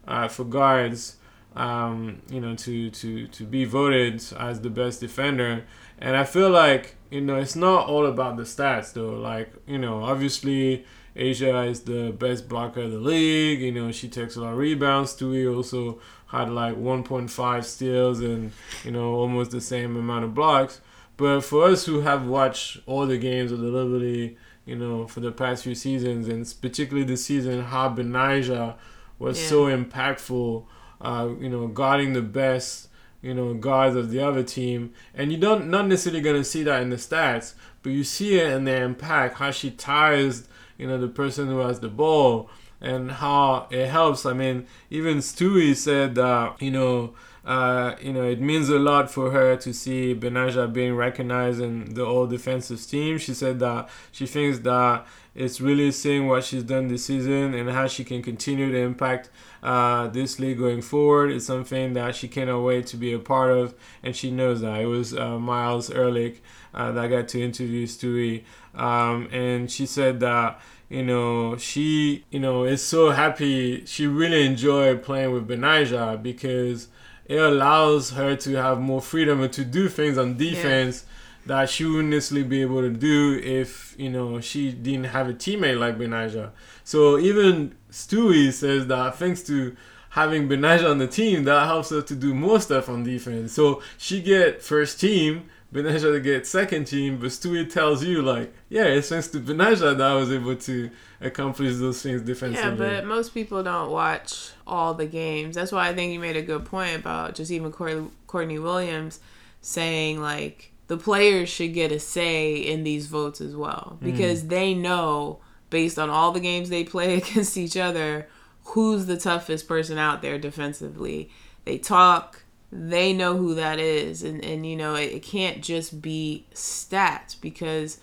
uh, 0.08 0.28
for 0.28 0.44
guards 0.44 1.18
um, 1.58 2.22
you 2.30 2.40
know 2.40 2.56
to 2.56 2.90
to 2.92 3.28
to 3.28 3.44
be 3.44 3.66
voted 3.66 4.24
as 4.40 4.62
the 4.62 4.70
best 4.70 5.02
defender. 5.02 5.66
And 6.00 6.16
I 6.16 6.24
feel 6.24 6.50
like 6.50 6.96
you 7.10 7.22
know 7.22 7.36
it's 7.36 7.56
not 7.56 7.88
all 7.88 8.06
about 8.06 8.38
the 8.38 8.44
stats 8.44 8.94
though. 8.94 9.16
Like 9.16 9.52
you 9.66 9.80
know 9.80 10.04
obviously 10.04 10.86
A'ja 11.16 11.68
is 11.68 11.82
the 11.82 12.12
best 12.12 12.48
blocker 12.48 12.82
of 12.82 12.92
the 12.92 13.00
league. 13.00 13.62
You 13.62 13.72
know 13.72 13.92
she 13.92 14.08
takes 14.08 14.36
a 14.36 14.42
lot 14.42 14.54
of 14.54 14.60
rebounds. 14.60 15.16
Stewie 15.16 15.54
also 15.54 16.00
had 16.28 16.50
like 16.50 16.76
1.5 16.76 17.64
steals 17.64 18.20
and 18.20 18.52
you 18.84 18.92
know 18.92 19.16
almost 19.16 19.52
the 19.52 19.62
same 19.62 19.96
amount 19.96 20.26
of 20.26 20.36
blocks 20.36 20.82
but 21.18 21.42
for 21.42 21.64
us 21.66 21.86
who 21.86 22.02
have 22.02 22.26
watched 22.26 22.78
all 22.86 23.06
the 23.06 23.18
games 23.18 23.52
of 23.52 23.60
the 23.60 23.68
Liberty 23.68 24.38
you 24.66 24.76
know 24.76 25.08
for 25.08 25.20
the 25.20 25.32
past 25.32 25.64
few 25.64 25.76
seasons 25.76 26.28
and 26.28 26.54
particularly 26.62 27.06
this 27.08 27.26
season 27.26 27.62
how 27.64 27.90
Betnijah 27.90 28.76
was 29.20 29.42
Yeah. 29.42 29.50
so 29.50 29.66
impactful 29.66 30.66
uh, 31.02 31.30
you 31.40 31.50
know 31.50 31.68
guarding 31.68 32.14
the 32.14 32.22
best 32.22 32.88
you 33.22 33.34
know 33.34 33.54
guards 33.54 33.96
of 33.96 34.10
the 34.12 34.20
other 34.20 34.44
team 34.44 34.94
and 35.14 35.32
you 35.32 35.38
don't 35.38 35.68
not 35.70 35.88
necessarily 35.88 36.22
gonna 36.22 36.44
see 36.44 36.64
that 36.64 36.82
in 36.82 36.90
the 36.90 36.96
stats 36.98 37.54
but 37.82 37.92
you 37.92 38.04
see 38.04 38.38
it 38.40 38.52
in 38.52 38.64
their 38.66 38.84
impact 38.84 39.36
how 39.38 39.50
she 39.52 39.72
ties 39.72 40.48
you 40.78 40.88
know 40.88 40.98
the 41.00 41.08
person 41.08 41.48
who 41.48 41.60
has 41.60 41.80
the 41.80 41.90
ball 41.90 42.50
and 42.80 43.12
how 43.14 43.68
it 43.72 43.88
helps 43.88 44.24
i 44.26 44.34
mean 44.34 44.68
even 44.92 45.18
stewie 45.18 45.76
said 45.76 46.14
that 46.14 46.62
you 46.62 46.70
know 46.70 47.14
uh, 47.48 47.96
you 48.02 48.12
know, 48.12 48.24
it 48.24 48.42
means 48.42 48.68
a 48.68 48.78
lot 48.78 49.10
for 49.10 49.32
her 49.32 49.56
to 49.56 49.74
see 49.74 50.14
Betnijah 50.14 50.74
being 50.74 50.96
recognized 50.96 51.62
in 51.62 51.94
the 51.94 52.06
all 52.06 52.28
defensive 52.28 52.86
team. 52.86 53.18
She 53.18 53.34
said 53.34 53.60
that 53.60 53.88
she 54.12 54.26
thinks 54.28 54.60
that 54.60 55.08
it's 55.34 55.62
really 55.62 55.92
seeing 55.92 56.28
what 56.28 56.44
she's 56.44 56.64
done 56.64 56.90
this 56.90 57.06
season 57.06 57.54
and 57.54 57.70
how 57.70 57.88
she 57.88 58.04
can 58.04 58.22
continue 58.22 58.70
to 58.70 58.78
impact 58.78 59.30
uh, 59.64 60.08
this 60.10 60.40
league 60.40 60.58
going 60.58 60.82
forward. 60.82 61.32
It's 61.32 61.46
something 61.46 61.94
that 61.94 62.16
she 62.18 62.28
cannot 62.28 62.64
wait 62.64 62.86
to 62.88 62.98
be 62.98 63.14
a 63.14 63.20
part 63.20 63.52
of, 63.52 63.74
and 64.04 64.14
she 64.14 64.30
knows 64.30 64.60
that. 64.60 64.82
It 64.82 64.88
was 64.88 65.16
uh, 65.16 65.40
Miles 65.40 65.90
Ehrlich 65.90 66.44
uh, 66.74 66.92
that 66.92 67.08
got 67.08 67.30
to 67.30 67.42
interview 67.42 67.88
Stewie, 67.88 68.44
um, 68.76 69.30
and 69.32 69.72
she 69.72 69.86
said 69.86 70.20
that 70.20 70.60
you 70.90 71.04
know 71.04 71.56
she 71.56 72.26
you 72.30 72.42
know 72.42 72.66
is 72.66 72.84
so 72.84 73.12
happy. 73.12 73.86
She 73.86 74.06
really 74.06 74.46
enjoyed 74.46 75.02
playing 75.02 75.32
with 75.32 75.48
Betnijah 75.48 76.22
because 76.22 76.90
it 77.28 77.40
allows 77.40 78.12
her 78.12 78.36
to 78.36 78.56
have 78.56 78.80
more 78.80 79.02
freedom 79.02 79.42
and 79.42 79.52
to 79.54 79.66
do 79.66 79.90
things 79.90 80.18
on 80.18 80.38
defense 80.38 81.06
that 81.46 81.70
she 81.70 81.86
wouldn't 81.86 82.10
necessarily 82.10 82.48
be 82.48 82.62
able 82.62 82.82
to 82.82 82.90
do 82.90 83.40
if 83.44 83.96
you 83.98 84.10
know 84.10 84.40
she 84.42 84.72
didn't 84.72 85.06
have 85.06 85.30
a 85.30 85.34
teammate 85.34 85.80
like 85.80 85.98
Betnijah. 85.98 86.52
So 86.84 87.18
even 87.18 87.76
Stewie 87.92 88.52
says 88.52 88.88
that 88.88 89.16
thanks 89.18 89.44
to 89.44 89.76
having 90.10 90.48
Betnijah 90.48 90.90
on 90.90 90.98
the 90.98 91.08
team, 91.08 91.44
that 91.46 91.66
helps 91.66 91.90
her 91.90 92.02
to 92.02 92.16
do 92.16 92.34
more 92.34 92.60
stuff 92.60 92.90
on 92.90 93.04
defense. 93.04 93.54
So 93.54 93.82
she 93.98 94.22
get 94.22 94.62
first 94.62 95.00
team, 95.00 95.50
Betnijah 95.74 96.14
to 96.14 96.20
get 96.20 96.48
second 96.48 96.86
team, 96.86 97.18
but 97.18 97.28
Stewie 97.28 97.70
tells 97.70 98.04
you 98.04 98.22
like, 98.22 98.54
yeah, 98.70 98.86
it's 98.86 99.10
thanks 99.10 99.28
to 99.30 99.40
Betnijah 99.40 99.98
that 99.98 100.02
I 100.02 100.16
was 100.16 100.32
able 100.32 100.56
to 100.56 100.90
accomplish 101.20 101.76
those 101.76 102.02
things 102.02 102.22
defensively. 102.22 102.88
Yeah, 102.88 103.02
but 103.02 103.06
most 103.06 103.34
people 103.34 103.64
don't 103.64 103.92
watch 103.92 104.52
all 104.66 104.94
the 104.94 105.06
games. 105.06 105.56
That's 105.56 105.72
why 105.72 105.90
I 105.90 105.96
think 105.96 106.14
you 106.14 106.20
made 106.20 106.38
a 106.38 106.42
good 106.42 106.66
point 106.66 106.96
about 106.96 107.36
just 107.36 107.52
even 107.52 107.72
Courtney 107.72 108.60
Williams 108.60 109.20
saying 109.62 110.22
like 110.22 110.72
the 110.88 110.98
players 110.98 111.50
should 111.50 111.74
get 111.74 111.92
a 111.92 112.00
say 112.00 112.56
in 112.56 112.84
these 112.84 113.08
votes 113.08 113.42
as 113.42 113.56
well 113.56 113.98
mm. 114.00 114.06
because 114.06 114.48
they 114.48 114.74
know 114.74 115.40
based 115.70 116.00
on 116.00 116.10
all 116.10 116.32
the 116.32 116.40
games 116.40 116.70
they 116.70 116.84
play 116.86 117.18
against 117.18 117.58
each 117.58 117.76
other 117.76 118.28
who's 118.68 119.06
the 119.06 119.18
toughest 119.18 119.68
person 119.68 119.98
out 119.98 120.22
there 120.22 120.38
defensively. 120.38 121.30
They 121.66 121.78
talk, 121.78 122.37
they 122.72 123.14
know 123.14 123.36
who 123.38 123.56
that 123.56 123.80
is, 123.80 124.24
and 124.24 124.44
and 124.44 124.66
you 124.66 124.76
know 124.76 124.96
it, 124.96 125.12
it 125.14 125.24
can't 125.24 125.62
just 125.64 126.02
be 126.02 126.46
stats 126.54 127.40
because 127.40 128.00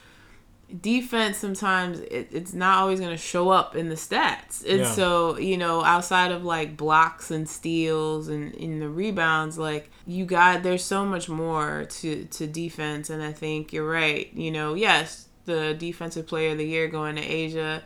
defense 0.80 1.36
sometimes 1.38 2.00
it, 2.00 2.28
it's 2.32 2.52
not 2.52 2.78
always 2.78 2.98
going 2.98 3.12
to 3.12 3.16
show 3.22 3.50
up 3.50 3.76
in 3.76 3.88
the 3.90 3.94
stats. 3.94 4.64
And 4.68 4.80
Yeah. 4.80 4.90
so 4.90 5.38
you 5.38 5.56
know 5.56 5.84
outside 5.84 6.32
of 6.32 6.44
like 6.44 6.76
blocks 6.76 7.30
and 7.30 7.48
steals 7.48 8.28
and 8.28 8.54
in 8.54 8.80
the 8.80 8.88
rebounds 8.88 9.58
like 9.58 9.90
you 10.06 10.24
got 10.24 10.62
there's 10.62 10.82
so 10.84 11.04
much 11.04 11.28
more 11.28 11.86
to 12.00 12.24
to 12.24 12.46
defense. 12.46 13.10
And 13.10 13.22
i 13.22 13.32
think 13.32 13.72
you're 13.72 13.88
right. 13.88 14.32
You 14.34 14.50
know 14.50 14.74
yes 14.74 15.28
the 15.44 15.74
defensive 15.78 16.26
player 16.26 16.52
of 16.52 16.58
the 16.58 16.66
year 16.66 16.88
going 16.88 17.16
to 17.16 17.22
A'ja 17.22 17.82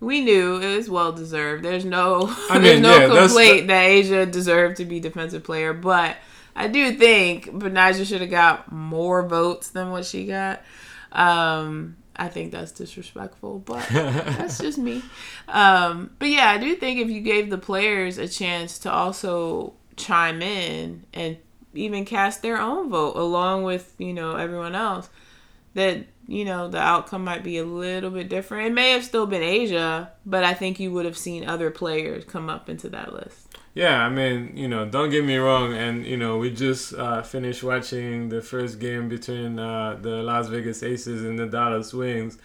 we 0.00 0.20
knew 0.20 0.60
it 0.60 0.76
was 0.76 0.88
well 0.88 1.12
deserved 1.12 1.64
there's 1.64 1.84
no 1.84 2.34
I 2.50 2.58
there's 2.62 2.80
no 2.80 2.98
yeah, 2.98 3.26
complaint 3.26 3.66
that 3.68 3.86
A'ja 3.86 4.30
deserved 4.30 4.76
to 4.78 4.84
be 4.84 5.00
defensive 5.00 5.44
player 5.44 5.72
but 5.72 6.16
i 6.54 6.68
do 6.68 6.92
think 6.92 7.46
Betnijah 7.46 8.06
should 8.06 8.20
have 8.20 8.30
got 8.30 8.70
more 8.72 9.26
votes 9.26 9.68
than 9.68 9.90
what 9.90 10.04
she 10.04 10.26
got 10.26 10.62
um, 11.12 11.96
I 12.18 12.28
think 12.28 12.50
that's 12.50 12.72
disrespectful, 12.72 13.60
but 13.60 13.86
that's 13.92 14.58
just 14.58 14.76
me. 14.76 15.02
Um, 15.46 16.10
but 16.18 16.28
yeah, 16.28 16.50
I 16.50 16.58
do 16.58 16.74
think 16.74 16.98
if 16.98 17.08
you 17.08 17.20
gave 17.20 17.48
the 17.48 17.58
players 17.58 18.18
a 18.18 18.26
chance 18.26 18.78
to 18.80 18.92
also 18.92 19.74
chime 19.96 20.42
in 20.42 21.04
and 21.14 21.38
even 21.74 22.04
cast 22.04 22.42
their 22.42 22.60
own 22.60 22.90
vote 22.90 23.16
along 23.16 23.62
with 23.62 23.94
you 23.98 24.12
know 24.12 24.34
everyone 24.34 24.74
else, 24.74 25.08
that 25.74 26.06
you 26.28 26.44
know 26.44 26.68
the 26.68 26.78
outcome 26.78 27.24
might 27.24 27.42
be 27.42 27.56
a 27.56 27.64
little 27.64 28.10
bit 28.10 28.28
different. 28.28 28.68
It 28.68 28.74
may 28.74 28.90
have 28.90 29.02
still 29.02 29.26
been 29.26 29.42
A'ja, 29.42 30.10
but 30.26 30.44
I 30.44 30.52
think 30.52 30.78
you 30.78 30.92
would 30.92 31.06
have 31.06 31.16
seen 31.16 31.48
other 31.48 31.70
players 31.70 32.24
come 32.24 32.50
up 32.50 32.68
into 32.68 32.90
that 32.90 33.14
list. 33.14 33.56
Yeah, 33.74 34.04
I 34.04 34.10
mean, 34.10 34.52
you 34.54 34.68
know, 34.68 34.84
don't 34.84 35.08
get 35.08 35.24
me 35.24 35.36
wrong, 35.38 35.72
and 35.72 36.04
you 36.04 36.18
know, 36.18 36.36
we 36.36 36.50
just 36.50 36.92
uh, 36.94 37.22
finished 37.22 37.62
watching 37.62 38.28
the 38.28 38.42
first 38.42 38.78
game 38.78 39.08
between 39.08 39.58
uh, 39.58 39.98
the 40.00 40.22
Las 40.22 40.48
Vegas 40.48 40.82
Aces 40.82 41.24
and 41.24 41.38
the 41.38 41.46
Dallas 41.46 41.94
Wings, 41.94 42.36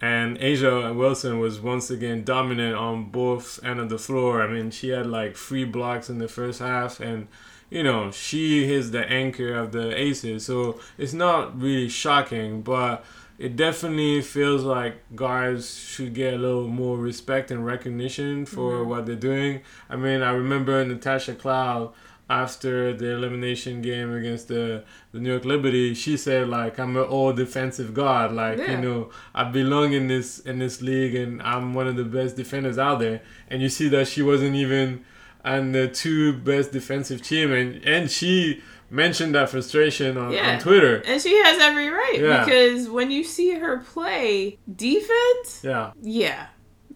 and 0.00 0.38
A'ja 0.38 0.94
Wilson 0.94 1.40
was 1.40 1.60
once 1.60 1.90
again 1.90 2.22
dominant 2.22 2.76
on 2.76 3.10
both 3.10 3.58
end 3.64 3.80
of 3.80 3.88
the 3.88 3.98
floor. 3.98 4.42
I 4.42 4.46
mean, 4.46 4.70
she 4.70 4.90
had 4.90 5.06
like 5.06 5.36
three 5.36 5.64
blocks 5.64 6.08
in 6.08 6.18
the 6.18 6.28
first 6.28 6.60
half, 6.60 7.00
and 7.00 7.26
you 7.68 7.82
know, 7.82 8.12
she 8.12 8.72
is 8.72 8.92
the 8.92 9.04
anchor 9.10 9.54
of 9.54 9.72
the 9.72 9.98
Aces, 10.00 10.46
so 10.46 10.78
it's 10.98 11.14
not 11.14 11.60
really 11.60 11.88
shocking, 11.88 12.62
but 12.62 13.04
it 13.38 13.56
definitely 13.56 14.22
feels 14.22 14.62
like 14.62 14.96
guards 15.14 15.76
should 15.76 16.14
get 16.14 16.34
a 16.34 16.38
little 16.38 16.68
more 16.68 16.96
respect 16.96 17.50
and 17.50 17.66
recognition 17.66 18.46
for 18.46 18.74
mm-hmm. 18.74 18.90
what 18.90 19.06
they're 19.06 19.16
doing. 19.16 19.60
I 19.90 19.96
mean, 19.96 20.22
I 20.22 20.30
remember 20.30 20.84
Natasha 20.84 21.34
Cloud 21.34 21.92
after 22.30 22.94
the 22.94 23.10
elimination 23.10 23.82
game 23.82 24.14
against 24.14 24.48
the, 24.48 24.82
the 25.12 25.20
New 25.20 25.30
York 25.30 25.44
Liberty, 25.44 25.94
she 25.94 26.16
said 26.16 26.48
like 26.48 26.78
I'm 26.78 26.96
an 26.96 27.02
all 27.04 27.32
defensive 27.32 27.92
guard. 27.92 28.32
Like 28.32 28.58
Yeah. 28.58 28.72
you 28.72 28.78
know, 28.78 29.10
I 29.34 29.44
belong 29.44 29.92
in 29.92 30.08
this 30.08 30.38
in 30.38 30.58
this 30.58 30.80
league, 30.80 31.14
and 31.14 31.42
I'm 31.42 31.74
one 31.74 31.86
of 31.86 31.96
the 31.96 32.04
best 32.04 32.36
defenders 32.36 32.78
out 32.78 33.00
there. 33.00 33.20
And 33.48 33.60
you 33.60 33.68
see 33.68 33.88
that 33.88 34.08
she 34.08 34.22
wasn't 34.22 34.56
even 34.56 35.04
on 35.44 35.72
the 35.72 35.88
two 35.88 36.32
best 36.32 36.72
defensive 36.72 37.20
team, 37.20 37.52
and 37.52 37.84
and 37.84 38.10
she 38.10 38.62
mentioned 38.94 39.34
that 39.34 39.50
frustration 39.50 40.16
on, 40.16 40.32
Yeah. 40.32 40.54
on 40.54 40.58
Twitter. 40.60 41.02
And 41.06 41.20
she 41.20 41.36
has 41.42 41.58
every 41.60 41.88
right 41.88 42.18
Yeah. 42.20 42.44
because 42.44 42.88
when 42.88 43.10
you 43.10 43.24
see 43.24 43.50
her 43.58 43.78
play 43.78 44.58
defense, 44.74 45.60
Yeah, 45.62 45.92
yeah, 46.00 46.46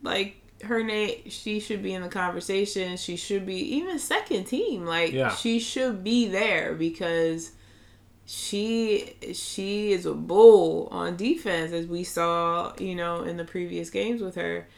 like 0.03 0.37
her 0.65 0.83
name, 0.83 1.29
she 1.29 1.61
should 1.61 1.83
be 1.83 1.93
in 1.95 2.03
the 2.03 2.09
conversation. 2.09 2.97
She 2.97 3.17
should 3.17 3.47
be 3.47 3.57
even 3.77 3.99
second 3.99 4.45
team. 4.45 4.85
Like 4.85 5.13
Yeah. 5.13 5.35
she 5.35 5.59
should 5.61 6.03
be 6.03 6.27
there 6.29 6.75
because 6.75 7.53
she 8.27 9.15
she 9.33 9.93
is 9.93 10.05
a 10.05 10.13
bull 10.15 10.89
on 10.91 11.17
defense 11.17 11.73
as 11.73 11.87
we 11.87 12.05
saw, 12.05 12.73
you 12.79 12.95
know, 12.95 13.23
in 13.23 13.37
the 13.37 13.45
previous 13.45 13.89
games 13.91 14.21
with 14.21 14.35
her. 14.35 14.69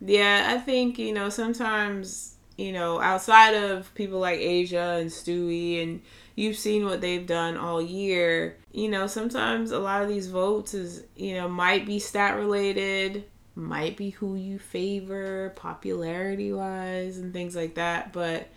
Yeah, 0.00 0.46
I 0.54 0.58
think, 0.58 0.98
you 0.98 1.12
know, 1.12 1.28
sometimes, 1.28 2.34
you 2.58 2.72
know, 2.72 3.00
outside 3.00 3.54
of 3.54 3.94
people 3.94 4.18
like 4.18 4.40
A'ja 4.40 5.00
and 5.00 5.10
Stewie 5.10 5.80
and 5.80 6.02
you've 6.34 6.56
seen 6.58 6.84
what 6.84 7.00
they've 7.00 7.26
done 7.26 7.56
all 7.56 7.80
year, 7.80 8.58
you 8.72 8.88
know, 8.88 9.06
sometimes 9.06 9.70
a 9.70 9.78
lot 9.78 10.02
of 10.02 10.08
these 10.08 10.26
votes 10.26 10.74
is, 10.74 11.04
you 11.16 11.34
know, 11.34 11.48
might 11.48 11.86
be 11.86 12.00
stat 12.00 12.36
related, 12.36 13.24
might 13.54 13.96
be 13.96 14.10
who 14.10 14.34
you 14.34 14.58
favor 14.58 15.52
popularity 15.54 16.52
wise 16.52 17.16
and 17.18 17.32
things 17.32 17.54
like 17.54 17.76
that, 17.76 18.12
but 18.12 18.48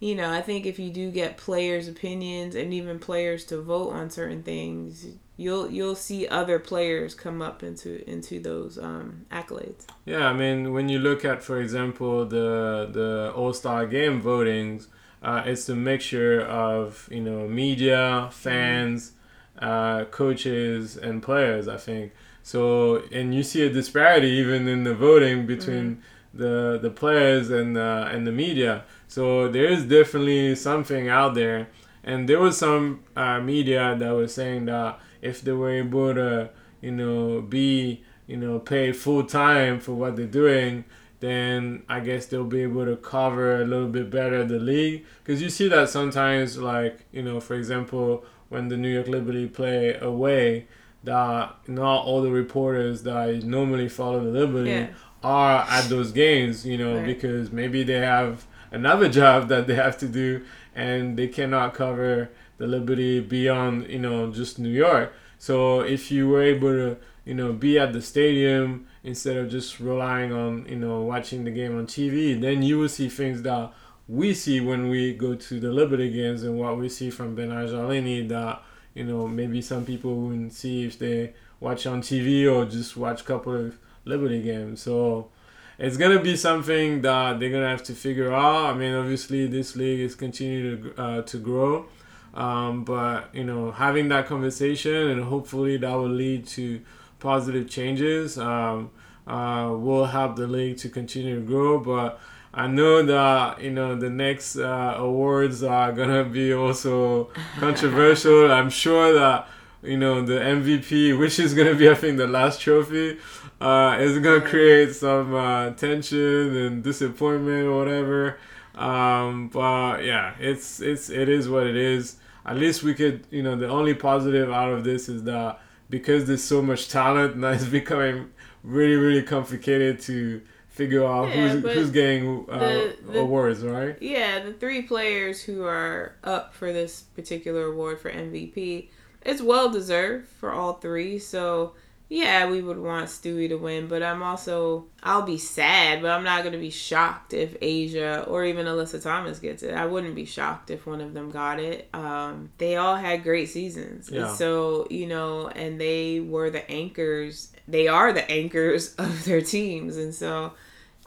you 0.00 0.14
know, 0.14 0.30
I 0.30 0.42
think 0.42 0.66
if 0.66 0.78
you 0.78 0.90
do 0.90 1.10
get 1.10 1.36
players' 1.36 1.88
opinions 1.88 2.54
and 2.54 2.74
even 2.74 2.98
players 2.98 3.44
to 3.46 3.62
vote 3.62 3.92
on 3.92 4.10
certain 4.10 4.42
things, 4.42 5.06
you'll 5.36 5.70
you'll 5.70 5.96
see 5.96 6.26
other 6.28 6.58
players 6.58 7.14
come 7.14 7.42
up 7.42 7.62
into 7.62 8.08
into 8.08 8.40
those 8.40 8.78
um, 8.78 9.26
accolades. 9.30 9.86
yeah. 10.04 10.28
I 10.28 10.32
mean, 10.32 10.72
when 10.72 10.88
you 10.88 10.98
look 10.98 11.24
at, 11.24 11.42
for 11.42 11.60
example, 11.60 12.24
the 12.24 12.88
the 12.92 13.32
All 13.34 13.52
Star 13.52 13.86
Game 13.86 14.22
votings, 14.22 14.86
uh, 15.22 15.42
it's 15.46 15.68
a 15.68 15.74
mixture 15.76 16.40
of 16.42 17.08
you 17.10 17.20
know 17.20 17.48
media, 17.48 18.28
fans, 18.32 19.12
uh, 19.58 20.04
coaches, 20.06 20.96
and 20.96 21.22
players. 21.22 21.68
I 21.68 21.76
think 21.76 22.12
so, 22.42 23.02
and 23.10 23.34
you 23.34 23.42
see 23.42 23.62
a 23.66 23.70
disparity 23.70 24.28
even 24.28 24.68
in 24.68 24.84
the 24.84 24.94
voting 24.94 25.46
between 25.46 26.02
the 26.32 26.78
the 26.80 26.90
players 26.90 27.50
and 27.50 27.74
the 27.76 28.08
and 28.12 28.26
the 28.26 28.32
media. 28.32 28.84
So 29.08 29.48
there 29.48 29.66
is 29.66 29.84
definitely 29.84 30.54
something 30.56 31.08
out 31.08 31.34
there, 31.34 31.68
and 32.02 32.28
there 32.28 32.40
was 32.40 32.58
some 32.58 33.04
uh, 33.16 33.40
media 33.40 33.96
that 33.98 34.10
was 34.10 34.34
saying 34.34 34.66
that 34.66 34.98
if 35.24 35.42
they 35.42 35.52
were 35.52 35.70
able 35.70 36.14
to, 36.14 36.50
you 36.80 36.92
know, 36.92 37.40
be 37.40 38.02
you 38.26 38.36
know 38.36 38.58
paid 38.58 38.96
full 38.96 39.24
time 39.24 39.80
for 39.80 39.92
what 39.92 40.16
they're 40.16 40.26
doing, 40.26 40.84
then 41.20 41.82
I 41.88 42.00
guess 42.00 42.26
they'll 42.26 42.44
be 42.44 42.62
able 42.62 42.84
to 42.86 42.96
cover 42.96 43.60
a 43.62 43.64
little 43.64 43.88
bit 43.88 44.10
better 44.10 44.44
the 44.44 44.58
league. 44.58 45.04
Because 45.22 45.42
you 45.42 45.50
see 45.50 45.68
that 45.68 45.88
sometimes, 45.88 46.58
like 46.58 47.06
you 47.12 47.22
know, 47.22 47.40
for 47.40 47.54
example, 47.54 48.24
when 48.50 48.68
the 48.68 48.76
New 48.76 48.88
York 48.96 49.08
Liberty 49.08 49.46
play 49.48 49.94
away, 50.00 50.66
that 51.04 51.54
not 51.68 52.04
all 52.04 52.22
the 52.22 52.30
reporters 52.30 53.02
that 53.02 53.42
normally 53.44 53.88
follow 53.88 54.20
the 54.24 54.30
Liberty 54.30 54.70
Yeah. 54.70 54.86
are 55.22 55.66
at 55.68 55.88
those 55.88 56.12
games, 56.12 56.66
you 56.66 56.76
know, 56.78 56.96
Right. 56.96 57.06
because 57.06 57.50
maybe 57.52 57.82
they 57.82 58.00
have 58.00 58.46
another 58.70 59.08
job 59.20 59.48
that 59.48 59.66
they 59.66 59.74
have 59.74 59.96
to 59.98 60.06
do 60.08 60.42
and 60.74 61.16
they 61.18 61.28
cannot 61.28 61.72
cover 61.74 62.30
Liberty 62.66 63.20
beyond, 63.20 63.88
you 63.88 63.98
know, 63.98 64.30
just 64.30 64.58
New 64.58 64.70
York. 64.70 65.12
So 65.38 65.80
if 65.80 66.10
you 66.10 66.28
were 66.28 66.42
able 66.42 66.70
to, 66.70 66.96
you 67.24 67.34
know, 67.34 67.52
be 67.52 67.78
at 67.78 67.92
the 67.92 68.02
stadium 68.02 68.86
instead 69.02 69.36
of 69.36 69.50
just 69.50 69.80
relying 69.80 70.32
on, 70.32 70.66
you 70.68 70.76
know, 70.76 71.02
watching 71.02 71.44
the 71.44 71.50
game 71.50 71.76
on 71.78 71.86
TV, 71.86 72.40
then 72.40 72.62
you 72.62 72.78
will 72.78 72.88
see 72.88 73.08
things 73.08 73.42
that 73.42 73.72
we 74.08 74.34
see 74.34 74.60
when 74.60 74.88
we 74.88 75.14
go 75.14 75.34
to 75.34 75.60
the 75.60 75.72
Liberty 75.72 76.10
games 76.10 76.42
and 76.42 76.58
what 76.58 76.78
we 76.78 76.88
see 76.88 77.10
from 77.10 77.36
Betnijah 77.36 77.88
Laney 77.88 78.26
that, 78.26 78.62
you 78.94 79.04
know, 79.04 79.26
maybe 79.26 79.62
some 79.62 79.84
people 79.84 80.14
wouldn't 80.14 80.52
see 80.52 80.84
if 80.84 80.98
they 80.98 81.32
watch 81.60 81.86
on 81.86 82.02
TV 82.02 82.50
or 82.50 82.66
just 82.66 82.96
watch 82.96 83.22
a 83.22 83.24
couple 83.24 83.54
of 83.54 83.78
Liberty 84.04 84.42
games. 84.42 84.82
So 84.82 85.30
it's 85.78 85.96
gonna 85.96 86.20
be 86.20 86.36
something 86.36 87.02
that 87.02 87.40
they're 87.40 87.50
gonna 87.50 87.68
have 87.68 87.82
to 87.84 87.94
figure 87.94 88.32
out. 88.32 88.74
I 88.74 88.78
mean, 88.78 88.94
obviously 88.94 89.46
this 89.46 89.74
league 89.74 90.00
is 90.00 90.14
continuing 90.14 90.82
to 90.82 91.02
uh, 91.02 91.22
to 91.22 91.38
grow, 91.38 91.86
um, 92.34 92.84
but 92.84 93.34
you 93.34 93.44
know, 93.44 93.70
having 93.70 94.08
that 94.08 94.26
conversation 94.26 94.94
and 94.94 95.24
hopefully 95.24 95.76
that 95.78 95.94
will 95.94 96.08
lead 96.08 96.46
to 96.48 96.80
positive 97.20 97.68
changes. 97.68 98.36
Um, 98.38 98.90
uh, 99.26 99.74
will 99.74 100.04
help 100.04 100.36
the 100.36 100.46
league 100.46 100.76
to 100.78 100.88
continue 100.88 101.36
to 101.36 101.46
grow, 101.46 101.78
but. 101.78 102.20
I 102.56 102.68
know 102.68 103.02
that 103.02 103.62
you 103.62 103.72
know 103.72 103.96
the 103.96 104.10
next 104.10 104.56
uh, 104.56 104.94
awards 104.96 105.64
are 105.64 105.90
gonna 105.90 106.22
be 106.22 106.54
also 106.54 107.24
controversial. 107.58 108.52
I'm 108.52 108.70
sure 108.70 109.12
that 109.12 109.48
you 109.82 109.96
know 109.96 110.22
the 110.24 110.34
MVP, 110.34 111.18
which 111.18 111.40
is 111.40 111.52
gonna 111.52 111.74
be 111.74 111.90
I 111.90 111.96
think 111.96 112.16
the 112.16 112.28
last 112.28 112.60
trophy, 112.60 113.18
uh, 113.60 113.96
is 113.98 114.20
gonna 114.20 114.40
create 114.40 114.94
some 114.94 115.34
uh, 115.34 115.70
tension 115.70 116.56
and 116.56 116.84
disappointment 116.84 117.66
or 117.66 117.76
whatever. 117.76 118.38
Um, 118.76 119.48
but 119.48 120.04
yeah, 120.04 120.34
it's 120.38 120.80
it's 120.80 121.10
it 121.10 121.28
is 121.28 121.48
what 121.48 121.66
it 121.66 121.76
is. 121.76 122.18
At 122.46 122.56
least 122.56 122.82
we 122.82 122.94
could 122.94 123.26
you 123.30 123.42
know 123.42 123.56
the 123.56 123.68
only 123.68 123.94
positive 123.94 124.50
out 124.50 124.72
of 124.72 124.84
this 124.84 125.08
is 125.08 125.22
that 125.24 125.60
because 125.90 126.26
there's 126.26 126.42
so 126.42 126.62
much 126.62 126.88
talent, 126.88 127.36
now 127.42 127.50
it's 127.50 127.66
becoming 127.66 128.30
really 128.62 128.96
really 128.96 129.22
complicated 129.22 130.00
to 130.00 130.42
figure 130.68 131.04
out 131.04 131.28
Yeah, 131.28 131.48
who's 131.48 131.62
who's 131.74 131.90
getting 131.90 132.46
uh, 132.50 132.58
the- 132.58 132.96
the- 133.12 133.20
awards, 133.20 133.62
right? 133.62 133.96
Yeah, 134.02 134.40
the 134.42 134.52
three 134.52 134.82
players 134.82 135.42
who 135.42 135.64
are 135.64 136.16
up 136.24 136.52
for 136.54 136.72
this 136.72 137.02
particular 137.14 137.66
award 137.66 138.00
for 138.00 138.10
MVP, 138.10 138.88
it's 139.22 139.40
well 139.40 139.70
deserved 139.70 140.26
for 140.28 140.50
all 140.52 140.74
three. 140.74 141.18
So 141.18 141.74
yeah, 142.08 142.48
we 142.48 142.60
would 142.60 142.78
want 142.78 143.06
Stewie 143.06 143.48
to 143.48 143.56
win, 143.56 143.88
but 143.88 144.02
I'm 144.02 144.22
also 144.22 144.86
I'll 145.02 145.22
be 145.22 145.38
sad, 145.38 146.02
but 146.02 146.10
I'm 146.10 146.22
not 146.24 146.44
gonna 146.44 146.58
be 146.58 146.70
shocked 146.70 147.32
if 147.32 147.58
A'ja 147.60 148.28
or 148.28 148.44
even 148.44 148.66
Alyssa 148.66 149.02
Thomas 149.02 149.38
gets 149.38 149.62
it. 149.62 149.74
I 149.74 149.86
wouldn't 149.86 150.14
be 150.14 150.24
shocked 150.26 150.70
if 150.70 150.86
one 150.86 151.00
of 151.00 151.14
them 151.14 151.30
got 151.30 151.58
it. 151.60 151.88
Um, 151.94 152.50
they 152.58 152.76
all 152.76 152.96
had 152.96 153.22
great 153.22 153.48
seasons, 153.48 154.10
Yeah. 154.12 154.32
so 154.34 154.86
you 154.90 155.06
know, 155.06 155.48
and 155.48 155.80
they 155.80 156.20
were 156.20 156.50
the 156.50 156.68
anchors. 156.70 157.52
They 157.66 157.88
are 157.88 158.12
the 158.12 158.30
anchors 158.30 158.94
of 158.98 159.24
their 159.24 159.40
teams, 159.40 159.96
and 159.96 160.14
so 160.14 160.52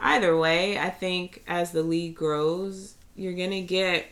either 0.00 0.36
way, 0.36 0.78
I 0.78 0.90
think 0.90 1.44
as 1.46 1.70
the 1.72 1.82
league 1.82 2.16
grows, 2.16 2.94
you're 3.14 3.34
gonna 3.34 3.62
get. 3.62 4.06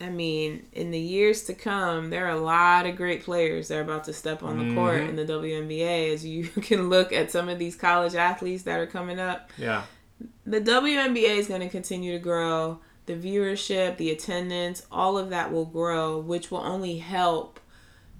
I 0.00 0.10
mean, 0.10 0.66
in 0.72 0.90
the 0.90 0.98
years 0.98 1.44
to 1.44 1.54
come, 1.54 2.10
there 2.10 2.26
are 2.26 2.36
a 2.36 2.40
lot 2.40 2.84
of 2.86 2.96
great 2.96 3.24
players 3.24 3.68
that 3.68 3.78
are 3.78 3.82
about 3.82 4.04
to 4.04 4.12
step 4.12 4.42
on 4.42 4.58
the 4.68 4.74
court 4.74 5.00
Mhm. 5.02 5.08
in 5.10 5.16
the 5.16 5.24
WNBA. 5.24 6.12
As 6.12 6.24
you 6.24 6.44
can 6.62 6.90
look 6.90 7.12
at 7.12 7.30
some 7.30 7.48
of 7.48 7.58
these 7.58 7.76
college 7.76 8.14
athletes 8.14 8.64
that 8.64 8.78
are 8.78 8.86
coming 8.86 9.18
up, 9.18 9.50
Yeah, 9.56 9.84
the 10.44 10.60
WNBA 10.60 11.38
is 11.38 11.46
going 11.48 11.62
to 11.62 11.68
continue 11.70 12.12
to 12.12 12.18
grow. 12.18 12.78
The 13.06 13.14
viewership, 13.14 13.96
the 13.96 14.10
attendance, 14.10 14.84
all 14.92 15.16
of 15.16 15.30
that 15.30 15.50
will 15.52 15.64
grow, 15.64 16.18
which 16.18 16.50
will 16.50 16.58
only 16.62 16.98
help, 16.98 17.58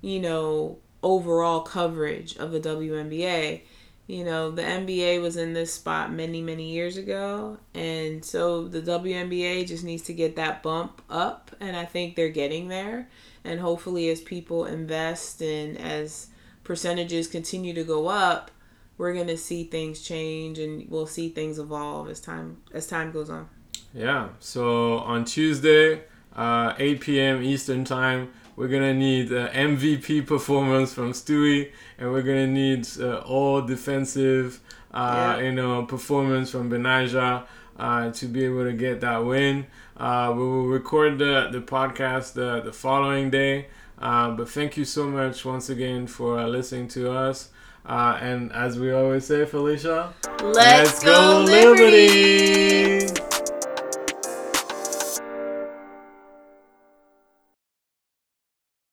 you 0.00 0.18
know, 0.20 0.78
overall 1.02 1.60
coverage 1.60 2.36
of 2.36 2.52
the 2.52 2.60
WNBA. 2.60 3.62
You 4.06 4.24
know, 4.24 4.52
the 4.52 4.62
NBA 4.62 5.20
was 5.20 5.36
in 5.36 5.52
this 5.52 5.72
spot 5.74 6.12
many, 6.12 6.40
many 6.40 6.70
years 6.70 6.96
ago. 6.96 7.58
And 7.74 8.24
so 8.24 8.68
the 8.68 8.80
WNBA 8.80 9.66
just 9.66 9.82
needs 9.82 10.02
to 10.04 10.12
get 10.14 10.36
that 10.36 10.62
bump 10.62 11.02
up. 11.10 11.50
And 11.58 11.76
I 11.76 11.84
think 11.84 12.14
they're 12.14 12.28
getting 12.28 12.68
there. 12.68 13.08
And 13.44 13.60
hopefully, 13.60 14.08
as 14.08 14.20
people 14.20 14.64
invest 14.64 15.40
and 15.42 15.76
as 15.78 16.28
percentages 16.62 17.26
continue 17.26 17.74
to 17.74 17.84
go 17.84 18.06
up, 18.08 18.50
we're 18.98 19.12
going 19.12 19.26
to 19.26 19.36
see 19.36 19.64
things 19.64 20.02
change 20.02 20.58
and 20.58 20.88
we'll 20.88 21.06
see 21.06 21.28
things 21.28 21.58
evolve 21.58 22.08
as 22.08 22.20
time 22.20 22.58
as 22.72 22.86
time 22.86 23.12
goes 23.12 23.30
on. 23.30 23.48
yeah. 23.94 24.28
So 24.40 24.98
on 24.98 25.24
Tuesday, 25.24 26.02
uh, 26.34 26.74
8 26.78 27.00
p.m. 27.00 27.42
Eastern 27.42 27.84
time, 27.84 28.32
we're 28.56 28.68
gonna 28.68 28.94
need 28.94 29.32
uh, 29.32 29.48
MVP 29.50 30.26
performance 30.26 30.92
from 30.94 31.12
Stewie, 31.12 31.70
and 31.98 32.10
we're 32.12 32.22
gonna 32.22 32.46
need 32.46 32.86
uh, 33.00 33.18
all 33.18 33.62
defensive, 33.62 34.60
uh, 34.92 35.36
Yeah. 35.38 35.44
you 35.46 35.52
know, 35.52 35.84
performance 35.84 36.50
from 36.50 36.70
Betnijah 36.70 37.44
uh, 37.78 38.10
to 38.12 38.26
be 38.26 38.44
able 38.44 38.64
to 38.64 38.72
get 38.72 39.00
that 39.02 39.24
win. 39.24 39.66
Uh, 39.96 40.32
we 40.34 40.42
will 40.42 40.66
record 40.66 41.18
the, 41.18 41.48
the 41.52 41.60
podcast 41.60 42.32
the, 42.34 42.60
the 42.62 42.72
following 42.72 43.30
day. 43.30 43.66
Uh, 43.98 44.30
but 44.30 44.48
thank 44.48 44.76
you 44.76 44.84
so 44.84 45.06
much 45.06 45.44
once 45.44 45.68
again 45.70 46.06
for 46.06 46.38
uh, 46.38 46.46
listening 46.46 46.86
to 46.88 47.10
us. 47.10 47.48
Uh, 47.86 48.18
and 48.20 48.52
as 48.52 48.78
we 48.78 48.90
always 48.92 49.24
say, 49.24 49.44
Felicia, 49.46 50.12
Let's, 50.42 51.02
go, 51.04 51.44
Liberty! 51.46 53.06